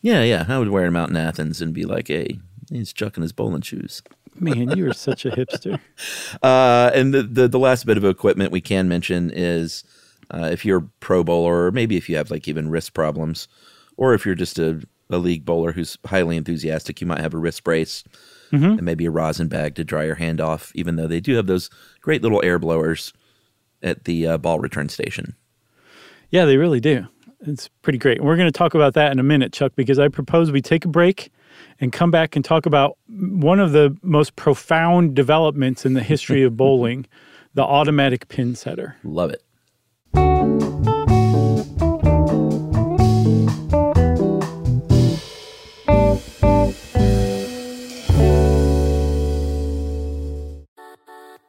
Yeah, 0.01 0.23
yeah. 0.23 0.45
I 0.47 0.57
would 0.57 0.69
wear 0.69 0.85
them 0.85 0.95
out 0.95 1.09
in 1.11 1.15
Athens 1.15 1.61
and 1.61 1.71
be 1.71 1.85
like, 1.85 2.07
"Hey, 2.07 2.39
he's 2.71 2.91
chucking 2.91 3.21
his 3.21 3.31
bowling 3.31 3.61
shoes." 3.61 4.01
Man, 4.39 4.75
you 4.75 4.89
are 4.89 4.93
such 4.93 5.23
a 5.25 5.29
hipster. 5.29 5.79
Uh, 6.41 6.89
and 6.95 7.13
the, 7.13 7.21
the 7.21 7.47
the 7.47 7.59
last 7.59 7.85
bit 7.85 7.95
of 7.97 8.03
equipment 8.05 8.51
we 8.51 8.59
can 8.61 8.87
mention 8.89 9.29
is 9.31 9.83
uh, 10.31 10.49
if 10.51 10.65
you're 10.65 10.79
a 10.79 10.89
pro 10.99 11.23
bowler, 11.23 11.65
or 11.67 11.71
maybe 11.71 11.95
if 11.95 12.09
you 12.09 12.15
have 12.17 12.31
like 12.31 12.47
even 12.47 12.69
wrist 12.71 12.93
problems, 12.95 13.47
or 13.97 14.15
if 14.15 14.25
you're 14.25 14.33
just 14.35 14.57
a, 14.57 14.81
a 15.11 15.17
league 15.19 15.45
bowler 15.45 15.71
who's 15.73 15.97
highly 16.07 16.35
enthusiastic, 16.37 17.01
you 17.01 17.05
might 17.07 17.19
have 17.21 17.33
a 17.35 17.37
wrist 17.37 17.63
brace 17.63 18.03
Mhm. 18.51 18.77
and 18.79 18.81
maybe 18.83 19.05
a 19.05 19.11
rosin 19.11 19.47
bag 19.47 19.75
to 19.75 19.83
dry 19.83 20.05
your 20.05 20.15
hand 20.15 20.41
off. 20.41 20.71
Even 20.73 20.95
though 20.95 21.05
they 21.07 21.19
do 21.19 21.35
have 21.35 21.45
those 21.45 21.69
great 22.01 22.23
little 22.23 22.41
air 22.43 22.57
blowers 22.57 23.13
at 23.83 24.05
the 24.05 24.25
uh, 24.25 24.37
ball 24.39 24.59
return 24.59 24.89
station. 24.89 25.35
Yeah, 26.31 26.45
they 26.45 26.57
really 26.57 26.79
do. 26.79 27.05
It's 27.41 27.69
pretty 27.81 27.99
great. 27.99 28.17
And 28.17 28.27
we're 28.27 28.35
going 28.35 28.51
to 28.51 28.57
talk 28.57 28.73
about 28.73 28.93
that 28.95 29.11
in 29.11 29.19
a 29.19 29.23
minute, 29.23 29.53
Chuck, 29.53 29.73
because 29.75 29.99
I 29.99 30.07
propose 30.07 30.51
we 30.51 30.61
take 30.61 30.85
a 30.85 30.89
break 30.89 31.31
and 31.79 31.91
come 31.91 32.11
back 32.11 32.35
and 32.35 32.43
talk 32.43 32.65
about 32.65 32.97
one 33.07 33.59
of 33.59 33.71
the 33.71 33.95
most 34.01 34.35
profound 34.35 35.15
developments 35.15 35.85
in 35.85 35.93
the 35.93 36.03
history 36.03 36.43
of 36.43 36.57
bowling 36.57 37.05
the 37.53 37.63
automatic 37.63 38.27
pin 38.27 38.55
setter. 38.55 38.95
Love 39.03 39.31
it. 39.31 40.98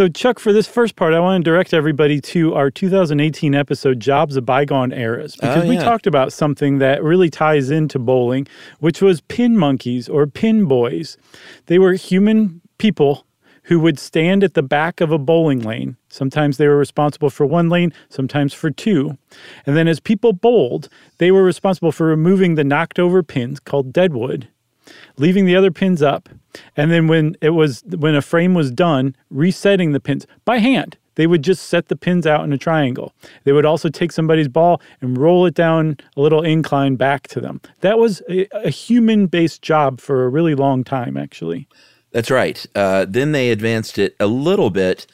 So, 0.00 0.08
Chuck, 0.08 0.38
for 0.38 0.54
this 0.54 0.66
first 0.66 0.96
part, 0.96 1.12
I 1.12 1.20
want 1.20 1.44
to 1.44 1.50
direct 1.50 1.74
everybody 1.74 2.22
to 2.22 2.54
our 2.54 2.70
2018 2.70 3.54
episode, 3.54 4.00
Jobs 4.00 4.34
of 4.34 4.46
Bygone 4.46 4.94
Eras, 4.94 5.36
oh, 5.42 5.46
because 5.46 5.64
Oh, 5.66 5.68
we 5.68 5.76
talked 5.76 6.06
about 6.06 6.32
something 6.32 6.78
that 6.78 7.02
really 7.02 7.28
ties 7.28 7.70
into 7.70 7.98
bowling, 7.98 8.46
which 8.78 9.02
was 9.02 9.20
pin 9.20 9.58
monkeys 9.58 10.08
or 10.08 10.26
pin 10.26 10.64
boys. 10.64 11.18
They 11.66 11.78
were 11.78 11.92
human 11.92 12.62
people 12.78 13.26
who 13.64 13.78
would 13.80 13.98
stand 13.98 14.42
at 14.42 14.54
the 14.54 14.62
back 14.62 15.02
of 15.02 15.12
a 15.12 15.18
bowling 15.18 15.60
lane. 15.60 15.98
Sometimes 16.08 16.56
they 16.56 16.66
were 16.66 16.78
responsible 16.78 17.28
for 17.28 17.44
one 17.44 17.68
lane, 17.68 17.92
sometimes 18.08 18.54
for 18.54 18.70
two. 18.70 19.18
And 19.66 19.76
then 19.76 19.86
as 19.86 20.00
people 20.00 20.32
bowled, 20.32 20.88
they 21.18 21.30
were 21.30 21.42
responsible 21.42 21.92
for 21.92 22.06
removing 22.06 22.54
the 22.54 22.64
knocked 22.64 22.98
over 22.98 23.22
pins 23.22 23.60
called 23.60 23.92
deadwood 23.92 24.48
leaving 25.16 25.44
the 25.44 25.56
other 25.56 25.70
pins 25.70 26.02
up. 26.02 26.28
And 26.76 26.90
then 26.90 27.06
when 27.06 27.36
it 27.40 27.50
was 27.50 27.82
when 27.84 28.14
a 28.14 28.22
frame 28.22 28.54
was 28.54 28.70
done 28.70 29.14
resetting 29.30 29.92
the 29.92 30.00
pins 30.00 30.26
by 30.44 30.58
hand. 30.58 30.96
They 31.16 31.26
would 31.26 31.42
just 31.42 31.66
set 31.66 31.88
the 31.88 31.96
pins 31.96 32.26
out 32.26 32.44
in 32.44 32.52
a 32.52 32.56
triangle. 32.56 33.12
They 33.44 33.52
would 33.52 33.66
also 33.66 33.90
take 33.90 34.10
somebody's 34.10 34.48
ball 34.48 34.80
and 35.02 35.18
roll 35.18 35.44
it 35.44 35.54
down 35.54 35.98
a 36.16 36.20
little 36.20 36.42
incline 36.42 36.96
back 36.96 37.28
to 37.28 37.40
them. 37.40 37.60
That 37.80 37.98
was 37.98 38.22
a, 38.30 38.46
a 38.52 38.70
human 38.70 39.26
based 39.26 39.60
job 39.60 40.00
for 40.00 40.24
a 40.24 40.28
really 40.30 40.54
long 40.54 40.82
time 40.82 41.18
actually. 41.18 41.68
That's 42.12 42.30
right. 42.30 42.64
Uh, 42.74 43.06
then 43.08 43.32
they 43.32 43.50
advanced 43.50 43.98
it 43.98 44.16
a 44.18 44.26
little 44.26 44.70
bit 44.70 45.06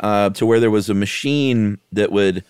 uh, 0.00 0.30
to 0.30 0.46
where 0.46 0.60
there 0.60 0.70
was 0.70 0.88
a 0.88 0.94
machine 0.94 1.78
that 1.92 2.10
would 2.10 2.44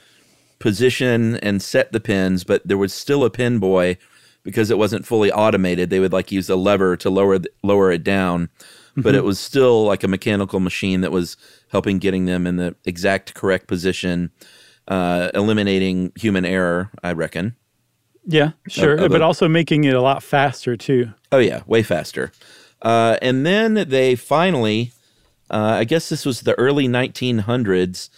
position 0.58 1.36
and 1.36 1.60
set 1.60 1.92
the 1.92 2.00
pins, 2.00 2.44
but 2.44 2.66
there 2.66 2.78
was 2.78 2.92
still 2.92 3.24
a 3.24 3.30
pin 3.30 3.58
boy 3.58 3.96
because 4.42 4.70
it 4.70 4.78
wasn't 4.78 5.06
fully 5.06 5.30
automated. 5.32 5.90
They 5.90 6.00
would 6.00 6.12
like 6.12 6.32
use 6.32 6.48
a 6.50 6.56
lever 6.56 6.96
to 6.98 7.10
lower 7.10 7.38
th- 7.38 7.52
lower 7.62 7.90
it 7.92 8.02
down, 8.04 8.48
but 8.96 9.14
Mhm. 9.14 9.18
it 9.18 9.24
was 9.24 9.38
still 9.38 9.84
like 9.84 10.02
a 10.02 10.08
mechanical 10.08 10.60
machine 10.60 11.00
that 11.02 11.12
was 11.12 11.36
helping 11.68 11.98
getting 11.98 12.26
them 12.26 12.46
in 12.46 12.56
the 12.56 12.74
exact 12.84 13.34
correct 13.34 13.66
position, 13.66 14.30
uh, 14.88 15.30
eliminating 15.34 16.12
human 16.16 16.44
error. 16.44 16.90
I 17.02 17.12
reckon. 17.12 17.54
yeah 18.26 18.50
sure 18.68 18.96
of 18.96 19.10
but 19.10 19.22
a- 19.22 19.24
also 19.24 19.48
making 19.48 19.84
it 19.84 19.94
a 19.94 20.00
lot 20.02 20.22
faster 20.22 20.76
too 20.76 21.08
Oh 21.32 21.38
yeah, 21.38 21.62
way 21.66 21.82
faster. 21.82 22.30
Uh, 22.82 23.16
and 23.22 23.46
then 23.46 23.74
they 23.88 24.14
finally, 24.14 24.92
uh, 25.50 25.76
I 25.80 25.84
guess 25.84 26.08
this 26.10 26.26
was 26.26 26.42
the 26.42 26.54
early 26.58 26.86
1900s. 26.86 28.10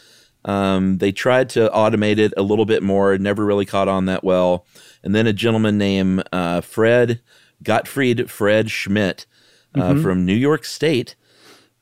Um, 0.44 0.98
they 0.98 1.12
tried 1.12 1.48
to 1.50 1.70
automate 1.74 2.18
it 2.18 2.32
a 2.36 2.42
little 2.42 2.64
bit 2.64 2.82
more. 2.82 3.16
Never 3.18 3.44
really 3.44 3.64
caught 3.66 3.88
on 3.88 4.06
that 4.06 4.24
well. 4.24 4.66
And 5.04 5.14
then 5.14 5.26
a 5.26 5.32
gentleman 5.32 5.78
named 5.78 6.24
uh, 6.32 6.60
Fred 6.62 7.20
Gottfried 7.62 8.28
Fred 8.30 8.70
Schmidt 8.70 9.26
uh, 9.74 9.92
Mhm. 9.94 10.02
from 10.02 10.26
New 10.26 10.34
York 10.34 10.64
State 10.64 11.14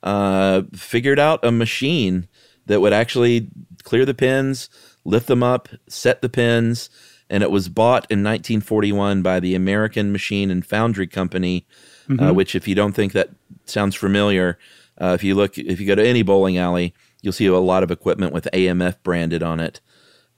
uh, 0.03 0.63
figured 0.75 1.19
out 1.19 1.45
a 1.45 1.51
machine 1.51 2.29
that 2.67 2.81
would 2.81 2.93
actually 2.93 3.49
clear 3.83 4.05
the 4.07 4.15
pins, 4.15 4.69
lift 5.05 5.27
them 5.27 5.43
up, 5.43 5.69
set 5.89 6.23
the 6.23 6.29
pins, 6.29 6.89
and 7.29 7.43
it 7.43 7.51
was 7.51 7.69
bought 7.69 8.07
in 8.11 8.23
1941 8.23 9.23
by 9.23 9.41
the 9.41 9.55
American 9.55 10.13
Machine 10.13 10.51
and 10.51 10.65
Foundry 10.67 11.07
Company. 11.07 11.67
Uh, 12.09 12.13
Mhm. 12.31 12.35
which, 12.35 12.57
if 12.57 12.67
you 12.67 12.75
don't 12.75 12.93
think 12.95 13.13
that 13.13 13.29
sounds 13.67 13.95
familiar, 13.95 14.59
uh, 15.01 15.13
if 15.15 15.25
you 15.25 15.35
look, 15.35 15.59
if 15.59 15.81
you 15.81 15.87
go 15.87 15.95
to 15.95 16.07
any 16.07 16.23
bowling 16.23 16.59
alley, 16.59 16.95
you'll 17.23 17.33
see 17.33 17.47
a 17.47 17.59
lot 17.59 17.83
of 17.83 17.91
equipment 17.91 18.33
with 18.33 18.49
AMF 18.53 18.97
branded 19.03 19.43
on 19.43 19.61
it, 19.61 19.81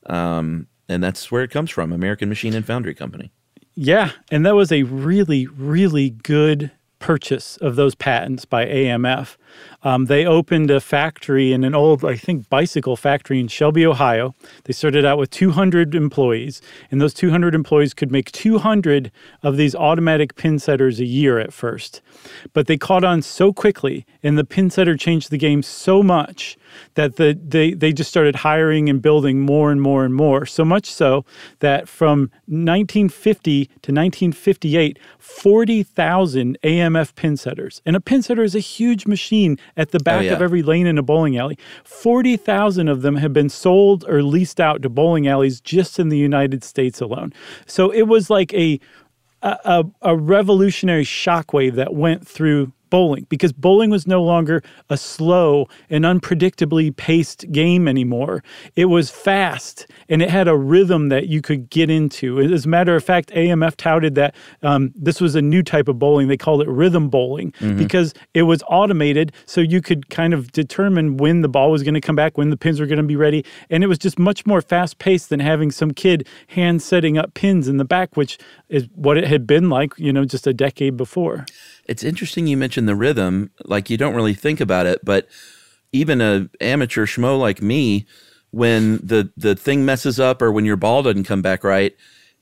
um, 0.07 0.69
and 0.89 1.03
that's 1.03 1.31
where 1.31 1.43
it 1.43 1.51
comes 1.51 1.71
from, 1.71 1.93
American 1.93 2.29
Machine 2.29 2.55
and 2.55 2.65
Foundry 2.67 2.95
Company. 2.95 3.33
Yeah, 3.75 4.13
and 4.31 4.45
that 4.45 4.55
was 4.55 4.71
a 4.71 4.83
really, 4.85 5.47
really 5.47 6.11
good 6.11 6.71
purchase 6.99 7.57
of 7.59 7.77
those 7.77 7.95
patents 7.95 8.45
by 8.45 8.67
AMF. 8.67 9.37
Um, 9.85 10.07
they 10.07 10.25
opened 10.25 10.71
a 10.71 10.81
factory 10.81 11.53
in 11.53 11.65
an 11.65 11.75
old, 11.75 12.05
I 12.05 12.17
think, 12.17 12.49
bicycle 12.49 12.97
factory 12.97 13.41
in 13.41 13.49
Shelby, 13.49 13.85
Ohio. 13.85 14.35
They 14.65 14.73
started 14.73 15.05
out 15.05 15.19
with 15.19 15.31
200 15.31 15.95
employees, 15.95 16.63
and 16.91 17.01
those 17.01 17.15
200 17.15 17.55
employees 17.55 17.95
could 17.95 18.13
make 18.13 18.31
200 18.33 19.11
of 19.43 19.57
these 19.57 19.75
automatic 19.75 20.37
pin 20.37 20.59
setters 20.59 21.01
a 21.01 21.05
year 21.05 21.39
at 21.39 21.53
first. 21.53 22.01
But 22.53 22.67
they 22.67 22.77
caught 22.77 23.05
on 23.05 23.23
so 23.23 23.53
quickly, 23.53 24.07
and 24.23 24.39
the 24.39 24.45
pin 24.45 24.71
setter 24.71 24.97
changed 24.97 25.31
the 25.31 25.39
game 25.39 25.63
so 25.63 26.03
much 26.03 26.57
that 26.95 27.17
the 27.17 27.39
they 27.43 27.75
they 27.75 27.93
just 27.93 28.11
started 28.11 28.37
hiring 28.37 28.89
and 28.89 29.03
building 29.03 29.41
more 29.41 29.71
and 29.71 29.81
more 29.81 30.05
and 30.05 30.15
more. 30.15 30.47
So 30.47 30.65
much 30.65 30.91
so 30.91 31.25
that 31.59 31.89
from 31.89 32.31
1950 32.47 33.65
to 33.65 33.71
1958, 33.73 34.99
40,000 35.19 36.59
AMF 36.63 37.15
pin 37.15 37.37
setters. 37.37 37.83
And 37.85 37.97
a 37.97 38.01
pin 38.01 38.23
setter 38.23 38.43
is 38.43 38.55
a 38.55 38.61
huge 38.61 39.07
machine 39.07 39.59
at 39.77 39.91
the 39.91 39.99
back 40.01 40.21
oh, 40.21 40.25
yeah. 40.25 40.33
of 40.33 40.43
every 40.43 40.63
lane 40.63 40.87
in 40.87 40.99
a 40.99 41.03
bowling 41.03 41.37
alley. 41.37 41.59
40,000 41.85 42.89
of 42.89 43.03
them 43.03 43.17
have 43.17 43.33
been 43.33 43.49
sold 43.49 44.05
or 44.09 44.23
leased 44.23 44.61
out 44.61 44.83
to 44.83 44.89
bowling 44.89 45.27
alleys 45.27 45.61
just 45.61 45.99
in 45.99 46.09
the 46.09 46.19
United 46.19 46.65
States 46.65 47.01
alone. 47.01 47.33
So 47.67 47.91
it 47.91 48.03
was 48.03 48.31
like 48.31 48.53
a, 48.55 48.79
a, 49.43 49.85
a 50.03 50.17
revolutionary 50.17 51.05
shockwave 51.05 51.75
that 51.75 51.95
went 51.95 52.27
through 52.27 52.73
bowling 52.93 53.27
because 53.31 53.53
bowling 53.55 53.89
was 53.91 54.07
no 54.07 54.23
longer 54.23 54.63
a 54.91 54.99
slow 54.99 55.67
and 55.89 56.05
unpredictably 56.05 56.95
paced 56.95 57.51
game 57.51 57.89
anymore. 57.89 58.45
It 58.77 58.85
was 58.97 59.09
fast 59.11 59.87
and 60.11 60.21
it 60.21 60.29
had 60.29 60.47
a 60.47 60.55
rhythm 60.57 61.09
that 61.09 61.27
you 61.27 61.41
could 61.41 61.71
get 61.71 61.89
into. 61.89 62.39
As 62.39 62.67
a 62.67 62.69
matter 62.69 62.95
of 62.95 63.03
fact, 63.03 63.31
AMF 63.31 63.77
touted 63.77 64.15
that 64.17 64.35
um, 64.63 64.93
this 64.95 65.23
was 65.23 65.35
a 65.35 65.41
new 65.41 65.63
type 65.63 65.89
of 65.89 65.99
bowling. 65.99 66.29
They 66.29 66.37
called 66.37 66.61
it 66.61 66.69
rhythm 66.69 67.09
bowling 67.09 67.53
Mhm. 67.61 67.79
because 67.79 68.13
it 68.35 68.43
was 68.43 68.63
automated, 68.69 69.33
so 69.47 69.63
you 69.63 69.81
could 69.81 70.11
kind 70.11 70.35
of 70.35 70.53
determine 70.53 71.17
when 71.17 71.41
the 71.41 71.49
ball 71.49 71.71
was 71.71 71.83
going 71.83 71.95
to 71.95 72.01
come 72.01 72.17
back, 72.17 72.37
when 72.37 72.51
the 72.51 72.59
pins 72.59 72.79
were 72.79 72.87
going 72.87 72.99
to 72.99 73.11
be 73.15 73.17
ready, 73.17 73.43
and 73.71 73.83
it 73.83 73.87
was 73.87 73.99
just 73.99 74.19
much 74.19 74.45
more 74.45 74.61
fast 74.61 74.99
paced 74.99 75.31
than 75.31 75.41
having 75.41 75.71
some 75.71 75.93
kid 75.93 76.29
hand 76.49 76.83
setting 76.83 77.17
up 77.17 77.33
pins 77.33 77.69
in 77.69 77.79
the 77.79 77.85
back, 77.87 78.17
which 78.19 78.39
is 78.69 78.87
what 78.95 79.17
it 79.17 79.27
had 79.29 79.47
been 79.47 79.71
like, 79.71 79.93
you 79.97 80.13
know, 80.13 80.25
just 80.27 80.47
a 80.47 80.53
decade 80.53 80.97
before. 80.99 81.47
It's 81.87 82.05
interesting 82.05 82.47
you 82.47 82.57
mentioned 82.57 82.89
the 82.89 82.95
rhythm. 82.97 83.51
Like 83.65 83.91
you 83.91 83.97
don't 83.97 84.15
really 84.15 84.35
think 84.35 84.61
about 84.61 84.87
it, 84.87 85.05
but 85.05 85.29
even 85.93 86.21
a 86.21 86.49
amateur 86.61 87.07
schmo 87.07 87.39
like 87.39 87.61
me, 87.63 88.07
when 88.51 88.99
the 88.99 89.31
the 89.37 89.55
thing 89.55 89.85
messes 89.85 90.21
up 90.21 90.43
or 90.43 90.53
when 90.53 90.65
your 90.65 90.77
ball 90.77 91.03
doesn't 91.03 91.25
come 91.25 91.43
back 91.43 91.65
right, 91.65 91.95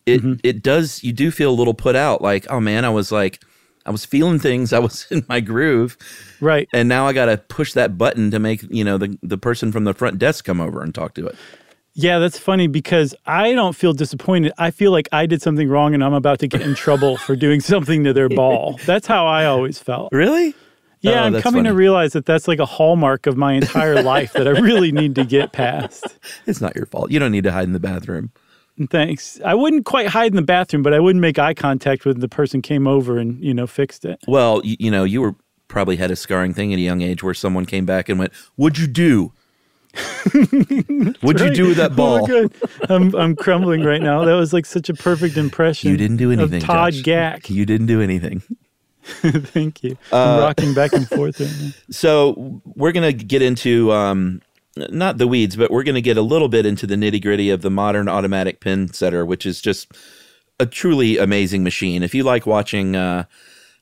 it 0.06 0.20
Mm-hmm. 0.20 0.34
it 0.42 0.62
does 0.62 1.02
you 1.02 1.12
do 1.12 1.30
feel 1.30 1.50
a 1.50 1.52
little 1.52 1.74
put 1.74 1.96
out. 1.96 2.20
Like, 2.22 2.46
oh 2.50 2.60
man, 2.60 2.84
I 2.84 2.90
was 2.90 3.12
like, 3.12 3.42
I 3.86 3.90
was 3.90 4.04
feeling 4.04 4.38
things. 4.38 4.72
I 4.74 4.78
was 4.78 5.06
in 5.10 5.24
my 5.28 5.40
groove, 5.40 5.96
right? 6.40 6.68
And 6.72 6.88
now 6.88 7.06
I 7.06 7.12
got 7.12 7.26
to 7.26 7.38
push 7.38 7.72
that 7.72 7.96
button 7.96 8.30
to 8.30 8.38
make 8.38 8.62
you 8.70 8.84
know 8.84 8.98
the 8.98 9.18
the 9.22 9.38
person 9.38 9.72
from 9.72 9.84
the 9.84 9.94
front 9.94 10.18
desk 10.18 10.44
come 10.44 10.60
over 10.60 10.82
and 10.82 10.94
talk 10.94 11.14
to 11.14 11.26
it. 11.26 11.36
Yeah, 12.02 12.18
that's 12.18 12.38
funny 12.38 12.66
because 12.66 13.14
I 13.26 13.52
don't 13.52 13.74
feel 13.76 13.92
disappointed. 13.92 14.52
I 14.58 14.70
feel 14.70 14.90
like 14.90 15.08
I 15.12 15.26
did 15.26 15.42
something 15.42 15.68
wrong 15.68 15.92
and 15.94 16.02
I'm 16.02 16.14
about 16.14 16.38
to 16.40 16.48
get 16.48 16.62
in 16.62 16.74
trouble 16.74 17.16
for 17.18 17.36
doing 17.36 17.60
something 17.60 18.04
to 18.04 18.12
their 18.12 18.28
ball. 18.28 18.78
That's 18.86 19.06
how 19.06 19.26
I 19.26 19.44
always 19.44 19.78
felt. 19.78 20.10
Really? 20.12 20.54
Yeah, 21.02 21.22
Oh, 21.22 21.24
I'm 21.24 21.42
coming 21.42 21.64
to 21.64 21.74
realize 21.74 22.12
that 22.12 22.26
that's 22.26 22.46
like 22.46 22.58
a 22.58 22.66
hallmark 22.66 23.26
of 23.26 23.36
my 23.36 23.54
entire 23.54 24.02
life 24.14 24.32
that 24.34 24.46
I 24.46 24.50
really 24.50 24.92
need 24.92 25.14
to 25.14 25.24
get 25.24 25.52
past. 25.52 26.04
It's 26.46 26.60
not 26.60 26.76
your 26.76 26.84
fault. 26.86 27.10
You 27.10 27.18
don't 27.18 27.32
need 27.32 27.44
to 27.44 27.52
hide 27.52 27.64
in 27.64 27.72
the 27.72 27.80
bathroom. 27.80 28.32
Thanks. 28.90 29.40
I 29.44 29.54
wouldn't 29.54 29.84
quite 29.86 30.08
hide 30.08 30.32
in 30.32 30.36
the 30.36 30.42
bathroom, 30.42 30.82
but 30.82 30.92
I 30.94 31.00
wouldn't 31.00 31.20
make 31.20 31.38
eye 31.38 31.54
contact 31.54 32.04
when 32.04 32.20
the 32.20 32.28
person 32.28 32.62
came 32.62 32.86
over 32.86 33.18
and, 33.18 33.42
you 33.42 33.52
know, 33.54 33.66
fixed 33.66 34.04
it. 34.04 34.20
Well, 34.26 34.60
you, 34.64 34.76
you 34.78 34.90
know, 34.90 35.04
you 35.04 35.20
were 35.20 35.34
probably 35.68 35.96
had 35.96 36.10
a 36.10 36.16
scarring 36.16 36.52
thing 36.54 36.72
at 36.72 36.78
a 36.78 36.82
young 36.82 37.00
age 37.02 37.22
where 37.22 37.34
someone 37.34 37.64
came 37.66 37.84
back 37.86 38.08
and 38.08 38.18
went, 38.18 38.32
"What'd 38.56 38.78
you 38.78 38.86
do? 38.86 39.32
What'd 41.20 41.40
you 41.40 41.50
do 41.54 41.66
with 41.68 41.76
that 41.76 41.92
Oh 41.92 41.94
ball?" 41.94 42.26
God. 42.26 42.52
I'm, 42.88 43.14
I'm 43.14 43.36
crumbling 43.36 43.82
right 43.84 44.00
now. 44.02 44.24
That 44.24 44.34
was 44.34 44.52
like 44.52 44.66
such 44.66 44.88
a 44.88 44.94
perfect 44.94 45.36
impression. 45.36 45.90
You 45.90 45.96
didn't 45.96 46.16
do 46.18 46.30
anything, 46.30 46.60
Todd 46.60 46.92
Josh. 46.92 47.02
Gack. 47.02 47.50
You 47.50 47.66
didn't 47.66 47.86
do 47.86 48.00
anything. 48.00 48.42
Thank 49.02 49.82
you. 49.82 49.96
I'm 50.12 50.38
Uh, 50.38 50.40
rocking 50.42 50.74
back 50.74 50.92
and 50.92 51.08
forth 51.08 51.40
right 51.40 51.50
now. 51.60 51.70
So 51.90 52.60
we're 52.64 52.92
going 52.92 53.16
to 53.16 53.24
get 53.24 53.42
into 53.42 53.90
um, 53.92 54.42
not 54.76 55.18
the 55.18 55.26
weeds, 55.26 55.56
but 55.56 55.70
we're 55.70 55.82
going 55.82 55.94
to 55.94 56.02
get 56.02 56.16
a 56.16 56.22
little 56.22 56.48
bit 56.48 56.66
into 56.66 56.86
the 56.86 56.94
nitty 56.96 57.20
gritty 57.22 57.50
of 57.50 57.62
the 57.62 57.70
modern 57.70 58.08
automatic 58.08 58.60
pin 58.60 58.92
setter, 58.92 59.24
which 59.26 59.46
is 59.46 59.60
just 59.60 59.92
a 60.60 60.66
truly 60.66 61.16
amazing 61.18 61.64
machine. 61.64 62.02
If 62.02 62.14
you 62.14 62.22
like 62.22 62.46
watching 62.46 62.94
uh, 62.94 63.24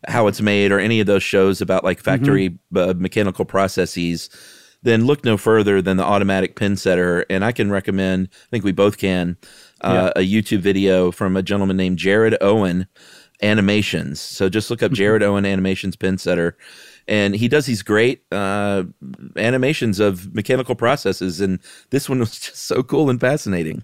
how 0.06 0.28
it's 0.28 0.40
made 0.40 0.70
or 0.72 0.78
any 0.78 1.00
of 1.00 1.06
those 1.08 1.22
shows 1.24 1.60
about 1.60 1.82
like 1.84 2.00
factory 2.00 2.56
uh, 2.74 2.94
mechanical 2.96 3.44
processes, 3.44 4.30
then 4.82 5.06
look 5.06 5.24
no 5.24 5.36
further 5.36 5.82
than 5.82 5.96
the 5.96 6.04
automatic 6.04 6.56
pin 6.56 6.76
setter. 6.76 7.24
And 7.28 7.44
I 7.44 7.52
can 7.52 7.70
recommend, 7.70 8.28
I 8.32 8.50
think 8.50 8.64
we 8.64 8.72
both 8.72 8.98
can, 8.98 9.36
uh, 9.80 10.12
a 10.16 10.20
YouTube 10.20 10.60
video 10.60 11.10
from 11.10 11.36
a 11.36 11.42
gentleman 11.42 11.76
named 11.76 11.98
Jared 11.98 12.36
Owen 12.40 12.86
Animations. 13.42 14.20
So 14.20 14.48
just 14.48 14.70
look 14.70 14.82
up 14.82 14.92
Jared 14.92 15.22
Owen 15.22 15.46
Animations 15.46 15.96
pin 15.96 16.18
setter. 16.18 16.56
And 17.06 17.34
he 17.34 17.48
does 17.48 17.66
these 17.66 17.82
great 17.82 18.22
uh, 18.30 18.84
animations 19.36 19.98
of 19.98 20.34
mechanical 20.34 20.74
processes. 20.74 21.40
And 21.40 21.58
this 21.90 22.08
one 22.08 22.20
was 22.20 22.30
just 22.38 22.56
so 22.56 22.82
cool 22.82 23.10
and 23.10 23.20
fascinating. 23.20 23.82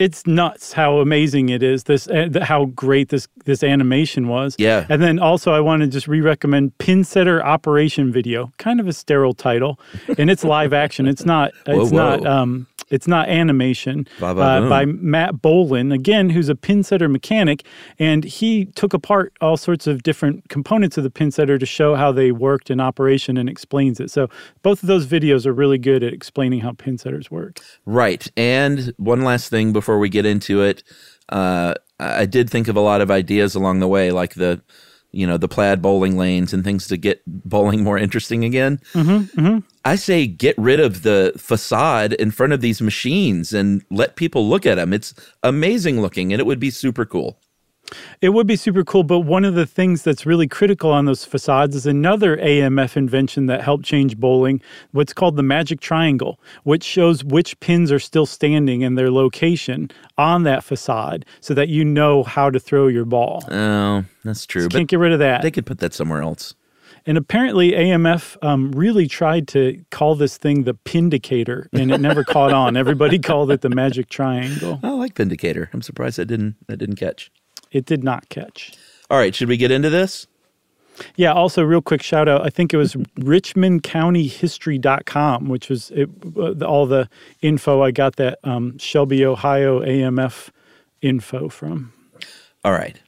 It's 0.00 0.26
nuts 0.26 0.72
how 0.72 0.98
amazing 0.98 1.50
it 1.50 1.62
is. 1.62 1.84
This 1.84 2.08
uh, 2.08 2.30
how 2.40 2.64
great 2.64 3.10
this 3.10 3.28
this 3.44 3.62
animation 3.62 4.28
was. 4.28 4.56
Yeah. 4.58 4.86
And 4.88 5.02
then 5.02 5.18
also 5.18 5.52
I 5.52 5.60
want 5.60 5.82
to 5.82 5.88
just 5.88 6.08
re-recommend 6.08 6.76
Pin 6.78 7.04
Setter 7.04 7.44
Operation 7.44 8.10
Video. 8.10 8.50
Kind 8.56 8.80
of 8.80 8.88
a 8.88 8.94
sterile 8.94 9.34
title, 9.34 9.78
and 10.16 10.30
it's 10.30 10.42
live 10.42 10.72
action. 10.72 11.06
It's 11.06 11.26
not. 11.26 11.52
Whoa, 11.66 11.82
it's 11.82 11.92
not. 11.92 12.24
Um, 12.24 12.66
it's 12.90 13.06
not 13.06 13.28
animation 13.28 14.06
Ba, 14.18 14.34
ba, 14.34 14.40
uh, 14.40 14.68
by 14.68 14.84
Matt 14.84 15.36
Bolin 15.36 15.92
again, 15.92 16.30
who's 16.30 16.48
a 16.48 16.54
pin 16.54 16.82
setter 16.82 17.08
mechanic, 17.08 17.64
and 17.98 18.24
he 18.24 18.66
took 18.66 18.92
apart 18.92 19.32
all 19.40 19.56
sorts 19.56 19.86
of 19.86 20.02
different 20.02 20.48
components 20.48 20.98
of 20.98 21.04
the 21.04 21.10
pin 21.10 21.30
setter 21.30 21.58
to 21.58 21.66
show 21.66 21.94
how 21.94 22.12
they 22.12 22.32
worked 22.32 22.70
in 22.70 22.80
operation 22.80 23.36
and 23.36 23.48
explains 23.48 24.00
it. 24.00 24.10
So 24.10 24.28
both 24.62 24.82
of 24.82 24.86
those 24.86 25.06
videos 25.06 25.46
are 25.46 25.52
really 25.52 25.78
good 25.78 26.02
at 26.02 26.12
explaining 26.12 26.60
how 26.60 26.72
pin 26.72 26.98
setters 26.98 27.30
work. 27.30 27.60
Right. 27.86 28.26
And 28.36 28.92
one 28.96 29.22
last 29.22 29.48
thing 29.48 29.72
before 29.72 29.98
we 29.98 30.08
get 30.08 30.26
into 30.26 30.62
it, 30.62 30.82
uh, 31.28 31.74
I 31.98 32.26
did 32.26 32.50
think 32.50 32.68
of 32.68 32.76
a 32.76 32.80
lot 32.80 33.00
of 33.00 33.10
ideas 33.10 33.54
along 33.54 33.80
the 33.80 33.88
way, 33.88 34.10
like 34.10 34.34
the, 34.34 34.62
you 35.12 35.26
know, 35.26 35.36
the 35.36 35.48
plaid 35.48 35.82
bowling 35.82 36.16
lanes 36.16 36.52
and 36.52 36.64
things 36.64 36.86
to 36.88 36.96
get 36.96 37.22
bowling 37.26 37.82
more 37.82 37.98
interesting 37.98 38.44
again. 38.44 38.80
Mm-hmm, 38.92 39.40
mm-hmm. 39.40 39.58
I 39.84 39.96
say 39.96 40.26
get 40.26 40.56
rid 40.58 40.80
of 40.80 41.02
the 41.02 41.32
facade 41.36 42.12
in 42.14 42.30
front 42.30 42.52
of 42.52 42.60
these 42.60 42.80
machines 42.80 43.52
and 43.52 43.82
let 43.90 44.16
people 44.16 44.48
look 44.48 44.66
at 44.66 44.76
them. 44.76 44.92
It's 44.92 45.14
amazing 45.42 46.00
looking 46.00 46.32
and 46.32 46.40
it 46.40 46.46
would 46.46 46.60
be 46.60 46.70
super 46.70 47.04
cool. 47.04 47.38
It 48.20 48.30
would 48.30 48.46
be 48.46 48.56
super 48.56 48.84
cool, 48.84 49.02
but 49.02 49.20
one 49.20 49.44
of 49.44 49.54
the 49.54 49.66
things 49.66 50.02
that's 50.02 50.26
really 50.26 50.46
critical 50.46 50.90
on 50.90 51.04
those 51.04 51.24
facades 51.24 51.74
is 51.74 51.86
another 51.86 52.36
AMF 52.36 52.96
invention 52.96 53.46
that 53.46 53.62
helped 53.62 53.84
change 53.84 54.16
bowling, 54.18 54.60
what's 54.92 55.12
called 55.12 55.36
the 55.36 55.42
magic 55.42 55.80
triangle, 55.80 56.40
which 56.64 56.84
shows 56.84 57.24
which 57.24 57.58
pins 57.60 57.90
are 57.90 57.98
still 57.98 58.26
standing 58.26 58.84
and 58.84 58.96
their 58.96 59.10
location 59.10 59.90
on 60.18 60.42
that 60.44 60.64
facade 60.64 61.24
so 61.40 61.54
that 61.54 61.68
you 61.68 61.84
know 61.84 62.22
how 62.22 62.50
to 62.50 62.60
throw 62.60 62.86
your 62.86 63.04
ball. 63.04 63.44
Oh, 63.50 64.04
that's 64.24 64.46
true. 64.46 64.68
Can't 64.68 64.88
get 64.88 64.98
rid 64.98 65.12
of 65.12 65.18
that. 65.18 65.42
They 65.42 65.50
could 65.50 65.66
put 65.66 65.78
that 65.78 65.94
somewhere 65.94 66.22
else. 66.22 66.54
And 67.06 67.16
apparently, 67.16 67.72
AMF 67.72 68.36
um, 68.42 68.72
really 68.72 69.06
tried 69.06 69.48
to 69.48 69.82
call 69.90 70.14
this 70.14 70.36
thing 70.36 70.64
the 70.64 70.74
Pindicator, 70.74 71.66
and 71.72 71.90
it 71.90 72.00
never 72.00 72.24
caught 72.24 72.52
on. 72.52 72.76
Everybody 72.76 73.18
called 73.18 73.50
it 73.50 73.62
the 73.62 73.70
Magic 73.70 74.08
Triangle. 74.08 74.80
I 74.82 74.90
like 74.90 75.14
Pindicator. 75.14 75.68
I'm 75.72 75.82
surprised 75.82 76.18
that 76.18 76.26
didn't 76.26 76.56
that 76.66 76.76
didn't 76.76 76.96
catch. 76.96 77.30
It 77.72 77.86
did 77.86 78.04
not 78.04 78.28
catch. 78.28 78.72
All 79.10 79.18
right, 79.18 79.34
should 79.34 79.48
we 79.48 79.56
get 79.56 79.70
into 79.70 79.90
this? 79.90 80.26
Yeah, 81.16 81.32
also, 81.32 81.62
real 81.62 81.80
quick 81.80 82.02
shout 82.02 82.28
out. 82.28 82.44
I 82.44 82.50
think 82.50 82.74
it 82.74 82.76
was 82.76 82.94
richmondcountyhistory.com, 83.18 85.48
which 85.48 85.68
was 85.68 85.90
it, 85.92 86.08
uh, 86.36 86.64
all 86.64 86.86
the 86.86 87.08
info 87.42 87.82
I 87.82 87.90
got 87.90 88.16
that 88.16 88.38
um, 88.44 88.76
Shelby, 88.78 89.24
Ohio 89.24 89.80
AMF 89.80 90.50
info 91.02 91.48
from. 91.48 91.92
All 92.64 92.72
right. 92.72 93.00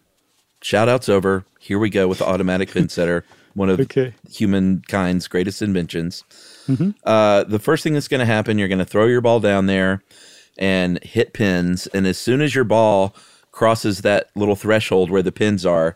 Shout 0.62 0.88
outs 0.88 1.08
over. 1.08 1.44
Here 1.58 1.78
we 1.78 1.90
go 1.90 2.08
with 2.08 2.18
the 2.18 2.26
automatic 2.26 2.70
pin 2.72 2.88
setter, 2.88 3.24
one 3.54 3.68
of 3.68 3.80
Okay. 3.80 4.14
humankind's 4.30 5.28
greatest 5.28 5.60
inventions. 5.60 6.24
Mhm. 6.68 6.94
Uh, 7.04 7.44
the 7.44 7.58
first 7.58 7.82
thing 7.82 7.94
that's 7.94 8.08
going 8.08 8.20
to 8.20 8.26
happen, 8.26 8.58
you're 8.58 8.68
going 8.68 8.78
to 8.78 8.84
throw 8.84 9.06
your 9.06 9.20
ball 9.20 9.40
down 9.40 9.66
there 9.66 10.02
and 10.56 11.02
hit 11.02 11.32
pins. 11.34 11.86
And 11.88 12.06
as 12.06 12.16
soon 12.18 12.40
as 12.40 12.54
your 12.54 12.64
ball 12.64 13.14
crosses 13.52 14.00
that 14.00 14.30
little 14.34 14.56
threshold 14.56 15.10
where 15.10 15.22
the 15.22 15.32
pins 15.32 15.64
are, 15.64 15.94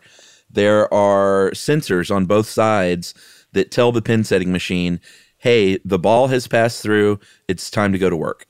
there 0.49 0.91
are 0.93 1.51
sensors 1.51 2.13
on 2.13 2.25
both 2.25 2.47
sides 2.47 3.13
that 3.51 3.71
tell 3.71 3.91
the 3.91 4.01
pin 4.01 4.23
setting 4.23 4.51
machine, 4.51 5.01
hey, 5.39 5.77
the 5.83 5.99
ball 5.99 6.27
has 6.27 6.47
passed 6.47 6.81
through. 6.81 7.19
It's 7.47 7.69
time 7.69 7.91
to 7.91 7.99
go 7.99 8.09
to 8.09 8.15
work. 8.15 8.45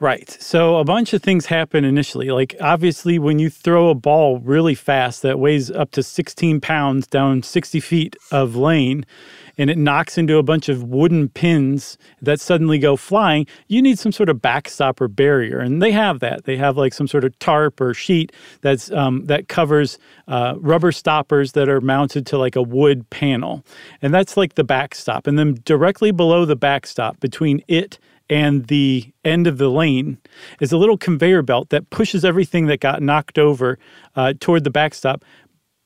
Right. 0.00 0.28
So 0.40 0.76
a 0.76 0.84
bunch 0.84 1.12
of 1.12 1.22
things 1.22 1.46
happen 1.46 1.84
initially. 1.84 2.30
Like, 2.30 2.56
obviously, 2.60 3.18
when 3.18 3.38
you 3.38 3.48
throw 3.48 3.90
a 3.90 3.94
ball 3.94 4.38
really 4.38 4.74
fast 4.74 5.22
that 5.22 5.38
weighs 5.38 5.70
up 5.70 5.92
to 5.92 6.02
16 6.02 6.60
pounds 6.60 7.06
down 7.06 7.42
60 7.42 7.80
feet 7.80 8.16
of 8.32 8.56
lane 8.56 9.06
and 9.58 9.70
it 9.70 9.78
knocks 9.78 10.18
into 10.18 10.38
a 10.38 10.42
bunch 10.42 10.68
of 10.68 10.82
wooden 10.82 11.28
pins 11.28 11.98
that 12.22 12.40
suddenly 12.40 12.78
go 12.78 12.96
flying, 12.96 13.46
you 13.68 13.80
need 13.80 13.98
some 13.98 14.12
sort 14.12 14.28
of 14.28 14.40
backstop 14.42 15.00
or 15.00 15.08
barrier. 15.08 15.58
And 15.58 15.82
they 15.82 15.92
have 15.92 16.20
that. 16.20 16.44
They 16.44 16.56
have 16.56 16.76
like 16.76 16.94
some 16.94 17.08
sort 17.08 17.24
of 17.24 17.38
tarp 17.38 17.80
or 17.80 17.94
sheet 17.94 18.32
that's 18.60 18.90
um, 18.92 19.24
that 19.26 19.48
covers 19.48 19.98
uh, 20.28 20.54
rubber 20.58 20.92
stoppers 20.92 21.52
that 21.52 21.68
are 21.68 21.80
mounted 21.80 22.26
to 22.26 22.38
like 22.38 22.56
a 22.56 22.62
wood 22.62 23.08
panel. 23.10 23.64
And 24.02 24.12
that's 24.12 24.36
like 24.36 24.54
the 24.54 24.64
backstop. 24.64 25.26
And 25.26 25.38
then 25.38 25.58
directly 25.64 26.10
below 26.10 26.44
the 26.44 26.56
backstop, 26.56 27.20
between 27.20 27.62
it 27.68 27.98
and 28.30 28.66
the 28.66 29.12
end 29.24 29.46
of 29.46 29.58
the 29.58 29.68
lane 29.68 30.18
is 30.60 30.72
a 30.72 30.76
little 30.76 30.96
conveyor 30.96 31.42
belt 31.42 31.70
that 31.70 31.90
pushes 31.90 32.24
everything 32.24 32.66
that 32.66 32.80
got 32.80 33.02
knocked 33.02 33.38
over 33.38 33.78
uh, 34.16 34.32
toward 34.40 34.64
the 34.64 34.70
backstop 34.70 35.24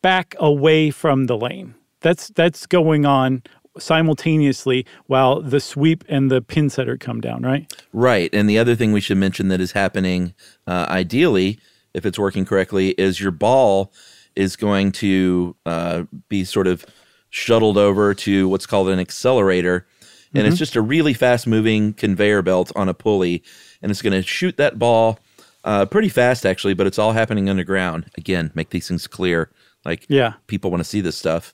back 0.03 0.35
away 0.39 0.91
from 0.91 1.27
the 1.27 1.37
lane. 1.37 1.75
That's 2.01 2.29
that's 2.29 2.67
going 2.67 3.07
on 3.07 3.43
simultaneously 3.79 4.85
while 5.07 5.41
the 5.41 5.61
sweep 5.61 6.05
and 6.09 6.31
the 6.31 6.41
pin 6.43 6.71
setter 6.71 6.97
come 6.97 7.21
down, 7.21 7.43
right? 7.43 7.73
Right. 7.93 8.31
And 8.33 8.49
the 8.49 8.59
other 8.59 8.75
thing 8.75 8.93
we 8.93 9.01
should 9.01 9.19
mention 9.19 9.49
that 9.49 9.61
is 9.61 9.73
happening, 9.73 10.35
uh, 10.67 10.87
ideally, 10.89 11.59
if 11.95 12.05
it's 12.07 12.19
working 12.19 12.45
correctly, 12.45 12.91
is 12.91 13.21
your 13.21 13.31
ball 13.31 13.93
is 14.37 14.57
going 14.57 14.93
to 14.93 15.57
uh, 15.67 16.05
be 16.29 16.45
sort 16.45 16.67
of 16.67 16.85
shuttled 17.31 17.77
over 17.77 18.15
to 18.15 18.49
what's 18.49 18.67
called 18.67 18.89
an 18.89 18.99
accelerator. 18.99 19.87
And 20.35 20.47
it's 20.47 20.57
Mhm. 20.57 20.59
just 20.59 20.77
a 20.77 20.83
really 20.83 21.15
fast 21.15 21.47
moving 21.47 21.93
conveyor 21.95 22.43
belt 22.43 22.71
on 22.77 22.89
a 22.89 22.95
pulley. 22.95 23.43
And 23.83 23.91
it's 23.91 24.03
going 24.03 24.13
to 24.13 24.23
shoot 24.27 24.57
that 24.59 24.79
ball 24.79 25.19
uh, 25.65 25.85
pretty 25.87 26.09
fast, 26.09 26.47
actually, 26.47 26.73
but 26.73 26.87
it's 26.87 26.99
all 26.99 27.13
happening 27.13 27.51
underground. 27.51 28.07
Again, 28.17 28.53
make 28.55 28.71
these 28.71 28.89
things 28.89 29.07
clear. 29.07 29.51
Like, 29.85 30.07
Yeah. 30.09 30.35
people 30.47 30.71
want 30.71 30.83
to 30.83 30.89
see 30.89 31.01
this 31.01 31.17
stuff. 31.17 31.53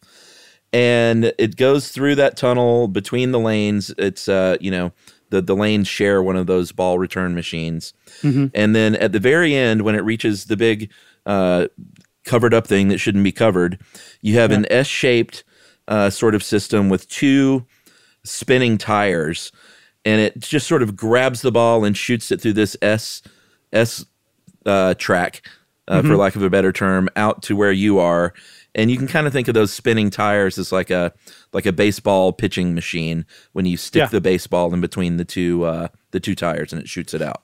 And 0.74 1.32
it 1.38 1.56
goes 1.56 1.88
through 1.90 2.16
that 2.16 2.36
tunnel 2.36 2.88
between 2.88 3.30
the 3.30 3.38
lanes. 3.38 3.94
It's, 3.96 4.28
uh, 4.28 4.56
you 4.60 4.70
know, 4.72 4.92
the, 5.30 5.40
the 5.40 5.54
lanes 5.54 5.86
share 5.88 6.20
one 6.22 6.36
of 6.36 6.46
those 6.48 6.72
ball 6.72 6.98
return 6.98 7.34
machines. 7.34 7.94
Mhm. 8.22 8.50
And 8.54 8.74
then 8.74 8.96
at 8.96 9.12
the 9.12 9.20
very 9.20 9.54
end, 9.54 9.82
when 9.82 9.94
it 9.94 10.04
reaches 10.04 10.46
the 10.46 10.56
big 10.56 10.90
uh, 11.26 11.68
covered 12.24 12.52
up 12.52 12.66
thing 12.66 12.88
that 12.88 12.98
shouldn't 12.98 13.24
be 13.24 13.32
covered, 13.32 13.78
you 14.20 14.34
have 14.38 14.50
an 14.50 14.66
S 14.70 14.86
shaped 14.88 15.44
uh, 15.88 16.10
sort 16.10 16.34
of 16.34 16.42
system 16.42 16.88
with 16.88 17.08
two 17.08 17.64
spinning 18.24 18.76
tires. 18.76 19.52
and 20.06 20.20
it 20.20 20.38
just 20.38 20.66
sort 20.66 20.82
of 20.82 20.94
grabs 20.96 21.40
the 21.40 21.50
ball 21.50 21.82
and 21.84 21.96
shoots 21.96 22.30
it 22.30 22.38
through 22.40 22.52
this 22.52 22.76
S 22.82 23.22
S 23.72 24.04
uh, 24.66 24.92
track, 24.94 25.40
uh, 25.88 26.02
for 26.02 26.08
Mhm. 26.08 26.18
lack 26.18 26.36
of 26.36 26.42
a 26.42 26.50
better 26.50 26.72
term, 26.72 27.08
out 27.16 27.42
to 27.44 27.56
where 27.56 27.72
you 27.72 27.98
are. 27.98 28.34
And 28.74 28.90
you 28.90 28.96
can 28.96 29.06
kind 29.06 29.26
of 29.26 29.32
think 29.32 29.46
of 29.48 29.54
those 29.54 29.72
spinning 29.72 30.10
tires 30.10 30.58
as 30.58 30.72
like 30.72 30.90
a 30.90 31.12
like 31.52 31.66
a 31.66 31.72
baseball 31.72 32.32
pitching 32.32 32.74
machine 32.74 33.24
when 33.52 33.66
you 33.66 33.76
stick 33.76 34.00
Yeah. 34.00 34.06
the 34.06 34.20
baseball 34.20 34.72
in 34.74 34.80
between 34.80 35.16
the 35.16 35.24
two 35.24 35.64
uh, 35.64 35.88
the 36.10 36.20
two 36.20 36.34
tires 36.34 36.72
and 36.72 36.82
it 36.82 36.88
shoots 36.88 37.14
it 37.14 37.22
out. 37.22 37.42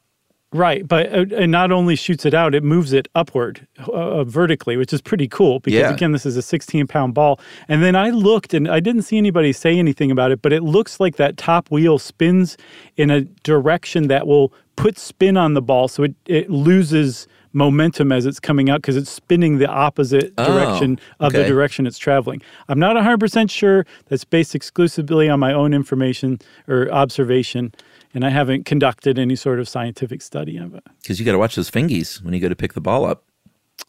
Right, 0.52 0.88
but 0.88 1.06
uh, 1.14 1.20
it 1.30 1.46
not 1.46 1.70
only 1.70 1.94
shoots 1.94 2.26
it 2.26 2.34
out, 2.34 2.56
it 2.56 2.64
moves 2.64 2.92
it 2.92 3.06
upward 3.14 3.68
uh, 3.86 4.24
vertically, 4.24 4.76
which 4.76 4.92
is 4.92 5.00
pretty 5.00 5.28
cool 5.28 5.60
because 5.60 5.78
Yeah. 5.78 5.92
again, 5.94 6.10
this 6.10 6.26
is 6.26 6.36
a 6.36 6.42
16 6.42 6.88
pound 6.88 7.14
ball. 7.14 7.38
And 7.68 7.84
then 7.84 7.94
I 7.94 8.10
looked 8.10 8.52
and 8.52 8.66
I 8.66 8.80
didn't 8.80 9.02
see 9.02 9.16
anybody 9.16 9.52
say 9.52 9.78
anything 9.78 10.10
about 10.10 10.32
it, 10.32 10.42
but 10.42 10.52
it 10.52 10.64
looks 10.64 10.98
like 10.98 11.14
that 11.16 11.36
top 11.36 11.70
wheel 11.70 12.00
spins 12.00 12.56
in 12.96 13.10
a 13.12 13.20
direction 13.44 14.08
that 14.08 14.26
will 14.26 14.52
put 14.74 14.98
spin 14.98 15.36
on 15.36 15.54
the 15.54 15.62
ball, 15.62 15.86
so 15.86 16.02
it, 16.02 16.14
it 16.26 16.50
loses 16.50 17.28
momentum 17.52 18.12
as 18.12 18.26
it's 18.26 18.40
coming 18.40 18.70
out 18.70 18.76
because 18.80 18.96
it's 18.96 19.10
spinning 19.10 19.58
the 19.58 19.66
opposite 19.66 20.32
Oh, 20.38 20.46
direction 20.46 20.98
of 21.18 21.32
the 21.32 21.44
direction 21.44 21.86
it's 21.86 21.98
traveling. 21.98 22.40
I'm 22.68 22.78
not 22.78 22.96
100% 22.96 23.50
sure. 23.50 23.86
That's 24.08 24.24
based 24.24 24.54
exclusively 24.54 25.28
on 25.28 25.40
my 25.40 25.52
own 25.52 25.74
information 25.74 26.38
or 26.68 26.90
observation, 26.92 27.74
and 28.14 28.24
I 28.24 28.30
haven't 28.30 28.66
conducted 28.66 29.18
any 29.18 29.36
sort 29.36 29.58
of 29.60 29.68
scientific 29.68 30.22
study 30.22 30.56
of 30.56 30.74
it. 30.74 30.84
Because 31.02 31.18
you 31.18 31.26
got 31.26 31.32
to 31.32 31.38
watch 31.38 31.56
those 31.56 31.70
fingies 31.70 32.22
when 32.22 32.34
you 32.34 32.40
go 32.40 32.48
to 32.48 32.56
pick 32.56 32.74
the 32.74 32.80
ball 32.80 33.04
up. 33.04 33.24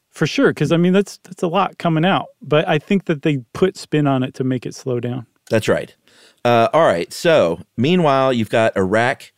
For 0.09 0.27
sure, 0.27 0.49
because 0.49 0.73
I 0.73 0.77
mean 0.77 0.91
that's 0.91 1.17
that's 1.23 1.41
a 1.41 1.47
lot 1.47 1.77
coming 1.77 2.03
out, 2.03 2.27
but 2.41 2.67
I 2.67 2.79
think 2.79 3.05
that 3.05 3.21
they 3.21 3.37
put 3.53 3.77
spin 3.77 4.07
on 4.07 4.23
it 4.23 4.33
to 4.35 4.43
make 4.43 4.65
it 4.65 4.75
slow 4.75 4.99
down. 4.99 5.25
That's 5.49 5.69
right. 5.69 5.95
Uh, 6.43 6.67
all 6.73 6.85
right. 6.85 7.11
So, 7.13 7.61
meanwhile, 7.77 8.33
you've 8.33 8.49
got 8.49 8.73
rack 8.75 9.30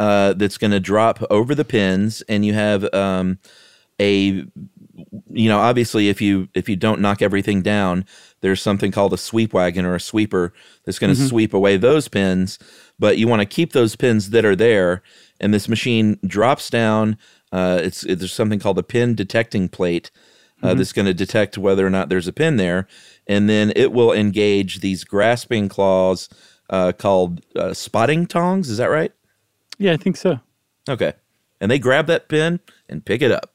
uh, 0.00 0.32
that's 0.32 0.58
going 0.58 0.70
to 0.70 0.80
drop 0.80 1.16
over 1.30 1.54
the 1.54 1.64
pins, 1.64 2.22
and 2.28 2.44
you 2.46 2.54
have 2.54 2.82
um, 2.94 3.38
a, 4.00 4.44
you 5.42 5.48
know, 5.50 5.58
obviously, 5.58 6.08
if 6.08 6.20
you 6.20 6.48
if 6.54 6.68
you 6.70 6.76
don't 6.76 7.00
knock 7.00 7.20
everything 7.22 7.60
down, 7.62 8.04
there's 8.40 8.62
something 8.62 8.90
called 8.92 9.12
a 9.12 9.18
sweep 9.18 9.52
wagon 9.52 9.84
or 9.84 9.94
a 9.94 10.00
sweeper 10.00 10.52
that's 10.84 10.98
going 10.98 11.14
to 11.14 11.20
Mhm. 11.20 11.28
sweep 11.28 11.52
away 11.54 11.76
those 11.76 12.08
pins. 12.08 12.58
But 12.98 13.18
you 13.18 13.28
want 13.28 13.40
to 13.40 13.46
keep 13.56 13.72
those 13.72 13.94
pins 13.96 14.30
that 14.30 14.44
are 14.44 14.56
there, 14.56 15.02
and 15.40 15.52
this 15.52 15.68
machine 15.68 16.18
drops 16.26 16.70
down. 16.70 17.16
Uh, 17.52 17.80
it's 17.82 18.00
there's 18.02 18.32
something 18.32 18.60
called 18.60 18.78
a 18.78 18.82
pin 18.94 19.14
detecting 19.14 19.68
plate 19.68 20.10
uh, 20.62 20.72
Mhm. 20.74 20.76
that's 20.78 20.92
going 20.92 21.06
to 21.06 21.14
detect 21.14 21.58
whether 21.58 21.86
or 21.86 21.90
not 21.90 22.08
there's 22.08 22.28
a 22.28 22.32
pin 22.32 22.56
there, 22.56 22.86
and 23.26 23.48
then 23.50 23.72
it 23.76 23.92
will 23.92 24.12
engage 24.12 24.80
these 24.80 25.04
grasping 25.04 25.68
claws 25.68 26.28
uh, 26.70 26.92
called 26.92 27.40
uh, 27.56 27.74
spotting 27.74 28.26
tongs. 28.26 28.70
Is 28.70 28.78
that 28.78 28.90
right? 28.90 29.12
Yeah, 29.80 29.92
I 29.92 29.96
think 29.96 30.16
so. 30.18 30.38
Okay, 30.88 31.14
and 31.60 31.70
they 31.70 31.78
grab 31.78 32.06
that 32.06 32.28
pin 32.28 32.60
and 32.88 33.04
pick 33.04 33.22
it 33.22 33.32
up. 33.32 33.54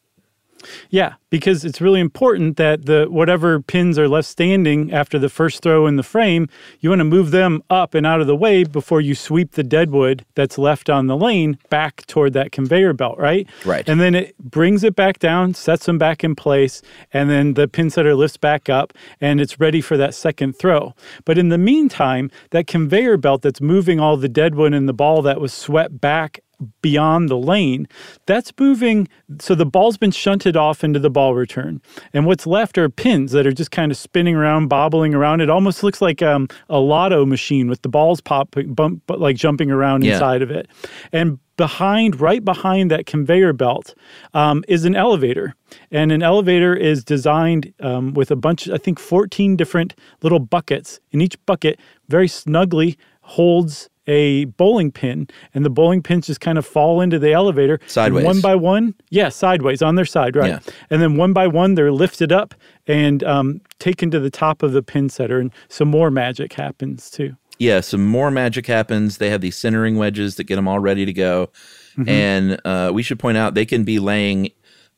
Yeah, 0.89 1.16
because 1.30 1.66
it's 1.66 1.82
really 1.82 1.99
important 1.99 2.57
that 2.57 2.86
the 2.86 3.07
whatever 3.09 3.61
pins 3.61 3.99
are 3.99 4.07
left 4.07 4.28
standing 4.28 4.93
after 4.93 5.20
the 5.20 5.30
first 5.30 5.61
throw 5.61 5.88
in 5.88 5.95
the 5.95 6.03
frame, 6.03 6.47
you 6.80 6.89
want 6.89 6.99
to 7.01 7.05
move 7.05 7.32
them 7.32 7.61
up 7.70 7.93
and 7.93 8.05
out 8.05 8.22
of 8.22 8.28
the 8.28 8.36
way 8.36 8.63
before 8.63 9.01
you 9.01 9.16
sweep 9.16 9.51
the 9.51 9.63
deadwood 9.63 10.26
that's 10.36 10.57
left 10.57 10.89
on 10.89 11.07
the 11.07 11.18
lane 11.18 11.57
back 11.70 12.05
toward 12.05 12.34
that 12.34 12.51
conveyor 12.51 12.93
belt, 12.93 13.18
right? 13.18 13.47
Right. 13.66 13.88
And 13.88 13.99
then 13.99 14.16
it 14.16 14.38
brings 14.38 14.84
it 14.84 14.95
back 14.95 15.20
down, 15.20 15.53
sets 15.53 15.86
them 15.86 15.97
back 15.97 16.24
in 16.24 16.36
place, 16.36 16.82
and 17.11 17.30
then 17.30 17.55
the 17.55 17.68
pin 17.68 17.89
setter 17.89 18.16
lifts 18.16 18.38
back 18.38 18.70
up 18.70 18.93
and 19.20 19.41
it's 19.41 19.59
ready 19.59 19.82
for 19.82 19.97
that 19.97 20.13
second 20.13 20.53
throw. 20.53 20.93
But 21.26 21.38
in 21.38 21.49
the 21.49 21.57
meantime, 21.57 22.32
that 22.51 22.68
conveyor 22.68 23.18
belt 23.18 23.41
that's 23.41 23.61
moving 23.61 23.99
all 23.99 24.18
the 24.18 24.30
deadwood 24.30 24.74
and 24.74 24.88
the 24.88 24.93
ball 24.93 25.22
that 25.24 25.41
was 25.41 25.53
swept 25.53 25.99
back 25.99 26.39
beyond 26.82 27.30
the 27.30 27.38
lane, 27.38 27.88
that's 28.26 28.51
moving. 28.60 29.08
So 29.39 29.56
the 29.56 29.66
ball's 29.66 29.97
been 29.97 30.12
shunted 30.12 30.56
off 30.56 30.84
into 30.84 30.99
the 30.99 31.10
ball 31.10 31.36
return. 31.36 31.82
And 32.14 32.26
what's 32.26 32.47
left 32.47 32.78
are 32.78 32.89
pins 32.89 33.32
that 33.34 33.45
are 33.47 33.51
just 33.51 33.72
kind 33.72 33.91
of 33.91 33.97
spinning 33.97 34.36
around, 34.36 34.68
bobbling 34.68 35.14
around. 35.14 35.41
It 35.41 35.49
almost 35.49 35.84
looks 35.84 36.01
like 36.01 36.22
um, 36.22 36.47
a 36.70 36.80
lotto 36.80 37.26
machine 37.26 37.68
with 37.70 37.82
the 37.82 37.89
balls 37.89 38.22
popping, 38.22 38.74
bump, 38.74 39.03
but 39.08 39.20
like 39.20 39.36
jumping 39.36 39.72
around 39.72 40.03
Yeah. 40.03 40.14
inside 40.14 40.41
of 40.41 40.51
it. 40.51 40.68
And 41.12 41.39
behind, 41.58 42.20
right 42.20 42.43
behind 42.43 42.91
that 42.91 43.06
conveyor 43.06 43.53
belt, 43.53 43.95
um, 44.34 44.64
is 44.68 44.84
an 44.86 44.95
elevator. 44.95 45.56
And 45.91 46.12
an 46.12 46.22
elevator 46.22 46.76
is 46.76 47.03
designed 47.03 47.74
um, 47.80 48.14
with 48.14 48.30
a 48.32 48.36
bunch, 48.36 48.68
I 48.70 48.78
think 48.78 48.99
14 48.99 49.56
different 49.56 49.95
little 50.22 50.39
buckets. 50.39 50.99
And 51.14 51.22
each 51.22 51.38
bucket 51.45 51.80
very 52.10 52.28
snugly 52.28 52.97
holds 53.22 53.89
a 54.08 54.45
bowling 54.45 54.91
pin, 54.91 55.28
and 55.53 55.66
the 55.66 55.70
bowling 55.70 56.01
pins 56.03 56.28
just 56.28 56.41
kind 56.41 56.58
of 56.58 56.66
fall 56.66 57.01
into 57.01 57.18
the 57.20 57.32
elevator. 57.32 57.80
Sideways. 57.88 58.24
one 58.26 58.41
by 58.41 58.56
one, 58.56 58.93
yeah, 59.10 59.30
sideways 59.30 59.82
on 59.82 59.95
their 59.95 60.06
side, 60.06 60.36
right. 60.36 60.49
Yeah. 60.49 60.60
And 60.89 61.01
then 61.01 61.18
one 61.18 61.34
by 61.34 61.47
one, 61.47 61.76
they're 61.76 61.91
lifted 61.91 62.32
up 62.32 62.53
and 62.88 63.24
um, 63.24 63.62
taken 63.80 64.12
to 64.12 64.20
the 64.20 64.30
top 64.30 64.62
of 64.64 64.74
the 64.74 64.84
pin 64.84 65.10
setter, 65.10 65.39
and 65.39 65.51
some 65.70 65.88
more 65.89 66.12
magic 66.12 66.53
happens 66.53 67.10
too. 67.10 67.36
Yeah, 67.58 67.80
some 67.80 68.06
more 68.06 68.32
magic 68.32 68.68
happens. 68.68 69.18
They 69.18 69.30
have 69.30 69.39
these 69.41 69.56
centering 69.58 69.95
wedges 69.95 70.36
that 70.36 70.43
get 70.43 70.58
them 70.58 70.68
all 70.68 70.80
ready 70.80 71.06
to 71.06 71.14
go, 71.14 71.49
Mhm. 71.97 72.10
and 72.10 72.62
uh, 72.66 72.91
we 72.93 73.01
should 73.01 73.18
point 73.20 73.38
out 73.38 73.53
they 73.56 73.66
can 73.66 73.84
be 73.86 73.97
laying 73.99 74.49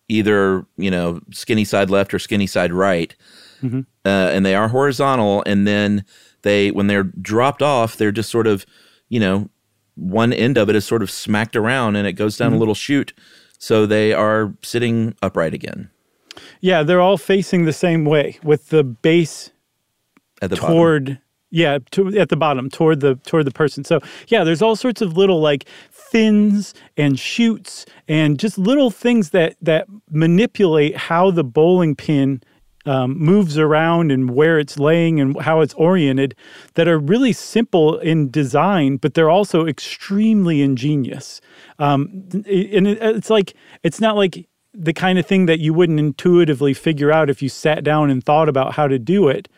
either 0.10 0.66
you 0.78 0.90
know 0.90 1.20
skinny 1.32 1.64
side 1.66 1.90
left 1.90 2.14
or 2.14 2.20
skinny 2.20 2.48
side 2.48 2.74
right, 2.74 3.16
Mhm. 3.64 3.86
uh, 4.06 4.10
and 4.34 4.46
they 4.46 4.56
are 4.56 4.70
horizontal. 4.70 5.44
And 5.46 5.68
then 5.68 6.04
they, 6.44 6.72
when 6.72 6.88
they're 6.88 7.04
dropped 7.04 7.62
off, 7.62 7.98
they're 7.98 8.12
just 8.12 8.30
sort 8.30 8.48
of, 8.48 8.66
you 9.10 9.20
know, 9.20 9.50
one 9.96 10.32
end 10.34 10.58
of 10.58 10.70
it 10.70 10.76
is 10.76 10.86
sort 10.86 11.02
of 11.02 11.10
smacked 11.10 11.56
around, 11.56 11.96
and 11.96 12.08
it 12.08 12.14
goes 12.14 12.38
down 12.38 12.54
a 12.54 12.56
Mhm. 12.56 12.60
little 12.60 12.76
chute, 12.76 13.14
so 13.58 13.86
they 13.86 14.14
are 14.14 14.54
sitting 14.62 15.16
upright 15.22 15.54
again 15.54 15.90
Yeah, 16.62 16.84
they're 16.84 17.02
all 17.02 17.18
facing 17.18 17.66
the 17.66 17.74
same 17.74 18.06
way 18.06 18.38
with 18.44 18.70
the 18.70 18.84
base 18.84 19.52
at 20.42 20.50
the 20.52 20.56
bottom. 20.56 20.76
toward 20.76 21.20
yeah 21.50 21.80
to, 21.92 22.10
at 22.20 22.28
the 22.30 22.36
bottom 22.36 22.70
toward 22.70 23.00
the 23.00 23.16
toward 23.26 23.46
the 23.46 23.52
person 23.52 23.84
so 23.86 24.00
yeah 24.28 24.44
there's 24.44 24.62
all 24.62 24.76
sorts 24.76 25.02
of 25.02 25.16
little 25.16 25.40
like 25.40 25.64
fins 25.90 26.74
and 26.98 27.18
shoots 27.18 27.86
and 28.10 28.38
just 28.38 28.58
little 28.58 28.92
things 28.92 29.30
that 29.30 29.56
that 29.62 29.88
manipulate 30.12 30.96
how 30.98 31.32
the 31.32 31.46
bowling 31.46 31.96
pin 31.96 32.42
um, 32.88 33.18
moves 33.20 33.58
around 33.58 34.12
and 34.12 34.32
where 34.32 34.58
it's 34.60 34.80
laying 34.80 35.20
and 35.20 35.40
how 35.42 35.62
it's 35.62 35.74
oriented 35.76 36.36
that 36.76 36.88
are 36.88 36.98
really 36.98 37.34
simple 37.34 37.98
in 38.00 38.32
design, 38.32 38.98
but 38.98 39.14
they're 39.14 39.30
also 39.30 39.66
extremely 39.68 40.62
ingenious. 40.62 41.42
Um, 41.80 42.24
and 42.34 42.88
it- 42.88 43.00
it's 43.02 43.30
like, 43.30 43.54
it's 43.84 44.00
not 44.00 44.16
like 44.16 44.48
the 44.74 44.94
kind 44.94 45.20
of 45.20 45.26
thing 45.26 45.48
that 45.48 45.60
you 45.60 45.74
wouldn't 45.74 46.00
intuitively 46.00 46.74
figure 46.74 47.12
out 47.12 47.30
if 47.30 47.42
you 47.42 47.50
sat 47.50 47.84
down 47.84 48.10
and 48.10 48.24
thought 48.24 48.48
about 48.48 48.74
how 48.74 48.88
to 48.88 49.00
do 49.00 49.28
it. 49.28 49.50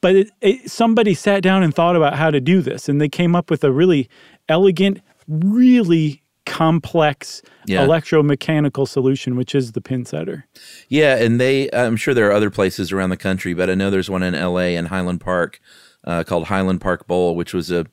But 0.00 0.16
it, 0.16 0.30
it, 0.40 0.70
somebody 0.70 1.14
sat 1.14 1.42
down 1.42 1.62
and 1.62 1.74
thought 1.74 1.96
about 1.96 2.16
how 2.16 2.30
to 2.30 2.40
do 2.40 2.60
this, 2.60 2.88
and 2.88 3.00
they 3.00 3.08
came 3.08 3.36
up 3.36 3.50
with 3.50 3.64
a 3.64 3.72
really 3.72 4.08
elegant, 4.48 5.00
really 5.28 6.23
complex 6.46 7.42
Yeah. 7.66 7.86
electromechanical 7.86 8.86
solution, 8.88 9.36
which 9.36 9.54
is 9.54 9.72
the 9.72 9.80
pin 9.80 10.04
setter. 10.04 10.46
Yeah, 10.88 11.16
and 11.16 11.40
they, 11.40 11.70
I'm 11.72 11.96
sure 11.96 12.14
there 12.14 12.28
are 12.28 12.32
other 12.32 12.50
places 12.50 12.92
around 12.92 13.10
the 13.10 13.16
country, 13.16 13.54
but 13.54 13.70
I 13.70 13.74
know 13.74 13.90
there's 13.90 14.10
one 14.10 14.22
in 14.22 14.34
LA 14.34 14.76
in 14.78 14.86
Highland 14.86 15.20
Park 15.20 15.60
uh, 16.04 16.24
called 16.24 16.46
Highland 16.46 16.80
Park 16.80 17.06
Bowl, 17.06 17.34
which 17.36 17.54
was 17.54 17.70
a 17.70 17.86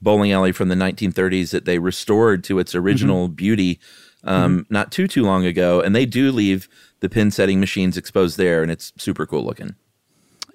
bowling 0.00 0.32
alley 0.32 0.52
from 0.52 0.68
the 0.68 0.74
1930s 0.74 1.50
that 1.50 1.64
they 1.64 1.78
restored 1.78 2.44
to 2.44 2.58
its 2.58 2.74
original 2.74 3.28
beauty 3.28 3.78
um, 4.24 4.66
not 4.70 4.90
too, 4.90 5.06
too 5.06 5.22
long 5.22 5.44
ago. 5.44 5.80
And 5.80 5.94
they 5.94 6.06
do 6.06 6.32
leave 6.32 6.68
the 7.00 7.08
pin 7.08 7.30
setting 7.30 7.60
machines 7.60 7.96
exposed 7.96 8.36
there, 8.38 8.62
and 8.62 8.70
it's 8.70 8.92
super 8.96 9.26
cool 9.26 9.44
looking. 9.44 9.74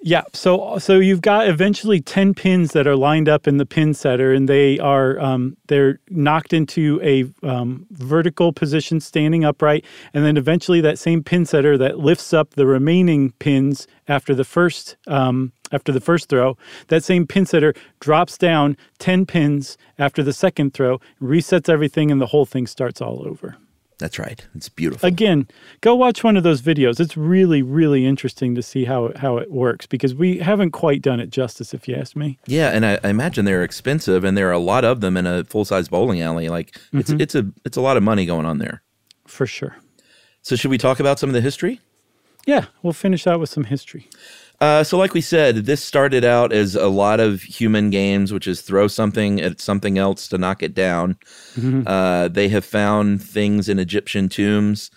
Yeah, 0.06 0.24
so 0.34 0.76
so 0.76 0.98
you've 0.98 1.22
got 1.22 1.48
eventually 1.48 1.98
ten 1.98 2.34
pins 2.34 2.72
that 2.72 2.86
are 2.86 2.94
lined 2.94 3.26
up 3.26 3.48
in 3.48 3.56
the 3.56 3.64
pin 3.64 3.94
setter, 3.94 4.34
and 4.34 4.46
they 4.46 4.78
are 4.78 5.18
um, 5.18 5.56
they're 5.68 5.98
knocked 6.10 6.52
into 6.52 7.00
a 7.02 7.24
um, 7.42 7.86
vertical 7.90 8.52
position, 8.52 9.00
standing 9.00 9.46
upright, 9.46 9.82
and 10.12 10.22
then 10.22 10.36
eventually 10.36 10.82
that 10.82 10.98
same 10.98 11.22
pin 11.24 11.46
setter 11.46 11.78
that 11.78 12.00
lifts 12.00 12.34
up 12.34 12.50
the 12.50 12.66
remaining 12.66 13.30
pins 13.38 13.86
after 14.06 14.34
the 14.34 14.44
first 14.44 14.98
um, 15.06 15.52
after 15.72 15.90
the 15.90 16.02
first 16.02 16.28
throw, 16.28 16.58
that 16.88 17.02
same 17.02 17.26
pin 17.26 17.46
setter 17.46 17.72
drops 18.00 18.36
down 18.36 18.76
ten 18.98 19.24
pins 19.24 19.78
after 19.98 20.22
the 20.22 20.34
second 20.34 20.74
throw, 20.74 21.00
resets 21.18 21.70
everything, 21.70 22.10
and 22.10 22.20
the 22.20 22.26
whole 22.26 22.44
thing 22.44 22.66
starts 22.66 23.00
all 23.00 23.26
over. 23.26 23.56
That's 24.04 24.18
right. 24.18 24.46
It's 24.54 24.68
beautiful. 24.68 25.06
Again, 25.08 25.48
go 25.80 25.94
watch 25.94 26.22
one 26.22 26.36
of 26.36 26.42
those 26.42 26.60
videos. 26.60 27.00
It's 27.00 27.16
really, 27.16 27.62
really 27.62 28.04
interesting 28.04 28.54
to 28.54 28.60
see 28.62 28.84
how 28.84 29.06
it, 29.06 29.16
how 29.16 29.38
it 29.38 29.50
works 29.50 29.86
because 29.86 30.14
we 30.14 30.40
haven't 30.40 30.72
quite 30.72 31.00
done 31.00 31.20
it 31.20 31.30
justice, 31.30 31.72
if 31.72 31.88
you 31.88 31.94
ask 31.94 32.14
me. 32.14 32.38
Yeah, 32.46 32.68
and 32.68 32.84
I, 32.84 32.98
I 33.02 33.08
imagine 33.08 33.46
they're 33.46 33.64
expensive, 33.64 34.22
and 34.22 34.36
there 34.36 34.46
are 34.50 34.52
a 34.52 34.58
lot 34.58 34.84
of 34.84 35.00
them 35.00 35.16
in 35.16 35.26
a 35.26 35.42
full 35.44 35.64
size 35.64 35.88
bowling 35.88 36.20
alley. 36.20 36.50
Like 36.50 36.78
it's 36.92 37.12
Mhm. 37.12 37.20
it's 37.22 37.34
a 37.34 37.46
it's 37.64 37.78
a 37.78 37.80
lot 37.80 37.96
of 37.96 38.02
money 38.02 38.26
going 38.26 38.44
on 38.44 38.58
there. 38.58 38.82
For 39.26 39.46
sure. 39.46 39.74
So 40.42 40.54
should 40.54 40.70
we 40.70 40.76
talk 40.76 41.00
about 41.00 41.18
some 41.18 41.30
of 41.30 41.34
the 41.34 41.40
history? 41.40 41.80
Yeah, 42.46 42.66
we'll 42.82 42.92
finish 42.92 43.26
out 43.26 43.40
with 43.40 43.48
some 43.48 43.64
history. 43.64 44.10
Uh, 44.64 44.82
so, 44.82 44.96
like 44.96 45.12
we 45.12 45.20
said, 45.20 45.66
this 45.66 45.84
started 45.84 46.24
out 46.24 46.50
as 46.50 46.74
a 46.74 46.88
lot 46.88 47.20
of 47.20 47.42
human 47.42 47.90
games, 47.90 48.32
which 48.32 48.46
is 48.46 48.62
throw 48.62 48.88
something 48.88 49.38
at 49.42 49.60
something 49.60 49.98
else 49.98 50.26
to 50.26 50.38
knock 50.38 50.62
it 50.62 50.72
down. 50.74 51.16
Mhm. 51.54 51.82
Uh, 51.86 52.28
they 52.28 52.48
have 52.48 52.64
found 52.64 53.22
things 53.22 53.68
in 53.68 53.78
Egyptian 53.78 54.30
tombs 54.30 54.90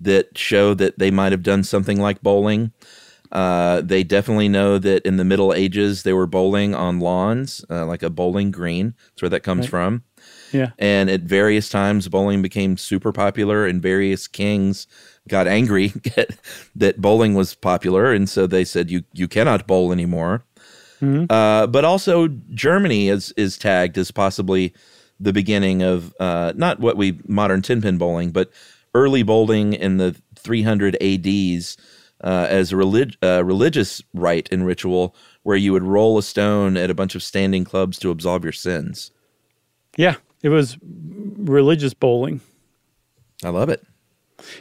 that 0.00 0.38
show 0.38 0.72
that 0.74 1.00
they 1.00 1.10
might 1.10 1.32
have 1.32 1.42
done 1.42 1.64
something 1.64 2.00
like 2.00 2.22
bowling. 2.22 2.70
Uh, 3.32 3.80
they 3.80 4.04
definitely 4.04 4.48
know 4.48 4.78
that 4.78 5.02
in 5.04 5.16
the 5.16 5.24
Middle 5.24 5.52
Ages 5.52 6.04
they 6.04 6.12
were 6.12 6.28
bowling 6.28 6.72
on 6.76 7.00
lawns, 7.00 7.64
uh, 7.68 7.84
like 7.86 8.04
a 8.04 8.10
bowling 8.10 8.52
green. 8.52 8.94
That's 9.10 9.22
where 9.22 9.28
that 9.30 9.42
comes 9.42 9.62
Right. 9.64 9.70
from. 9.70 10.02
Yeah. 10.52 10.70
And 10.78 11.10
at 11.10 11.22
various 11.22 11.68
times, 11.68 12.08
bowling 12.08 12.40
became 12.40 12.76
super 12.76 13.12
popular, 13.12 13.66
and 13.66 13.82
various 13.82 14.28
kings 14.28 14.86
got 15.28 15.46
angry 15.46 15.92
that 16.76 17.00
bowling 17.00 17.34
was 17.34 17.54
popular, 17.54 18.12
and 18.12 18.28
so 18.28 18.46
they 18.46 18.64
said, 18.64 18.90
"You 18.90 19.04
you 19.12 19.28
cannot 19.28 19.66
bowl 19.66 19.92
anymore." 19.92 20.44
Mhm. 21.00 21.30
Uh, 21.30 21.66
but 21.66 21.84
also, 21.84 22.28
Germany 22.52 23.08
is 23.08 23.32
is 23.36 23.56
tagged 23.56 23.96
as 23.98 24.10
possibly 24.10 24.72
the 25.20 25.32
beginning 25.32 25.82
of 25.82 26.14
uh, 26.20 26.52
not 26.56 26.80
what 26.80 26.96
we 26.96 27.20
modern 27.26 27.62
ten 27.62 27.80
pin 27.82 27.98
bowling, 27.98 28.30
but 28.30 28.50
early 28.94 29.22
bowling 29.22 29.74
in 29.74 29.98
the 29.98 30.16
300 30.36 30.96
ADs 31.00 31.76
uh, 32.24 32.46
as 32.48 32.72
a 32.72 32.76
relig- 32.76 33.16
uh, 33.22 33.44
religious 33.44 34.02
rite 34.14 34.48
and 34.50 34.66
ritual, 34.66 35.14
where 35.42 35.56
you 35.56 35.72
would 35.72 35.82
roll 35.82 36.18
a 36.18 36.22
stone 36.22 36.76
at 36.76 36.90
a 36.90 36.94
bunch 36.94 37.14
of 37.14 37.22
standing 37.22 37.64
clubs 37.64 37.98
to 37.98 38.10
absolve 38.10 38.44
your 38.44 38.52
sins. 38.52 39.10
Yeah, 39.96 40.16
it 40.42 40.48
was 40.48 40.78
religious 40.82 41.94
bowling. 41.94 42.40
I 43.44 43.50
love 43.50 43.68
it. 43.68 43.84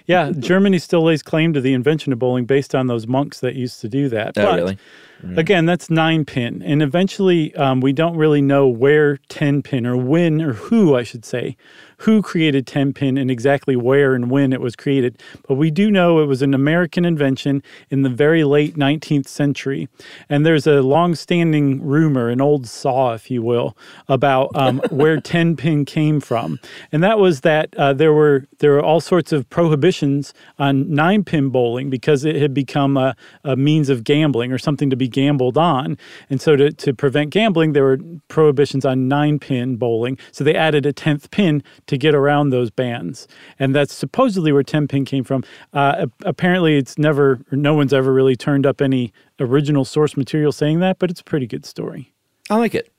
Yeah, 0.06 0.32
Germany 0.32 0.80
still 0.80 1.04
lays 1.04 1.22
claim 1.22 1.54
to 1.54 1.62
the 1.62 1.74
invention 1.74 2.12
of 2.14 2.20
bowling 2.20 2.46
based 2.46 2.74
on 2.74 2.88
those 2.88 3.08
monks 3.08 3.40
that 3.42 3.56
used 3.56 3.82
to 3.82 3.90
do 3.90 4.10
that. 4.10 4.38
Oh, 4.38 4.44
But 4.44 4.56
really? 4.56 4.78
Mm. 5.24 5.38
Again, 5.38 5.66
that's 5.66 5.90
nine 5.90 6.26
pin. 6.26 6.62
And 6.64 6.82
eventually, 6.82 7.56
um, 7.56 7.82
we 7.82 7.94
don't 7.94 8.16
really 8.16 8.42
know 8.42 8.68
where 8.68 9.18
10 9.30 9.64
pin 9.64 9.86
or 9.86 9.98
when 9.98 10.42
or 10.42 10.54
who, 10.54 10.96
I 10.96 11.04
should 11.04 11.26
say, 11.26 11.58
who 11.98 12.22
created 12.22 12.68
10 12.68 12.94
pin 12.94 13.18
and 13.18 13.32
exactly 13.32 13.76
where 13.76 14.14
and 14.14 14.30
when 14.30 14.54
it 14.54 14.62
was 14.62 14.76
created. 14.76 15.22
But 15.48 15.56
we 15.56 15.72
do 15.72 15.90
know 15.90 16.20
it 16.20 16.26
was 16.26 16.42
an 16.42 16.54
American 16.54 17.06
invention 17.06 17.64
in 17.90 18.04
the 18.04 18.10
very 18.10 18.44
late 18.44 18.76
19th 18.76 19.28
century. 19.28 19.90
And 20.30 20.46
there's 20.46 20.68
a 20.68 20.82
long 20.82 21.16
standing 21.16 21.84
rumor, 21.84 22.30
an 22.30 22.40
old 22.40 22.68
saw, 22.68 23.14
if 23.14 23.32
you 23.32 23.42
will, 23.42 23.76
about 24.08 24.52
um, 24.56 24.80
where 24.90 25.20
10 25.20 25.56
pin 25.56 25.86
came 25.86 26.20
from. 26.20 26.60
And 26.92 27.04
that 27.04 27.20
was 27.20 27.42
that 27.42 27.76
uh, 27.76 27.94
there 27.94 28.14
were 28.14 28.46
there 28.60 28.72
were 28.72 28.84
all 28.84 29.02
sorts 29.02 29.32
of 29.32 29.50
prohibitions 29.50 30.34
on 30.58 30.90
nine 30.90 31.24
pin 31.24 31.50
bowling 31.50 31.90
because 31.90 32.26
it 32.26 32.36
had 32.36 32.54
become 32.54 32.98
a, 32.98 33.16
a 33.44 33.56
means 33.56 33.90
of 33.90 34.04
gambling 34.04 34.52
or 34.52 34.58
something 34.58 34.90
to 34.90 34.96
be 34.96 35.08
gambled 35.08 35.58
on. 35.58 35.98
And 36.30 36.42
so 36.42 36.56
to, 36.56 36.72
to 36.72 36.94
prevent 36.94 37.30
gambling, 37.32 37.74
there 37.74 37.84
were 37.84 38.00
prohibitions 38.28 38.86
on 38.86 39.08
nine 39.08 39.40
pin 39.40 39.76
bowling. 39.76 40.18
So 40.32 40.44
they 40.44 40.56
added 40.56 40.86
a 40.86 40.94
10th 40.94 41.32
pin 41.32 41.64
to 41.88 41.98
get 41.98 42.14
around 42.16 42.50
those 42.50 42.70
bans. 42.70 43.28
And 43.60 43.76
that's 43.76 43.94
supposedly 43.94 44.52
where 44.52 44.64
10 44.64 44.88
pin 44.88 45.06
came 45.06 45.24
from. 45.24 45.44
Uh, 45.74 46.08
apparently, 46.24 46.78
it's 46.78 46.98
never, 46.98 47.40
no 47.52 47.74
one's 47.74 47.94
ever 47.94 48.14
really 48.14 48.36
turned 48.36 48.66
up 48.66 48.82
any 48.82 49.12
original 49.40 49.86
source 49.86 50.16
material 50.16 50.52
saying 50.52 50.80
that, 50.80 51.00
but 51.00 51.10
it's 51.10 51.22
a 51.22 51.26
pretty 51.26 51.48
good 51.48 51.66
story. 51.66 52.14
I 52.50 52.58
like 52.58 52.76
it. 52.76 52.92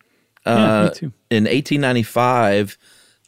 Yeah, 0.47 0.55
me 0.57 0.63
Uh, 0.63 0.91
too. 0.91 1.13
In 1.31 1.45
1895, 1.45 2.79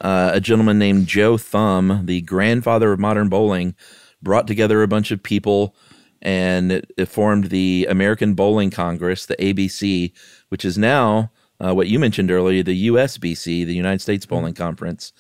uh, 0.00 0.30
a 0.34 0.40
gentleman 0.40 0.78
named 0.78 1.06
Joe 1.06 1.36
Thum, 1.36 2.02
the 2.06 2.20
grandfather 2.22 2.92
of 2.92 2.98
modern 2.98 3.28
bowling, 3.28 3.74
brought 4.22 4.46
together 4.46 4.82
a 4.82 4.88
bunch 4.88 5.10
of 5.10 5.22
people 5.22 5.74
and 6.22 6.70
it, 6.70 6.90
it 6.98 7.06
formed 7.06 7.46
the 7.46 7.86
American 7.88 8.34
Bowling 8.34 8.70
Congress, 8.70 9.24
the 9.24 9.36
ABC, 9.36 10.12
which 10.50 10.66
is 10.66 10.76
now 10.76 11.30
uh, 11.64 11.74
what 11.74 11.88
you 11.88 11.98
mentioned 11.98 12.30
earlier, 12.30 12.62
the 12.62 12.88
USBC, 12.88 13.66
the 13.66 13.74
United 13.74 14.00
States 14.00 14.26
Bowling 14.26 14.54
Conference. 14.54 15.12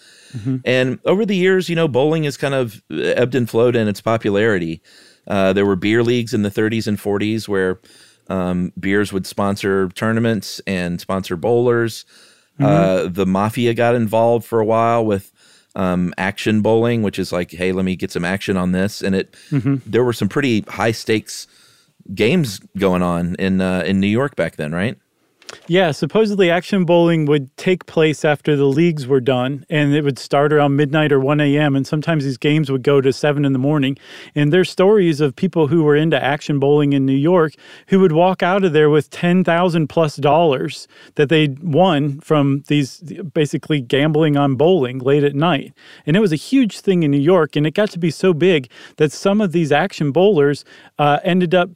And 0.64 0.98
over 1.04 1.26
the 1.26 1.36
years, 1.36 1.68
you 1.68 1.76
know, 1.76 1.88
bowling 1.88 2.24
has 2.24 2.36
kind 2.36 2.54
of 2.54 2.82
ebbed 2.90 3.34
and 3.34 3.48
flowed 3.50 3.74
in 3.76 3.88
its 3.88 4.00
popularity. 4.00 4.80
Uh, 5.26 5.52
there 5.52 5.66
were 5.66 5.76
beer 5.76 6.02
leagues 6.02 6.32
in 6.32 6.42
the 6.42 6.50
30s 6.50 6.86
and 6.86 6.98
40s 6.98 7.46
where 7.48 7.80
um, 8.28 8.72
beers 8.78 9.12
would 9.12 9.26
sponsor 9.26 9.88
tournaments 9.90 10.60
and 10.66 11.00
sponsor 11.00 11.36
bowlers. 11.36 12.04
Uh, 12.60 13.08
the 13.08 13.26
mafia 13.26 13.74
got 13.74 13.94
involved 13.94 14.46
for 14.46 14.60
a 14.60 14.64
while 14.64 15.04
with 15.04 15.32
um, 15.74 16.12
action 16.18 16.62
bowling, 16.62 17.02
which 17.02 17.18
is 17.18 17.32
like, 17.32 17.50
hey, 17.50 17.72
let 17.72 17.84
me 17.84 17.96
get 17.96 18.10
some 18.10 18.24
action 18.24 18.56
on 18.56 18.72
this. 18.72 19.02
And 19.02 19.14
it 19.14 19.34
Mhm. 19.50 19.80
there 19.86 20.04
were 20.04 20.12
some 20.12 20.28
pretty 20.28 20.62
high 20.68 20.92
stakes 20.92 21.46
games 22.14 22.60
going 22.78 23.02
on 23.02 23.34
in 23.38 23.60
uh, 23.60 23.82
in 23.86 24.00
New 24.00 24.08
York 24.08 24.36
back 24.36 24.56
then, 24.56 24.72
right? 24.72 24.96
Yeah, 25.66 25.92
supposedly 25.92 26.50
action 26.50 26.84
bowling 26.84 27.26
would 27.26 27.56
take 27.56 27.86
place 27.86 28.24
after 28.24 28.56
the 28.56 28.64
leagues 28.64 29.06
were 29.06 29.20
done, 29.20 29.64
and 29.70 29.94
it 29.94 30.02
would 30.02 30.18
start 30.18 30.52
around 30.52 30.76
midnight 30.76 31.12
or 31.12 31.20
1 31.20 31.40
a.m. 31.40 31.76
And 31.76 31.86
sometimes 31.86 32.24
these 32.24 32.38
games 32.38 32.70
would 32.70 32.82
go 32.82 33.00
to 33.00 33.12
7 33.12 33.44
in 33.44 33.52
the 33.52 33.58
morning. 33.58 33.96
And 34.34 34.52
there's 34.52 34.70
stories 34.70 35.20
of 35.20 35.36
people 35.36 35.68
who 35.68 35.84
were 35.84 35.96
into 35.96 36.22
action 36.22 36.58
bowling 36.58 36.92
in 36.92 37.06
New 37.06 37.12
York 37.12 37.54
who 37.88 38.00
would 38.00 38.12
walk 38.12 38.42
out 38.42 38.64
of 38.64 38.72
there 38.72 38.90
with 38.90 39.10
10,000 39.10 39.86
plus 39.88 40.16
dollars 40.16 40.88
that 41.14 41.28
they'd 41.28 41.62
won 41.62 42.20
from 42.20 42.64
these 42.66 42.98
basically 43.32 43.80
gambling 43.80 44.36
on 44.36 44.56
bowling 44.56 44.98
late 44.98 45.24
at 45.24 45.34
night. 45.34 45.72
And 46.04 46.16
it 46.16 46.20
was 46.20 46.32
a 46.32 46.36
huge 46.36 46.80
thing 46.80 47.02
in 47.02 47.10
New 47.10 47.18
York, 47.18 47.56
and 47.56 47.66
it 47.66 47.74
got 47.74 47.90
to 47.90 47.98
be 47.98 48.10
so 48.10 48.34
big 48.34 48.70
that 48.96 49.12
some 49.12 49.40
of 49.40 49.52
these 49.52 49.72
action 49.72 50.10
bowlers 50.10 50.64
uh, 50.98 51.20
ended 51.22 51.54
up 51.54 51.70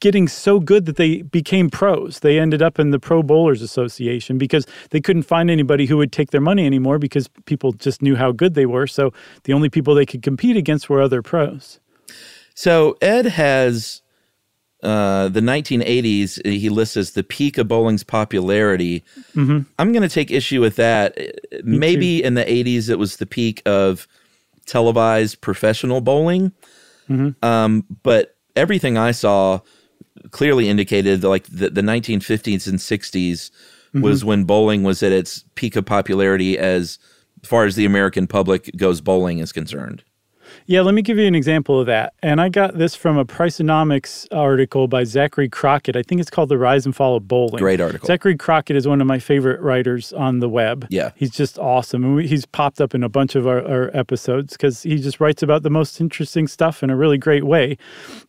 getting 0.00 0.28
so 0.28 0.60
good 0.60 0.86
that 0.86 0.96
they 0.96 1.22
became 1.22 1.70
pros. 1.70 2.20
They 2.20 2.38
ended 2.38 2.62
up 2.62 2.78
in 2.78 2.90
the 2.90 3.00
Pro 3.00 3.22
Bowlers 3.22 3.62
Association 3.62 4.38
because 4.38 4.66
they 4.90 5.00
couldn't 5.00 5.24
find 5.24 5.50
anybody 5.50 5.86
who 5.86 5.96
would 5.96 6.12
take 6.12 6.30
their 6.30 6.40
money 6.40 6.66
anymore 6.66 6.98
because 6.98 7.28
people 7.46 7.72
just 7.72 8.00
knew 8.02 8.14
how 8.16 8.30
good 8.32 8.54
they 8.54 8.66
were. 8.66 8.86
So 8.86 9.12
the 9.44 9.52
only 9.52 9.68
people 9.68 9.94
they 9.94 10.06
could 10.06 10.22
compete 10.22 10.56
against 10.56 10.88
were 10.88 11.02
other 11.02 11.22
pros. 11.22 11.80
So 12.54 12.96
Ed 13.02 13.26
has 13.26 14.02
uh, 14.84 15.28
the 15.28 15.40
1980s. 15.40 16.44
He 16.46 16.68
lists 16.68 16.96
as 16.96 17.12
the 17.12 17.24
peak 17.24 17.58
of 17.58 17.66
bowling's 17.66 18.04
popularity. 18.04 19.02
Mhm. 19.34 19.66
I'm 19.80 19.92
going 19.92 20.02
to 20.04 20.08
take 20.08 20.30
issue 20.30 20.60
with 20.60 20.76
that. 20.76 21.18
Maybe 21.64 22.22
in 22.22 22.34
the 22.34 22.44
80s 22.44 22.88
it 22.88 22.98
was 22.98 23.16
the 23.16 23.26
peak 23.26 23.60
of 23.66 24.06
televised 24.66 25.40
professional 25.40 26.00
bowling, 26.00 26.52
Mhm. 27.10 27.34
um, 27.42 27.84
but 28.04 28.36
everything 28.54 28.96
I 28.96 29.10
saw 29.10 29.60
clearly 30.30 30.68
indicated 30.68 31.24
like 31.24 31.44
the, 31.46 31.70
the 31.70 31.82
1950s 31.82 32.66
and 32.66 32.78
60s 32.78 33.50
was 33.94 34.22
Mhm. 34.22 34.24
when 34.26 34.44
bowling 34.44 34.82
was 34.82 35.02
at 35.02 35.12
its 35.12 35.44
peak 35.54 35.74
of 35.76 35.86
popularity 35.86 36.58
as 36.58 36.98
far 37.42 37.64
as 37.64 37.74
the 37.76 37.86
American 37.86 38.26
public 38.26 38.70
goes 38.76 39.00
bowling 39.00 39.38
is 39.38 39.52
concerned. 39.52 40.02
Yeah, 40.66 40.82
let 40.82 40.94
me 40.94 41.02
give 41.02 41.18
you 41.18 41.26
an 41.26 41.34
example 41.34 41.80
of 41.80 41.86
that. 41.86 42.14
And 42.22 42.40
I 42.40 42.48
got 42.48 42.76
this 42.76 42.94
from 42.94 43.16
a 43.16 43.24
Priceonomics 43.24 44.26
article 44.32 44.88
by 44.88 45.04
Zachary 45.04 45.48
Crockett. 45.48 45.96
I 45.96 46.02
think 46.02 46.20
it's 46.20 46.30
called 46.30 46.48
The 46.48 46.58
Rise 46.58 46.84
and 46.84 46.94
Fall 46.94 47.16
of 47.16 47.26
Bowling. 47.26 47.58
Great 47.58 47.80
article. 47.80 48.06
Zachary 48.06 48.36
Crockett 48.36 48.76
is 48.76 48.86
one 48.86 49.00
of 49.00 49.06
my 49.06 49.18
favorite 49.18 49.60
writers 49.60 50.12
on 50.12 50.40
the 50.40 50.48
web. 50.48 50.86
Yeah. 50.90 51.10
He's 51.16 51.30
just 51.30 51.58
awesome. 51.58 52.04
And 52.04 52.14
we, 52.16 52.26
he's 52.26 52.46
popped 52.46 52.80
up 52.80 52.94
in 52.94 53.02
a 53.02 53.08
bunch 53.08 53.34
of 53.34 53.46
our, 53.46 53.66
our 53.66 53.90
episodes 53.94 54.52
because 54.52 54.82
he 54.82 54.96
just 54.96 55.20
writes 55.20 55.42
about 55.42 55.62
the 55.62 55.70
most 55.70 56.00
interesting 56.00 56.46
stuff 56.46 56.82
in 56.82 56.90
a 56.90 56.96
really 56.96 57.18
great 57.18 57.44
way. 57.44 57.78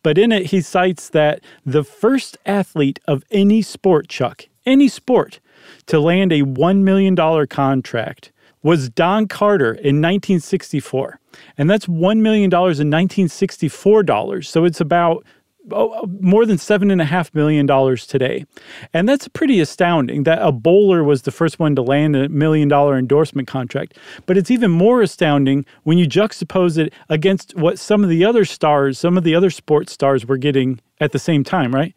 But 0.02 0.18
in 0.18 0.32
it, 0.32 0.46
he 0.46 0.60
cites 0.60 1.10
that 1.10 1.40
the 1.64 1.84
first 1.84 2.38
athlete 2.46 3.00
of 3.06 3.24
any 3.30 3.62
sport, 3.62 4.08
Chuck, 4.08 4.46
any 4.66 4.88
sport, 4.88 5.40
to 5.86 6.00
land 6.00 6.32
a 6.32 6.42
$1 6.42 6.78
million 6.82 7.16
contract 7.46 8.32
was 8.62 8.88
Don 8.90 9.26
Carter 9.26 9.72
in 9.72 10.00
1964. 10.00 11.18
And 11.56 11.70
that's 11.70 11.86
$1 11.86 12.18
million 12.18 12.44
in 12.52 12.60
1964 12.60 14.02
dollars. 14.02 14.48
So 14.48 14.64
it's 14.64 14.80
about 14.80 15.24
oh, 15.72 16.00
oh 16.02 16.06
more 16.20 16.44
than 16.44 16.56
$7.5 16.56 17.34
million 17.34 17.66
today. 17.96 18.44
And 18.92 19.08
that's 19.08 19.28
pretty 19.28 19.60
astounding 19.60 20.24
that 20.24 20.42
a 20.42 20.52
bowler 20.52 21.04
was 21.04 21.22
the 21.22 21.30
first 21.30 21.58
one 21.58 21.74
to 21.76 21.82
land 21.82 22.16
a 22.16 22.28
million 22.28 22.68
dollar 22.68 22.98
endorsement 22.98 23.48
contract. 23.48 23.96
But 24.26 24.36
it's 24.36 24.50
even 24.50 24.70
more 24.70 25.00
astounding 25.00 25.64
when 25.84 25.98
you 25.98 26.06
juxtapose 26.06 26.78
it 26.78 26.92
against 27.08 27.56
what 27.56 27.78
some 27.78 28.02
of 28.02 28.10
the 28.10 28.24
other 28.24 28.44
stars, 28.44 28.98
some 28.98 29.16
of 29.16 29.24
the 29.24 29.34
other 29.34 29.50
sports 29.50 29.92
stars 29.92 30.26
were 30.26 30.38
getting 30.38 30.80
at 31.00 31.12
the 31.12 31.18
same 31.18 31.44
time, 31.44 31.74
right? 31.74 31.94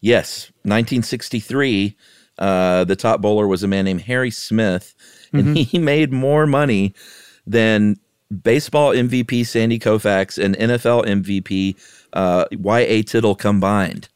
Yes, 0.00 0.50
1963. 0.64 1.96
Uh, 2.38 2.84
the 2.84 2.96
top 2.96 3.20
bowler 3.20 3.46
was 3.46 3.62
a 3.62 3.68
man 3.68 3.84
named 3.84 4.02
Harry 4.02 4.30
Smith, 4.30 4.94
and 5.32 5.56
Mhm. 5.56 5.64
he 5.66 5.78
made 5.94 6.12
more 6.12 6.46
money 6.46 6.94
than 7.46 7.96
baseball 8.42 8.92
MVP 8.92 9.44
Sandy 9.44 9.78
Koufax 9.78 10.42
and 10.42 10.56
NFL 10.56 11.04
MVP 11.06 11.76
uh, 12.14 12.46
Y.A. 12.52 13.02
Tittle 13.02 13.34
combined. 13.34 14.08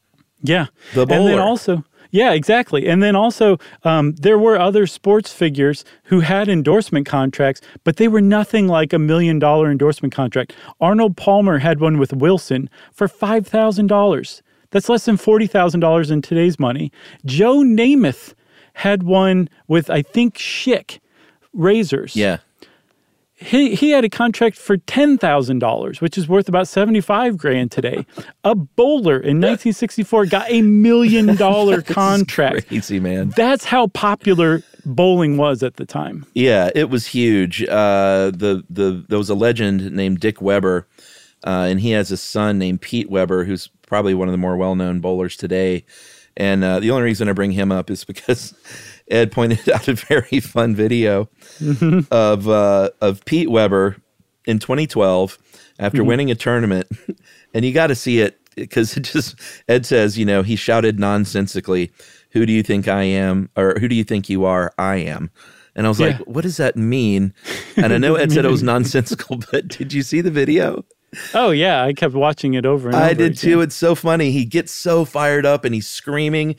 Yeah. 0.43 0.67
The 0.95 1.07
bowler. 1.07 1.21
And 1.21 1.29
then 1.29 1.39
also, 1.39 1.85
yeah, 2.11 2.33
exactly. 2.33 2.87
And 2.89 3.03
then 3.03 3.15
also, 3.17 3.59
um, 3.85 4.13
there 4.15 4.39
were 4.39 4.59
other 4.59 4.87
sports 4.87 5.33
figures 5.33 5.85
who 6.05 6.21
had 6.21 6.49
endorsement 6.49 7.07
contracts, 7.07 7.61
but 7.85 7.97
they 7.97 8.09
were 8.09 8.21
nothing 8.23 8.69
like 8.69 8.93
a 8.93 8.99
million 8.99 9.39
dollar 9.39 9.71
endorsement 9.71 10.15
contract. 10.15 10.55
Arnold 10.81 11.17
Palmer 11.17 11.59
had 11.59 11.81
one 11.81 11.99
with 11.99 12.13
Wilson 12.13 12.71
for 12.93 13.09
$5,000. 13.09 14.43
That's 14.71 14.89
less 14.89 15.05
than 15.05 15.17
$40,000 15.17 16.11
in 16.11 16.23
today's 16.23 16.59
money. 16.59 16.93
Joe 17.25 17.59
Namath 17.59 18.35
had 18.75 19.03
one 19.03 19.49
with, 19.69 19.91
I 19.91 20.03
think, 20.03 20.37
Schick 20.37 20.99
razors. 21.53 22.15
Yeah. 22.15 22.39
He, 23.39 23.75
he 23.75 23.91
had 23.91 24.03
a 24.03 24.09
contract 24.09 24.57
for 24.57 24.79
$10,000, 24.79 26.01
which 26.01 26.17
is 26.17 26.27
worth 26.27 26.49
about 26.49 26.69
75 26.69 27.37
grand 27.37 27.71
today. 27.71 28.07
A 28.45 28.55
bowler 28.55 29.17
in 29.17 29.43
1964 29.43 30.27
got 30.27 30.51
a 30.51 30.63
million 30.63 31.37
dollar 31.37 31.83
contract. 31.83 32.69
Crazy, 32.69 32.99
man. 32.99 33.35
That's 33.37 33.67
how 33.67 33.89
popular 33.89 34.63
bowling 34.87 35.37
was 35.37 35.63
at 35.63 35.77
the 35.77 35.85
time. 35.85 36.25
Yeah, 36.35 36.71
it 36.75 36.89
was 36.89 37.09
huge. 37.09 37.63
Uh, 37.65 38.31
the 38.35 38.65
the 38.71 39.05
there 39.09 39.19
was 39.19 39.29
a 39.29 39.35
legend 39.35 39.91
named 39.93 40.21
Dick 40.21 40.41
Weber, 40.41 40.87
uh, 41.47 41.67
and 41.71 41.81
he 41.81 41.93
has 41.93 42.11
a 42.11 42.17
son 42.17 42.59
named 42.59 42.81
Pete 42.83 43.09
Weber, 43.09 43.45
who's 43.45 43.69
probably 43.87 44.15
one 44.15 44.29
of 44.29 44.33
the 44.33 44.39
more 44.39 44.57
well 44.57 44.75
known 44.75 45.01
bowlers 45.01 45.37
today. 45.37 45.85
And 46.37 46.63
uh, 46.65 46.81
the 46.81 46.91
only 46.91 47.05
reason 47.05 47.29
I 47.29 47.33
bring 47.33 47.53
him 47.53 47.73
up 47.73 47.89
is 47.91 48.05
because 48.05 48.53
Ed 49.11 49.33
pointed 49.33 49.69
out 49.75 49.89
a 49.89 49.95
very 49.95 50.41
fun 50.41 50.75
video 50.75 51.29
of 52.11 52.49
uh, 52.49 52.91
of 53.01 53.25
Pete 53.25 53.51
Weber 53.51 53.97
in 54.45 54.59
2012 54.59 55.39
after 55.79 56.03
Mhm. 56.03 56.07
winning 56.07 56.31
a 56.31 56.35
tournament, 56.35 56.89
and 57.55 57.65
you 57.65 57.73
got 57.73 57.89
to 57.89 57.95
see 57.95 58.21
it 58.21 58.39
because 58.55 58.97
it 58.97 59.03
just 59.05 59.37
Ed 59.69 59.85
says, 59.87 60.17
you 60.19 60.25
know, 60.25 60.43
he 60.43 60.57
shouted 60.57 60.99
nonsensically, 60.99 61.91
"Who 62.31 62.45
do 62.47 62.53
you 62.53 62.63
think 62.63 62.89
I 62.89 63.03
am?" 63.05 63.51
or 63.57 63.77
"Who 63.79 63.87
do 63.89 63.95
you 63.95 64.05
think 64.05 64.29
you 64.29 64.45
are?" 64.47 64.73
I 64.79 64.97
am. 64.97 65.31
And 65.75 65.85
I 65.85 65.91
was 65.91 66.01
like, 66.01 66.17
what 66.21 66.41
does 66.41 66.57
that 66.57 66.75
mean? 66.75 67.35
And 67.77 67.93
I 67.93 67.99
know 67.99 68.15
Ed 68.15 68.33
said 68.33 68.47
it 68.47 68.51
was 68.51 68.63
nonsensical, 68.63 69.37
but 69.53 69.69
did 69.69 69.93
you 69.93 70.01
see 70.01 70.23
the 70.23 70.31
video? 70.31 70.87
Oh, 71.35 71.51
yeah. 71.51 71.83
I 71.85 71.93
kept 71.93 72.15
watching 72.15 72.55
it 72.55 72.67
over 72.67 72.89
and 72.89 72.97
over. 72.97 73.05
I 73.05 73.09
did 73.15 73.33
again. 73.33 73.37
too. 73.37 73.61
It's 73.61 73.75
so 73.77 73.95
funny. 73.95 74.31
He 74.31 74.45
gets 74.45 74.73
so 74.73 75.05
fired 75.05 75.47
up 75.47 75.65
and 75.65 75.75
he's 75.75 75.87
screaming 75.89 76.57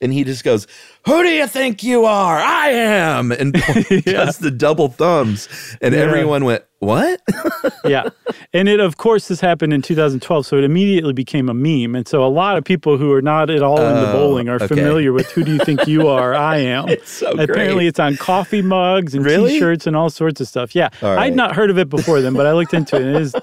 and 0.00 0.12
he 0.12 0.24
just 0.24 0.44
goes, 0.44 0.66
Who 1.06 1.22
do 1.22 1.28
you 1.30 1.46
think 1.46 1.82
you 1.82 2.04
are? 2.04 2.38
I 2.38 2.68
am. 2.68 3.32
And 3.32 3.52
does 4.04 4.38
the 4.38 4.50
double 4.50 4.88
thumbs. 4.88 5.48
And 5.80 5.94
Yeah. 5.94 6.00
everyone 6.02 6.44
went, 6.44 6.64
What? 6.80 7.22
yeah. 7.86 8.10
And 8.52 8.68
it, 8.68 8.78
of 8.80 8.98
course, 8.98 9.28
this 9.28 9.40
happened 9.40 9.72
in 9.72 9.80
2012. 9.80 10.44
So 10.44 10.58
it 10.58 10.64
immediately 10.64 11.14
became 11.14 11.48
a 11.48 11.54
meme. 11.54 11.94
And 11.94 12.06
so 12.06 12.22
a 12.22 12.28
lot 12.28 12.58
of 12.58 12.64
people 12.64 12.98
who 12.98 13.10
are 13.12 13.22
not 13.22 13.48
at 13.48 13.62
all 13.62 13.80
into 13.80 14.10
Oh, 14.10 14.12
bowling 14.12 14.50
are 14.50 14.56
okay. 14.56 14.66
familiar 14.66 15.12
with 15.14 15.30
Who 15.32 15.42
Do 15.44 15.52
You 15.54 15.58
Think 15.60 15.86
You 15.86 16.08
Are? 16.08 16.34
I 16.34 16.58
Am. 16.58 16.88
It's 16.90 17.10
so 17.10 17.30
Apparently, 17.30 17.74
great. 17.76 17.86
it's 17.86 17.98
on 17.98 18.16
coffee 18.18 18.60
mugs 18.62 19.14
and 19.14 19.24
Really? 19.24 19.52
t 19.52 19.58
shirts 19.58 19.86
and 19.86 19.96
all 19.96 20.10
sorts 20.10 20.42
of 20.42 20.48
stuff. 20.48 20.74
Yeah. 20.74 20.90
Right. 21.00 21.18
I'd 21.18 21.34
not 21.36 21.56
heard 21.56 21.70
of 21.70 21.78
it 21.78 21.88
before 21.88 22.20
then, 22.20 22.34
but 22.34 22.44
I 22.46 22.52
looked 22.52 22.74
into 22.74 22.96
it. 22.96 23.02
And 23.02 23.16
it 23.16 23.22
is 23.22 23.34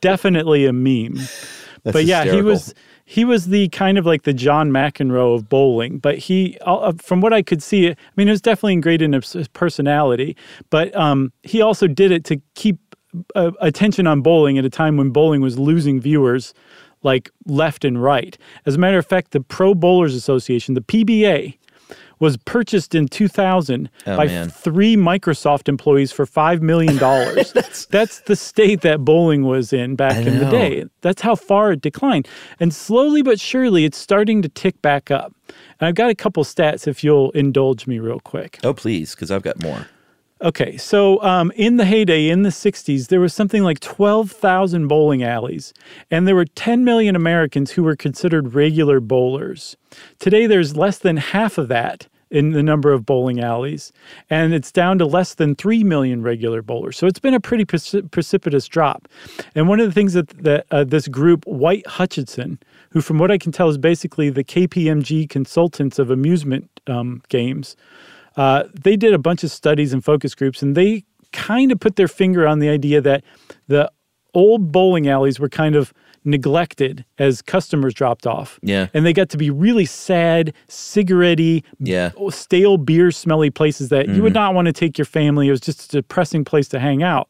definitely 0.00 0.66
a 0.66 0.72
meme. 0.72 1.14
That's 1.84 1.92
but 1.92 2.04
yeah, 2.04 2.24
he 2.24 2.42
was. 2.42 2.74
He 3.04 3.24
was 3.24 3.46
the 3.46 3.70
kind 3.70 3.96
of 3.96 4.04
like 4.04 4.24
the 4.24 4.34
John 4.34 4.70
McEnroe 4.70 5.34
of 5.34 5.48
bowling, 5.48 5.98
but 5.98 6.18
he, 6.18 6.58
uh, 6.60 6.92
from 6.98 7.22
what 7.22 7.32
I 7.32 7.40
could 7.40 7.62
see, 7.62 7.88
I 7.88 7.96
mean, 8.16 8.28
it 8.28 8.32
was 8.32 8.42
definitely 8.42 8.74
ingrained 8.74 9.00
in 9.00 9.14
his 9.14 9.48
personality. 9.54 10.36
But 10.68 10.94
um, 10.94 11.32
he 11.42 11.62
also 11.62 11.86
did 11.86 12.12
it 12.12 12.24
to 12.26 12.38
keep 12.54 12.76
uh, 13.34 13.52
attention 13.62 14.06
on 14.06 14.20
bowling 14.20 14.58
at 14.58 14.66
a 14.66 14.68
time 14.68 14.98
when 14.98 15.08
bowling 15.08 15.40
was 15.40 15.58
losing 15.58 16.02
viewers 16.02 16.52
like 17.02 17.30
left 17.46 17.84
and 17.84 18.02
right. 18.02 18.36
As 18.66 18.74
a 18.74 18.78
matter 18.78 18.98
of 18.98 19.06
fact, 19.06 19.30
the 19.30 19.40
Pro 19.40 19.74
Bowlers 19.74 20.14
Association, 20.14 20.74
the 20.74 20.80
PBA, 20.80 21.56
was 22.20 22.36
purchased 22.38 22.94
in 22.94 23.08
2000 23.08 23.90
Oh, 24.06 24.16
by 24.16 24.26
man. 24.26 24.48
three 24.50 24.96
Microsoft 24.96 25.68
employees 25.68 26.12
for 26.12 26.26
$5 26.26 26.60
million. 26.60 26.96
that's, 27.90 28.20
the 28.20 28.36
state 28.36 28.80
that 28.82 29.04
bowling 29.04 29.44
was 29.44 29.72
in 29.72 29.96
back 29.96 30.16
I 30.16 30.20
in 30.20 30.38
the 30.38 30.50
day. 30.50 30.84
That's 31.00 31.22
how 31.22 31.34
far 31.34 31.72
it 31.72 31.80
declined. 31.80 32.26
And 32.60 32.72
slowly 32.74 33.22
but 33.22 33.38
surely, 33.40 33.84
it's 33.84 33.98
starting 33.98 34.42
to 34.42 34.48
tick 34.48 34.80
back 34.82 35.10
up. 35.10 35.32
And 35.80 35.88
I've 35.88 35.94
got 35.94 36.10
a 36.10 36.14
couple 36.14 36.44
stats 36.44 36.86
if 36.86 37.02
you'll 37.04 37.30
indulge 37.32 37.86
me 37.86 37.98
real 37.98 38.20
quick. 38.20 38.58
Oh, 38.64 38.74
please, 38.74 39.14
because 39.14 39.30
I've 39.30 39.42
got 39.42 39.60
more. 39.62 39.86
Okay, 40.40 40.76
so 40.76 41.20
um, 41.24 41.50
in 41.56 41.78
the 41.78 41.84
heyday, 41.84 42.28
in 42.28 42.42
the 42.42 42.50
60s, 42.50 43.08
there 43.08 43.18
was 43.18 43.34
something 43.34 43.64
like 43.64 43.80
12,000 43.80 44.86
bowling 44.86 45.24
alleys, 45.24 45.74
and 46.12 46.28
there 46.28 46.36
were 46.36 46.44
10 46.44 46.84
million 46.84 47.16
Americans 47.16 47.72
who 47.72 47.82
were 47.82 47.96
considered 47.96 48.54
regular 48.54 49.00
bowlers. 49.00 49.76
Today, 50.20 50.46
there's 50.46 50.76
less 50.76 50.98
than 50.98 51.16
half 51.16 51.58
of 51.58 51.66
that 51.68 52.06
in 52.30 52.52
the 52.52 52.62
number 52.62 52.92
of 52.92 53.04
bowling 53.04 53.40
alleys, 53.40 53.92
and 54.30 54.54
it's 54.54 54.70
down 54.70 54.98
to 54.98 55.06
less 55.06 55.34
than 55.34 55.56
3 55.56 55.82
million 55.82 56.22
regular 56.22 56.62
bowlers. 56.62 56.96
So 56.96 57.08
it's 57.08 57.18
been 57.18 57.34
a 57.34 57.40
pretty 57.40 57.64
preci- 57.64 58.08
precipitous 58.12 58.68
drop. 58.68 59.08
And 59.56 59.66
one 59.66 59.80
of 59.80 59.86
the 59.86 59.92
things 59.92 60.12
that, 60.12 60.28
that 60.44 60.66
uh, 60.70 60.84
this 60.84 61.08
group, 61.08 61.46
White 61.46 61.86
Hutchinson, 61.86 62.60
who 62.90 63.00
from 63.00 63.18
what 63.18 63.32
I 63.32 63.38
can 63.38 63.50
tell 63.50 63.70
is 63.70 63.78
basically 63.78 64.30
the 64.30 64.44
KPMG 64.44 65.28
consultants 65.28 65.98
of 65.98 66.10
amusement 66.10 66.70
um, 66.86 67.22
games, 67.28 67.74
uh, 68.38 68.64
they 68.80 68.96
did 68.96 69.12
a 69.12 69.18
bunch 69.18 69.44
of 69.44 69.50
studies 69.50 69.92
and 69.92 70.02
focus 70.02 70.34
groups, 70.34 70.62
and 70.62 70.74
they 70.74 71.04
kind 71.32 71.70
of 71.70 71.78
put 71.78 71.96
their 71.96 72.08
finger 72.08 72.46
on 72.46 72.58
the 72.60 72.70
idea 72.70 73.00
that 73.02 73.22
the 73.66 73.90
old 74.32 74.72
bowling 74.72 75.08
alleys 75.08 75.38
were 75.38 75.48
kind 75.48 75.74
of 75.76 75.92
neglected 76.24 77.04
as 77.18 77.42
customers 77.42 77.94
dropped 77.94 78.26
off. 78.26 78.58
Yeah. 78.62 78.88
And 78.92 79.04
they 79.04 79.12
got 79.12 79.28
to 79.30 79.36
be 79.38 79.50
really 79.50 79.86
sad, 79.86 80.52
cigarette 80.68 81.40
Yeah. 81.78 82.10
stale 82.30 82.76
beer 82.76 83.10
smelly 83.10 83.50
places 83.50 83.88
that 83.88 84.08
you 84.08 84.22
would 84.22 84.34
not 84.34 84.54
want 84.54 84.66
to 84.66 84.72
take 84.72 84.98
your 84.98 85.04
family. 85.04 85.48
It 85.48 85.52
was 85.52 85.60
just 85.60 85.84
a 85.94 85.98
depressing 86.02 86.44
place 86.44 86.68
to 86.68 86.78
hang 86.78 87.02
out. 87.02 87.28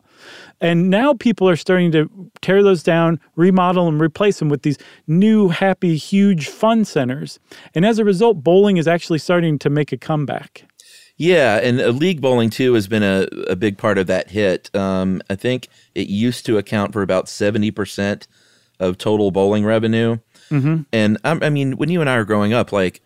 And 0.61 0.91
now 0.91 1.15
people 1.15 1.49
are 1.49 1.55
starting 1.57 1.93
to 1.93 2.11
tear 2.43 2.63
those 2.63 2.83
down, 2.83 3.21
remodel 3.37 3.87
and 3.87 4.01
replace 4.01 4.41
them 4.41 4.49
with 4.49 4.63
these 4.63 4.79
new, 5.07 5.49
happy, 5.49 5.97
huge 5.97 6.49
fun 6.49 6.85
centers. 6.85 7.39
And 7.75 7.87
as 7.87 7.99
a 8.01 8.05
result, 8.05 8.43
bowling 8.43 8.79
is 8.79 8.89
actually 8.89 9.21
starting 9.21 9.59
to 9.61 9.71
make 9.71 9.93
a 9.93 9.97
comeback. 9.97 10.65
Yeah, 11.19 11.57
and 11.59 11.81
uh, 11.81 11.89
league 11.89 12.21
bowling 12.21 12.49
too 12.49 12.75
has 12.75 12.87
been 12.89 13.03
a, 13.03 13.27
a 13.49 13.57
big 13.57 13.77
part 13.77 13.99
of 13.99 14.07
that 14.07 14.31
hit. 14.31 14.75
Um, 14.75 15.21
I 15.29 15.35
think 15.35 15.69
it 15.95 16.09
used 16.09 16.47
to 16.47 16.59
account 16.59 16.93
for 16.93 17.03
about 17.03 17.29
seventy 17.29 17.71
percent 17.71 18.27
of 18.81 18.97
total 18.99 19.31
bowling 19.33 19.64
revenue. 19.64 20.19
Mhm. 20.51 20.87
And 20.93 21.19
I, 21.25 21.39
I 21.43 21.51
mean, 21.51 21.73
when 21.77 21.89
you 21.91 22.01
and 22.01 22.09
I 22.09 22.16
were 22.16 22.25
growing 22.25 22.53
up, 22.53 22.71
like 22.73 23.03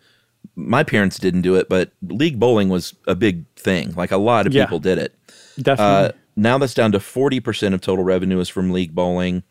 my 0.55 0.83
parents 0.83 1.17
didn't 1.17 1.41
do 1.41 1.55
it, 1.55 1.67
but 1.69 1.91
league 2.03 2.39
bowling 2.39 2.69
was 2.69 2.93
a 3.07 3.15
big 3.15 3.45
thing. 3.55 3.93
Like 3.95 4.11
a 4.11 4.17
lot 4.17 4.45
of 4.45 4.53
Yeah. 4.53 4.65
people 4.65 4.79
did 4.79 4.97
it. 4.99 5.15
Definitely. 5.59 6.09
Uh, 6.09 6.11
now 6.35 6.57
that's 6.59 6.73
down 6.75 6.91
to 6.91 6.99
forty 6.99 7.39
percent 7.39 7.73
of 7.73 7.81
total 7.81 8.03
revenue 8.03 8.39
is 8.39 8.47
from 8.49 8.71
league 8.71 8.93
bowling, 8.93 9.41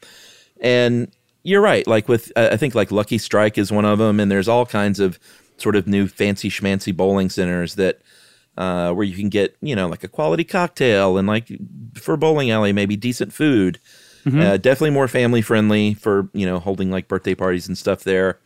and 0.60 1.08
you're 1.42 1.60
right. 1.60 1.86
Like 1.86 2.08
with, 2.08 2.30
I 2.36 2.56
think 2.56 2.74
like 2.76 2.92
Lucky 2.92 3.18
Strike 3.18 3.58
is 3.58 3.72
one 3.72 3.84
of 3.84 3.98
them, 3.98 4.20
and 4.20 4.30
there's 4.30 4.48
all 4.48 4.66
kinds 4.66 5.00
of 5.00 5.18
sort 5.56 5.74
of 5.76 5.86
new 5.88 6.06
fancy 6.06 6.48
schmancy 6.48 6.96
bowling 6.96 7.28
centers 7.30 7.74
that 7.74 8.00
uh, 8.56 8.92
where 8.92 9.04
you 9.04 9.16
can 9.16 9.28
get 9.28 9.56
you 9.62 9.74
know 9.74 9.88
like 9.88 10.04
a 10.04 10.08
quality 10.08 10.44
cocktail 10.44 11.16
and 11.18 11.26
like 11.28 11.48
for 11.94 12.16
bowling 12.16 12.50
alley 12.50 12.72
maybe 12.72 12.96
decent 12.96 13.32
food. 13.32 13.78
Mhm. 14.24 14.40
Uh, 14.40 14.56
definitely 14.56 14.90
more 14.90 15.08
family 15.08 15.42
friendly 15.42 15.94
for 15.94 16.28
you 16.32 16.46
know 16.46 16.58
holding 16.58 16.90
like 16.90 17.08
birthday 17.08 17.34
parties 17.34 17.66
and 17.66 17.76
stuff 17.76 18.04
there. 18.04 18.38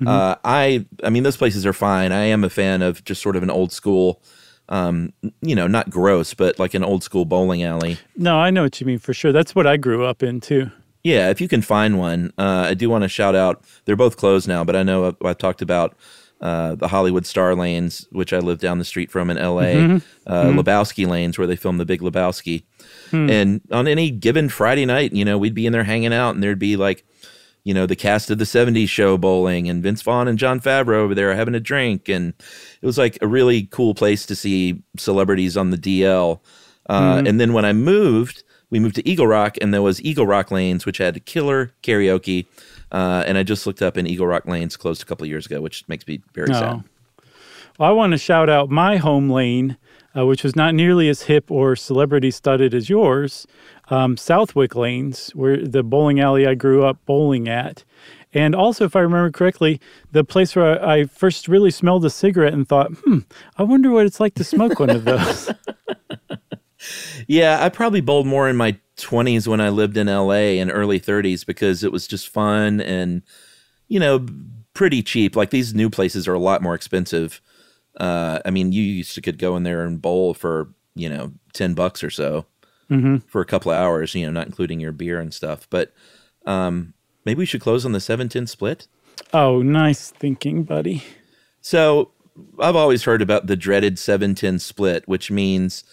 Mhm. 0.00 0.08
Uh, 0.08 0.36
I 0.44 0.84
I 1.02 1.10
mean 1.10 1.22
those 1.22 1.36
places 1.36 1.64
are 1.64 1.72
fine. 1.72 2.12
I 2.12 2.24
am 2.24 2.44
a 2.44 2.50
fan 2.50 2.82
of 2.82 3.04
just 3.04 3.22
sort 3.22 3.36
of 3.36 3.42
an 3.42 3.50
old 3.50 3.72
school, 3.72 4.20
um, 4.68 5.12
you 5.40 5.54
know, 5.54 5.66
not 5.66 5.88
gross, 5.88 6.34
but 6.34 6.58
like 6.58 6.74
an 6.74 6.84
old 6.84 7.02
school 7.02 7.24
bowling 7.24 7.62
alley. 7.62 7.98
No, 8.16 8.36
I 8.38 8.50
know 8.50 8.62
what 8.64 8.80
you 8.80 8.86
mean 8.86 8.98
for 8.98 9.14
sure. 9.14 9.32
That's 9.32 9.54
what 9.54 9.66
I 9.66 9.76
grew 9.76 10.04
up 10.04 10.22
in 10.22 10.40
too. 10.40 10.70
Yeah, 11.04 11.28
if 11.30 11.40
you 11.40 11.48
can 11.48 11.60
find 11.62 11.98
one, 11.98 12.32
uh, 12.38 12.64
I 12.70 12.74
do 12.74 12.88
want 12.88 13.02
to 13.02 13.08
shout 13.08 13.34
out. 13.34 13.62
They're 13.84 13.94
both 13.96 14.16
closed 14.16 14.48
now, 14.48 14.64
but 14.64 14.74
I 14.74 14.82
know 14.82 15.06
I've, 15.08 15.16
I've 15.24 15.38
talked 15.38 15.60
about 15.62 15.94
uh, 16.44 16.74
the 16.76 16.88
Hollywood 16.88 17.24
Star 17.26 17.54
Lanes, 17.56 18.06
which 18.12 18.32
I 18.32 18.38
live 18.38 18.60
down 18.60 18.78
the 18.78 18.84
street 18.84 19.10
from 19.10 19.30
in 19.30 19.38
L.A. 19.38 19.74
Mhm. 19.74 20.02
Uh, 20.26 20.44
Mhm. 20.44 20.60
Lebowski 20.62 21.06
Lanes, 21.08 21.38
where 21.38 21.46
they 21.46 21.56
filmed 21.56 21.80
The 21.80 21.86
Big 21.86 22.00
Lebowski. 22.02 22.62
Hmm. 23.10 23.30
And 23.30 23.60
on 23.72 23.88
any 23.88 24.10
given 24.10 24.48
Friday 24.50 24.84
night, 24.84 25.12
you 25.14 25.24
know, 25.24 25.38
we'd 25.38 25.54
be 25.54 25.64
in 25.66 25.72
there 25.72 25.84
hanging 25.84 26.12
out, 26.12 26.34
and 26.34 26.42
there'd 26.42 26.58
be 26.58 26.76
like, 26.76 27.02
you 27.64 27.72
know, 27.72 27.86
the 27.86 27.96
cast 27.96 28.30
of 28.30 28.36
the 28.38 28.44
'70s 28.44 28.90
show 28.90 29.16
bowling, 29.16 29.70
and 29.70 29.82
Vince 29.82 30.02
Vaughn 30.02 30.28
and 30.28 30.38
Jon 30.38 30.60
Favreau 30.60 30.96
over 30.96 31.14
there 31.14 31.34
having 31.34 31.54
a 31.54 31.60
drink, 31.60 32.10
and 32.10 32.34
it 32.82 32.86
was 32.86 32.98
like 32.98 33.16
a 33.22 33.26
really 33.26 33.62
cool 33.70 33.94
place 33.94 34.26
to 34.26 34.36
see 34.36 34.82
celebrities 34.98 35.56
on 35.56 35.70
the 35.70 35.78
DL. 35.78 36.42
Uh, 36.90 37.16
Mhm. 37.22 37.28
And 37.30 37.40
then 37.40 37.52
when 37.54 37.64
I 37.64 37.72
moved, 37.72 38.42
we 38.70 38.78
moved 38.80 38.96
to 38.96 39.08
Eagle 39.08 39.26
Rock, 39.26 39.56
and 39.62 39.72
there 39.72 39.80
was 39.80 40.02
Eagle 40.04 40.26
Rock 40.26 40.50
Lanes, 40.50 40.84
which 40.84 40.98
had 40.98 41.24
killer 41.24 41.70
karaoke. 41.82 42.44
Uh, 42.94 43.24
and 43.26 43.36
I 43.36 43.42
just 43.42 43.66
looked 43.66 43.82
up, 43.82 43.96
and 43.96 44.06
Eagle 44.06 44.28
Rock 44.28 44.46
Lanes 44.46 44.76
closed 44.76 45.02
a 45.02 45.04
couple 45.04 45.24
of 45.24 45.28
years 45.28 45.46
ago, 45.46 45.60
which 45.60 45.82
makes 45.88 46.06
me 46.06 46.20
very 46.32 46.48
No. 46.50 46.54
sad. 46.54 46.84
Well, 47.76 47.88
I 47.88 47.92
want 47.92 48.12
to 48.12 48.18
shout 48.18 48.48
out 48.48 48.70
my 48.70 48.98
home 48.98 49.28
lane, 49.28 49.76
uh, 50.16 50.24
which 50.26 50.44
was 50.44 50.54
not 50.54 50.76
nearly 50.76 51.08
as 51.08 51.22
hip 51.22 51.50
or 51.50 51.74
celebrity 51.74 52.30
studded 52.30 52.72
as 52.72 52.88
yours, 52.88 53.48
um, 53.90 54.16
Southwick 54.16 54.76
Lanes, 54.76 55.30
where 55.34 55.56
the 55.56 55.82
bowling 55.82 56.20
alley 56.20 56.46
I 56.46 56.54
grew 56.54 56.84
up 56.84 56.98
bowling 57.04 57.48
at. 57.48 57.82
And 58.32 58.54
also, 58.54 58.84
if 58.84 58.94
I 58.94 59.00
remember 59.00 59.32
correctly, 59.32 59.80
the 60.12 60.22
place 60.22 60.54
where 60.54 60.80
I, 60.84 60.98
I 60.98 61.04
first 61.06 61.48
really 61.48 61.72
smelled 61.72 62.04
a 62.04 62.10
cigarette 62.10 62.52
and 62.52 62.66
thought, 62.68 62.92
hmm, 63.04 63.18
I 63.58 63.64
wonder 63.64 63.90
what 63.90 64.06
it's 64.06 64.20
like 64.20 64.34
to 64.34 64.44
smoke 64.44 64.78
one 64.78 64.90
of 64.90 65.04
those. 65.10 65.50
Yeah, 67.26 67.62
I 67.64 67.68
probably 67.68 68.00
bowled 68.00 68.26
more 68.26 68.48
in 68.48 68.56
my 68.56 68.76
20s 68.96 69.46
when 69.48 69.60
I 69.60 69.68
lived 69.70 69.96
in 69.96 70.06
LA 70.06 70.60
and 70.60 70.70
early 70.70 71.00
30s 71.00 71.44
because 71.44 71.82
it 71.84 71.92
was 71.92 72.06
just 72.06 72.28
fun 72.28 72.80
and, 72.80 73.22
you 73.88 73.98
know, 74.00 74.26
pretty 74.72 75.02
cheap. 75.02 75.36
Like 75.36 75.50
these 75.50 75.74
new 75.74 75.90
places 75.90 76.26
are 76.28 76.34
a 76.34 76.38
lot 76.38 76.62
more 76.62 76.74
expensive. 76.74 77.40
Uh, 77.98 78.40
I 78.44 78.50
mean, 78.50 78.72
you 78.72 78.82
used 78.82 79.14
to 79.14 79.20
could 79.20 79.38
go 79.38 79.56
in 79.56 79.62
there 79.62 79.84
and 79.84 80.00
bowl 80.02 80.34
for 80.34 80.72
you 80.96 81.08
know 81.08 81.32
ten 81.52 81.74
bucks 81.74 82.02
or 82.04 82.10
so 82.10 82.46
Mhm. 82.90 83.22
for 83.26 83.40
a 83.40 83.44
couple 83.46 83.70
of 83.72 83.78
hours. 83.78 84.14
You 84.14 84.26
know, 84.26 84.32
not 84.32 84.46
including 84.46 84.80
your 84.80 84.92
beer 84.92 85.20
and 85.20 85.32
stuff. 85.32 85.68
But 85.70 85.92
um, 86.46 86.94
maybe 87.24 87.38
we 87.38 87.46
should 87.46 87.60
close 87.60 87.84
on 87.86 87.92
the 87.92 88.00
seven 88.00 88.28
ten 88.28 88.46
split. 88.48 88.88
Oh, 89.32 89.62
nice 89.62 90.10
thinking, 90.10 90.64
buddy. 90.64 91.02
So 91.60 92.10
I've 92.58 92.76
always 92.76 93.04
heard 93.04 93.22
about 93.22 93.46
the 93.46 93.54
dreaded 93.56 93.96
710 93.98 94.58
split, 94.58 95.06
which 95.06 95.30
means 95.30 95.84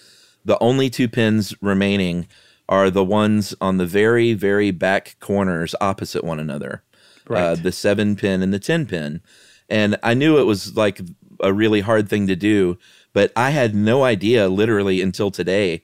the 0.46 0.58
only 0.60 0.90
two 0.90 1.08
pins 1.08 1.54
remaining 1.62 2.28
are 2.70 2.90
the 2.90 3.04
ones 3.04 3.54
on 3.60 3.78
the 3.78 3.86
very, 3.86 4.34
very 4.34 4.72
back 4.72 5.18
corners 5.20 5.76
opposite 5.82 6.24
one 6.24 6.40
another. 6.40 6.84
Uh, 7.30 7.56
the 7.56 7.72
seven 7.72 8.16
pin 8.16 8.42
and 8.42 8.54
the 8.54 8.60
10 8.60 8.86
pin. 8.88 9.22
And 9.70 9.98
I 10.04 10.14
knew 10.14 10.38
it 10.38 10.44
was 10.44 10.76
like 10.76 11.00
a 11.40 11.54
really 11.54 11.80
hard 11.80 12.10
thing 12.10 12.28
to 12.28 12.36
do, 12.36 12.78
but 13.14 13.32
I 13.36 13.52
had 13.52 13.74
no 13.74 14.04
idea 14.04 14.50
literally 14.50 15.02
until 15.02 15.32
today 15.32 15.84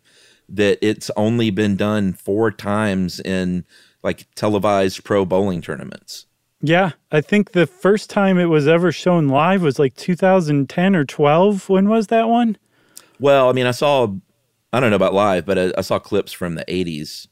that 0.49 0.77
it's 0.81 1.09
only 1.15 1.49
been 1.49 1.75
done 1.75 2.13
four 2.13 2.51
times 2.51 3.19
in 3.19 3.65
like 4.03 4.27
televised 4.35 5.03
pro 5.03 5.25
bowling 5.25 5.61
tournaments. 5.61 6.25
Yeah, 6.61 6.91
I 7.11 7.21
think 7.21 7.51
the 7.51 7.67
first 7.67 8.09
time 8.09 8.39
it 8.39 8.45
was 8.45 8.67
ever 8.67 8.91
shown 8.91 9.27
live 9.27 9.61
was 9.61 9.77
like 9.77 9.95
2010 9.95 10.95
or 10.95 11.05
12. 11.05 11.69
When 11.69 11.87
was 11.87 12.07
that 12.07 12.27
one? 12.27 12.57
Well, 13.19 13.49
I 13.49 13.53
mean, 13.53 13.67
I 13.67 13.71
saw, 13.71 14.07
I 14.73 14.79
don't 14.79 14.89
know 14.89 14.95
about 14.95 15.13
live, 15.13 15.45
but 15.45 15.57
I, 15.57 15.71
I 15.77 15.81
saw 15.81 15.99
clips 15.99 16.31
from 16.31 16.55
the 16.55 16.65
80s. 16.65 17.27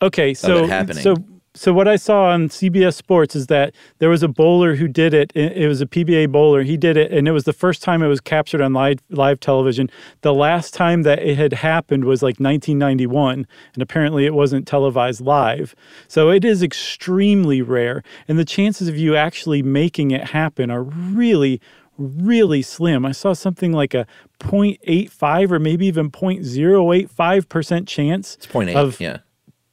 Okay, 0.00 0.34
so 0.34 0.66
happening. 0.66 1.02
so 1.02 1.16
so 1.54 1.72
what 1.72 1.88
I 1.88 1.96
saw 1.96 2.26
on 2.26 2.48
CBS 2.48 2.94
Sports 2.94 3.34
is 3.34 3.48
that 3.48 3.74
there 3.98 4.08
was 4.08 4.22
a 4.22 4.28
bowler 4.28 4.76
who 4.76 4.86
did 4.86 5.12
it. 5.12 5.32
It 5.34 5.56
it 5.56 5.66
was 5.66 5.80
a 5.80 5.86
PBA 5.86 6.30
bowler. 6.30 6.62
He 6.62 6.76
did 6.76 6.96
it, 6.96 7.10
and 7.10 7.26
it 7.26 7.32
was 7.32 7.44
the 7.44 7.52
first 7.52 7.82
time 7.82 8.00
it 8.00 8.06
was 8.06 8.20
captured 8.20 8.60
on 8.60 8.72
live 8.72 8.98
live 9.10 9.40
television. 9.40 9.90
The 10.20 10.32
last 10.32 10.72
time 10.72 11.02
that 11.02 11.18
it 11.18 11.36
had 11.36 11.54
happened 11.54 12.04
was 12.04 12.22
like 12.22 12.38
1991, 12.38 13.46
and 13.74 13.82
apparently 13.82 14.24
it 14.24 14.34
wasn't 14.34 14.68
televised 14.68 15.20
live. 15.20 15.74
So 16.06 16.30
it 16.30 16.44
is 16.44 16.62
extremely 16.62 17.60
rare, 17.60 18.04
and 18.28 18.38
the 18.38 18.44
chances 18.44 18.86
of 18.86 18.96
you 18.96 19.16
actually 19.16 19.62
making 19.62 20.12
it 20.12 20.28
happen 20.28 20.70
are 20.70 20.84
really 20.84 21.60
really 21.98 22.62
slim. 22.62 23.04
I 23.04 23.12
saw 23.12 23.32
something 23.32 23.72
like 23.72 23.92
a 23.94 24.06
0.85 24.40 25.50
or 25.50 25.58
maybe 25.58 25.86
even 25.86 26.10
0.085% 26.10 27.86
chance 27.86 28.36
It's 28.36 28.46
point 28.46 28.70
eight. 28.70 28.76
of 28.76 29.00
yeah. 29.00 29.18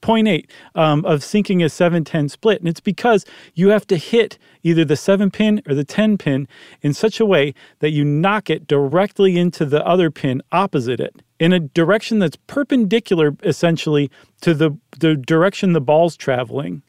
0.8 0.01 0.45
um, 0.75 1.03
of 1.05 1.23
sinking 1.23 1.63
a 1.63 1.69
710 1.69 2.29
split. 2.29 2.59
And 2.59 2.67
it's 2.67 2.79
because 2.79 3.25
you 3.55 3.69
have 3.69 3.87
to 3.87 3.97
hit 3.97 4.37
either 4.63 4.85
the 4.85 4.95
7 4.95 5.31
pin 5.31 5.61
or 5.67 5.73
the 5.73 5.83
10 5.83 6.17
pin 6.17 6.47
in 6.81 6.93
such 6.93 7.19
a 7.19 7.25
way 7.25 7.53
that 7.79 7.89
you 7.89 8.05
knock 8.05 8.49
it 8.49 8.67
directly 8.67 9.37
into 9.37 9.65
the 9.65 9.85
other 9.85 10.11
pin 10.11 10.41
opposite 10.51 10.99
it 10.99 11.15
in 11.39 11.53
a 11.53 11.59
direction 11.59 12.19
that's 12.19 12.37
perpendicular 12.47 13.35
essentially 13.43 14.09
to 14.41 14.53
the, 14.53 14.77
the 14.99 15.15
direction 15.15 15.73
the 15.73 15.81
ball's 15.81 16.15
traveling. 16.15 16.83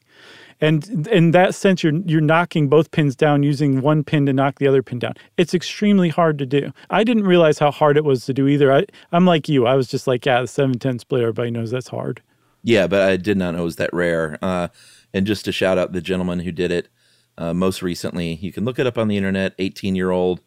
And 0.59 1.07
in 1.07 1.31
that 1.31 1.53
sense, 1.53 1.83
you're 1.83 1.93
you're 2.05 2.21
knocking 2.21 2.67
both 2.67 2.91
pins 2.91 3.15
down 3.15 3.43
using 3.43 3.81
one 3.81 4.03
pin 4.03 4.25
to 4.25 4.33
knock 4.33 4.57
the 4.57 4.67
other 4.67 4.81
pin 4.81 4.99
down. 4.99 5.13
It's 5.37 5.53
extremely 5.53 6.09
hard 6.09 6.37
to 6.39 6.45
do. 6.45 6.73
I 6.89 7.03
didn't 7.03 7.25
realize 7.25 7.59
how 7.59 7.71
hard 7.71 7.95
it 7.95 8.03
was 8.03 8.25
to 8.25 8.33
do 8.33 8.47
either. 8.47 8.73
I, 8.73 8.85
I'm 9.11 9.25
like 9.25 9.47
you. 9.47 9.67
I 9.67 9.75
was 9.75 9.87
just 9.87 10.07
like, 10.07 10.25
yeah, 10.25 10.41
the 10.41 10.47
710 10.47 10.99
split. 10.99 11.21
Everybody 11.21 11.51
knows 11.51 11.71
that's 11.71 11.89
hard. 11.89 12.21
Yeah, 12.63 12.87
but 12.87 13.01
I 13.01 13.17
did 13.17 13.37
not 13.37 13.53
know 13.53 13.61
it 13.61 13.65
was 13.65 13.75
that 13.75 13.93
rare. 13.93 14.39
Uh, 14.41 14.69
and 15.13 15.27
just 15.27 15.45
to 15.45 15.51
shout 15.51 15.77
out 15.77 15.93
the 15.93 16.01
gentleman 16.01 16.39
who 16.39 16.51
did 16.51 16.71
it 16.71 16.89
uh, 17.37 17.53
most 17.53 17.81
recently, 17.81 18.33
you 18.35 18.51
can 18.51 18.65
look 18.65 18.79
it 18.79 18.87
up 18.87 18.97
on 18.97 19.07
the 19.07 19.17
internet. 19.17 19.53
18 19.59 19.95
year 19.95 20.09
old 20.09 20.41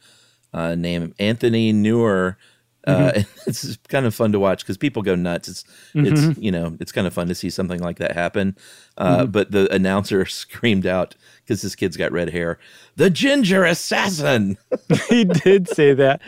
uh, 0.52 0.74
named 0.74 1.14
Anthony 1.18 1.72
Neuer. 1.72 2.36
Uh, 2.86 3.12
Mhm. 3.12 3.26
It's 3.46 3.76
kind 3.88 4.06
of 4.06 4.14
fun 4.14 4.32
to 4.32 4.38
watch 4.38 4.62
because 4.62 4.78
people 4.78 5.02
go 5.02 5.14
nuts. 5.14 5.48
It's 5.48 5.64
Mhm. 5.94 6.06
it's 6.30 6.38
you 6.38 6.50
know 6.50 6.76
it's 6.80 6.92
kind 6.92 7.06
of 7.06 7.12
fun 7.12 7.28
to 7.28 7.34
see 7.34 7.50
something 7.50 7.80
like 7.80 7.98
that 7.98 8.12
happen. 8.12 8.56
Uh, 8.96 9.24
Mhm. 9.24 9.32
But 9.32 9.50
the 9.50 9.72
announcer 9.72 10.24
screamed 10.42 10.86
out 10.86 11.14
because 11.44 11.62
this 11.62 11.74
kid's 11.74 11.96
got 11.96 12.10
red 12.12 12.30
hair, 12.30 12.58
"The 12.96 13.10
ginger 13.10 13.64
assassin!" 13.64 14.56
he 15.08 15.24
did 15.24 15.68
say 15.68 15.92
that. 15.94 16.22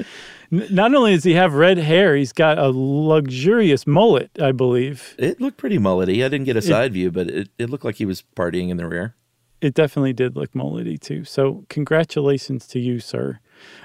Not 0.51 0.95
only 0.95 1.15
does 1.15 1.25
he 1.25 1.33
have 1.33 1.55
red 1.55 1.79
hair, 1.79 2.15
he's 2.15 2.33
got 2.35 2.59
a 2.59 2.69
luxurious 2.69 3.87
mullet, 3.87 4.31
I 4.39 4.53
believe. 4.53 5.15
It 5.19 5.41
looked 5.41 5.57
pretty 5.57 5.79
mullety. 5.79 6.23
I 6.25 6.29
didn't 6.29 6.45
get 6.45 6.57
a 6.57 6.59
It- 6.59 6.65
side 6.65 6.93
view, 6.93 7.11
but 7.11 7.29
it, 7.31 7.49
it 7.59 7.71
looked 7.71 7.85
like 7.87 7.97
he 7.97 8.05
was 8.05 8.23
partying 8.37 8.69
in 8.69 8.77
the 8.77 8.87
rear. 8.87 9.15
It 9.63 9.75
definitely 9.75 10.13
did 10.13 10.37
look 10.37 10.53
mullety 10.53 10.99
too. 11.01 11.25
So 11.25 11.65
congratulations 11.71 12.67
to 12.67 12.79
you, 12.81 12.99
sir. 13.01 13.39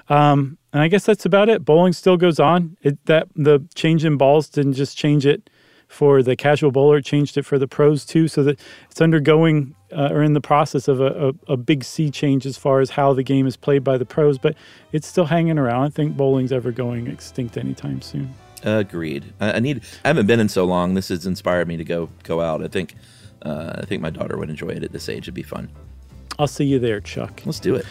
Um, 0.09 0.57
and 0.73 0.81
I 0.81 0.87
guess 0.87 1.05
that's 1.05 1.25
about 1.25 1.49
it. 1.49 1.65
Bowling 1.65 1.93
still 1.93 2.17
goes 2.17 2.39
on. 2.39 2.77
It 2.81 3.03
that 3.05 3.27
the 3.35 3.65
change 3.75 4.05
in 4.05 4.17
balls 4.17 4.49
didn't 4.49 4.73
just 4.73 4.97
change 4.97 5.25
it 5.25 5.49
for 5.87 6.21
the 6.21 6.35
casual 6.35 6.71
bowler; 6.71 6.97
it 6.97 7.05
changed 7.05 7.37
it 7.37 7.43
for 7.43 7.57
the 7.57 7.67
pros 7.67 8.05
too. 8.05 8.27
So 8.27 8.43
that 8.43 8.59
it's 8.89 9.01
undergoing 9.01 9.75
uh, 9.91 10.09
or 10.11 10.23
in 10.23 10.33
the 10.33 10.41
process 10.41 10.87
of 10.87 11.01
a, 11.01 11.29
a, 11.29 11.53
a 11.53 11.57
big 11.57 11.83
sea 11.83 12.09
change 12.09 12.45
as 12.45 12.57
far 12.57 12.79
as 12.79 12.91
how 12.91 13.13
the 13.13 13.23
game 13.23 13.47
is 13.47 13.57
played 13.57 13.83
by 13.83 13.97
the 13.97 14.05
pros. 14.05 14.37
But 14.37 14.55
it's 14.91 15.07
still 15.07 15.25
hanging 15.25 15.57
around. 15.57 15.75
I 15.75 15.83
don't 15.83 15.93
think 15.93 16.17
bowling's 16.17 16.51
ever 16.51 16.71
going 16.71 17.07
extinct 17.07 17.57
anytime 17.57 18.01
soon. 18.01 18.33
Agreed. 18.63 19.33
I, 19.39 19.53
I 19.53 19.59
need. 19.59 19.83
I 20.03 20.09
haven't 20.09 20.27
been 20.27 20.39
in 20.39 20.49
so 20.49 20.63
long. 20.63 20.93
This 20.93 21.09
has 21.09 21.25
inspired 21.25 21.67
me 21.67 21.77
to 21.77 21.83
go 21.83 22.09
go 22.23 22.41
out. 22.41 22.63
I 22.63 22.67
think. 22.67 22.95
Uh, 23.41 23.81
I 23.81 23.85
think 23.85 24.01
my 24.01 24.09
daughter 24.09 24.35
would 24.35 24.49
enjoy 24.49 24.69
it 24.69 24.83
at 24.83 24.91
this 24.91 25.07
age. 25.07 25.25
It'd 25.25 25.33
be 25.35 25.43
fun. 25.43 25.69
I'll 26.39 26.47
see 26.47 26.65
you 26.65 26.79
there, 26.79 26.99
Chuck. 26.99 27.41
Let's 27.45 27.59
do 27.59 27.75
it. 27.75 27.85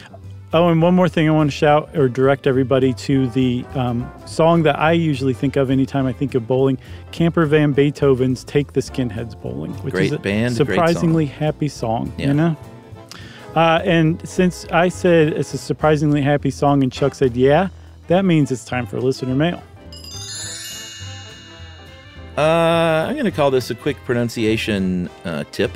Oh, 0.52 0.68
and 0.68 0.80
one 0.80 0.94
more 0.94 1.08
thing 1.08 1.28
I 1.28 1.32
want 1.32 1.50
to 1.50 1.56
shout 1.56 1.96
or 1.96 2.08
direct 2.08 2.46
everybody 2.46 2.94
to 2.94 3.28
the 3.30 3.64
um, 3.74 4.10
song 4.26 4.62
that 4.62 4.78
I 4.78 4.92
usually 4.92 5.34
think 5.34 5.56
of 5.56 5.70
anytime 5.70 6.06
I 6.06 6.12
think 6.12 6.34
of 6.34 6.46
bowling 6.46 6.78
Camper 7.10 7.46
Van 7.46 7.72
Beethoven's 7.72 8.44
Take 8.44 8.72
the 8.72 8.80
Skinheads 8.80 9.40
Bowling, 9.42 9.72
which 9.82 9.92
Great 9.92 10.06
is 10.06 10.12
a 10.12 10.18
band, 10.18 10.56
great 10.56 10.66
surprisingly 10.68 11.26
happy 11.26 11.68
song, 11.68 12.12
Yeah. 12.16 12.28
you 12.28 12.34
know? 12.34 12.56
Uh, 13.56 13.80
and 13.84 14.26
since 14.28 14.66
I 14.66 14.88
said 14.88 15.32
it's 15.32 15.52
a 15.52 15.58
surprisingly 15.58 16.22
happy 16.22 16.50
song 16.50 16.82
and 16.82 16.92
Chuck 16.92 17.14
said, 17.14 17.36
yeah, 17.36 17.68
that 18.06 18.24
means 18.24 18.52
it's 18.52 18.64
time 18.64 18.86
for 18.86 19.00
listener 19.00 19.34
mail. 19.34 19.62
Uh, 22.38 23.06
I'm 23.08 23.14
going 23.14 23.24
to 23.24 23.30
call 23.30 23.50
this 23.50 23.70
a 23.70 23.74
quick 23.74 23.96
pronunciation 24.04 25.08
uh, 25.24 25.44
tip. 25.52 25.72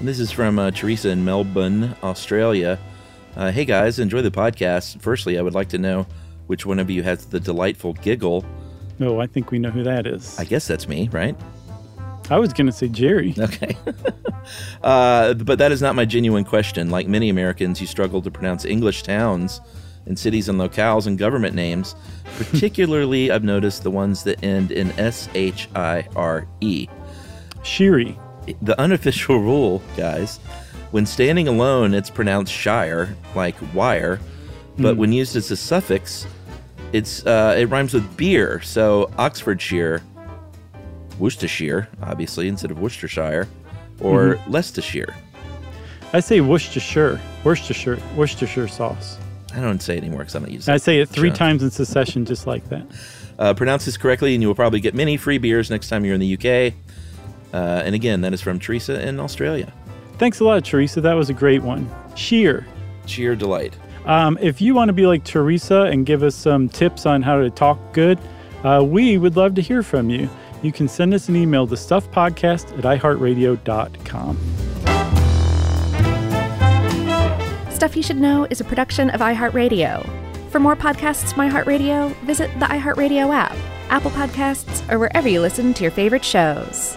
This 0.00 0.18
is 0.18 0.30
from 0.30 0.58
uh, 0.58 0.70
Teresa 0.72 1.10
in 1.10 1.24
Melbourne, 1.24 1.94
Australia. 2.02 2.78
Uh, 3.36 3.50
hey 3.50 3.64
guys, 3.64 3.98
enjoy 3.98 4.22
the 4.22 4.30
podcast. 4.30 5.00
Firstly, 5.00 5.38
I 5.38 5.42
would 5.42 5.54
like 5.54 5.68
to 5.70 5.78
know 5.78 6.06
which 6.46 6.64
one 6.66 6.78
of 6.78 6.88
you 6.88 7.02
has 7.02 7.26
the 7.26 7.40
delightful 7.40 7.94
giggle. 7.94 8.44
Oh, 9.00 9.18
I 9.18 9.26
think 9.26 9.50
we 9.50 9.58
know 9.58 9.70
who 9.70 9.82
that 9.82 10.06
is. 10.06 10.38
I 10.38 10.44
guess 10.44 10.68
that's 10.68 10.86
me, 10.86 11.08
right? 11.10 11.36
I 12.30 12.38
was 12.38 12.52
going 12.52 12.66
to 12.66 12.72
say 12.72 12.86
Jerry. 12.86 13.34
Okay. 13.36 13.76
uh, 14.84 15.34
but 15.34 15.58
that 15.58 15.72
is 15.72 15.82
not 15.82 15.96
my 15.96 16.04
genuine 16.04 16.44
question. 16.44 16.90
Like 16.90 17.08
many 17.08 17.28
Americans, 17.28 17.80
you 17.80 17.88
struggle 17.88 18.22
to 18.22 18.30
pronounce 18.30 18.64
English 18.64 19.02
towns 19.02 19.60
and 20.06 20.16
cities 20.16 20.48
and 20.48 20.60
locales 20.60 21.08
and 21.08 21.18
government 21.18 21.56
names. 21.56 21.96
Particularly, 22.36 23.32
I've 23.32 23.44
noticed 23.44 23.82
the 23.82 23.90
ones 23.90 24.22
that 24.24 24.44
end 24.44 24.70
in 24.70 24.92
S 24.92 25.28
H 25.34 25.68
I 25.74 26.06
R 26.14 26.46
E. 26.60 26.86
Shiri. 27.62 28.16
The 28.62 28.78
unofficial 28.78 29.38
rule, 29.38 29.82
guys, 29.96 30.38
when 30.94 31.04
standing 31.06 31.48
alone, 31.48 31.92
it's 31.92 32.08
pronounced 32.08 32.52
shire, 32.52 33.16
like 33.34 33.56
wire. 33.74 34.20
But 34.78 34.94
Hmm. 34.94 35.00
when 35.00 35.12
used 35.12 35.34
as 35.34 35.50
a 35.50 35.56
suffix, 35.56 36.24
it's 36.92 37.26
uh, 37.26 37.56
it 37.58 37.64
rhymes 37.68 37.94
with 37.94 38.16
beer. 38.16 38.60
So 38.62 39.10
Oxfordshire, 39.18 40.02
Worcestershire, 41.18 41.88
obviously, 42.00 42.46
instead 42.46 42.70
of 42.70 42.78
Worcestershire, 42.78 43.48
or 43.98 44.36
Mhm. 44.36 44.40
Leicestershire. 44.52 45.12
I 46.12 46.20
say 46.20 46.40
Worcestershire, 46.40 47.20
Worcestershire, 47.42 47.98
Worcestershire 48.16 48.68
sauce. 48.68 49.18
I 49.52 49.60
don't 49.60 49.82
say 49.82 49.96
it 49.96 50.04
anymore 50.04 50.20
because 50.20 50.36
I'm 50.36 50.42
not 50.42 50.52
using 50.52 50.72
it. 50.72 50.74
I 50.74 50.78
say 50.78 51.00
it 51.00 51.08
three 51.08 51.32
times 51.32 51.64
in 51.64 51.72
succession, 51.72 52.24
just 52.24 52.46
like 52.46 52.68
that. 52.68 52.86
Uh, 53.36 53.52
pronounce 53.52 53.84
this 53.84 53.96
correctly, 53.96 54.32
and 54.34 54.42
you 54.42 54.46
will 54.46 54.54
probably 54.54 54.78
get 54.78 54.94
many 54.94 55.16
free 55.16 55.38
beers 55.38 55.68
next 55.68 55.88
time 55.88 56.04
you're 56.04 56.14
in 56.14 56.20
the 56.20 56.34
UK. 56.38 56.72
Uh, 57.52 57.82
and 57.84 57.92
again, 57.92 58.20
that 58.20 58.32
is 58.32 58.40
from 58.40 58.60
Teresa 58.60 59.04
in 59.04 59.18
Australia. 59.18 59.72
Thanks 60.18 60.40
a 60.40 60.44
lot, 60.44 60.64
Teresa. 60.64 61.00
That 61.00 61.14
was 61.14 61.30
a 61.30 61.34
great 61.34 61.62
one. 61.62 61.90
Sheer. 62.14 62.66
Sheer 63.06 63.34
delight. 63.34 63.76
Um, 64.06 64.38
if 64.40 64.60
you 64.60 64.74
want 64.74 64.88
to 64.90 64.92
be 64.92 65.06
like 65.06 65.24
Teresa 65.24 65.82
and 65.82 66.04
give 66.04 66.22
us 66.22 66.34
some 66.34 66.68
tips 66.68 67.06
on 67.06 67.22
how 67.22 67.40
to 67.40 67.50
talk 67.50 67.78
good, 67.92 68.18
uh, 68.62 68.82
we 68.84 69.18
would 69.18 69.36
love 69.36 69.54
to 69.54 69.62
hear 69.62 69.82
from 69.82 70.10
you. 70.10 70.28
You 70.62 70.72
can 70.72 70.88
send 70.88 71.12
us 71.14 71.28
an 71.28 71.36
email 71.36 71.66
to 71.66 71.74
stuffpodcast 71.74 72.78
at 72.78 72.84
iheartradio.com. 72.84 74.38
Stuff 77.70 77.96
You 77.96 78.02
Should 78.02 78.20
Know 78.20 78.46
is 78.48 78.60
a 78.60 78.64
production 78.64 79.10
of 79.10 79.20
iHeartRadio. 79.20 80.08
For 80.50 80.60
more 80.60 80.76
podcasts 80.76 81.34
from 81.34 81.50
iHeartRadio, 81.50 82.14
visit 82.22 82.50
the 82.60 82.66
iHeartRadio 82.66 83.34
app, 83.34 83.56
Apple 83.90 84.10
Podcasts, 84.12 84.90
or 84.90 84.98
wherever 84.98 85.28
you 85.28 85.40
listen 85.40 85.74
to 85.74 85.82
your 85.82 85.90
favorite 85.90 86.24
shows. 86.24 86.96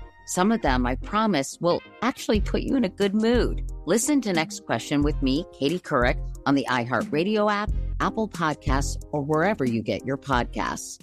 Some 0.31 0.53
of 0.53 0.61
them, 0.61 0.85
I 0.85 0.95
promise, 0.95 1.57
will 1.59 1.81
actually 2.01 2.39
put 2.39 2.61
you 2.61 2.77
in 2.77 2.85
a 2.85 2.89
good 2.89 3.13
mood. 3.13 3.69
Listen 3.85 4.21
to 4.21 4.31
Next 4.31 4.65
Question 4.65 5.01
with 5.01 5.21
me, 5.21 5.45
Katie 5.51 5.77
Couric, 5.77 6.17
on 6.45 6.55
the 6.55 6.65
iHeartRadio 6.69 7.51
app, 7.51 7.69
Apple 7.99 8.29
Podcasts, 8.29 8.95
or 9.11 9.23
wherever 9.23 9.65
you 9.65 9.81
get 9.81 10.05
your 10.05 10.15
podcasts. 10.15 11.01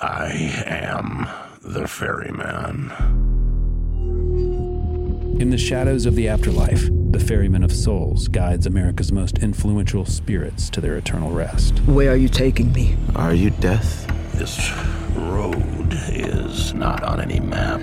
I 0.00 0.30
am 0.64 1.28
the 1.60 1.86
ferryman. 1.86 2.90
In 5.38 5.50
the 5.50 5.58
shadows 5.58 6.06
of 6.06 6.14
the 6.14 6.28
afterlife, 6.28 6.88
the 7.10 7.20
Ferryman 7.20 7.62
of 7.62 7.70
Souls 7.70 8.28
guides 8.28 8.64
America's 8.64 9.12
most 9.12 9.40
influential 9.40 10.06
spirits 10.06 10.70
to 10.70 10.80
their 10.80 10.96
eternal 10.96 11.32
rest. 11.32 11.80
Where 11.80 12.12
are 12.12 12.16
you 12.16 12.30
taking 12.30 12.72
me? 12.72 12.96
Are 13.14 13.34
you 13.34 13.50
death? 13.50 14.06
This 14.32 14.72
road 15.14 15.92
is 16.08 16.72
not 16.72 17.02
on 17.02 17.20
any 17.20 17.40
map. 17.40 17.82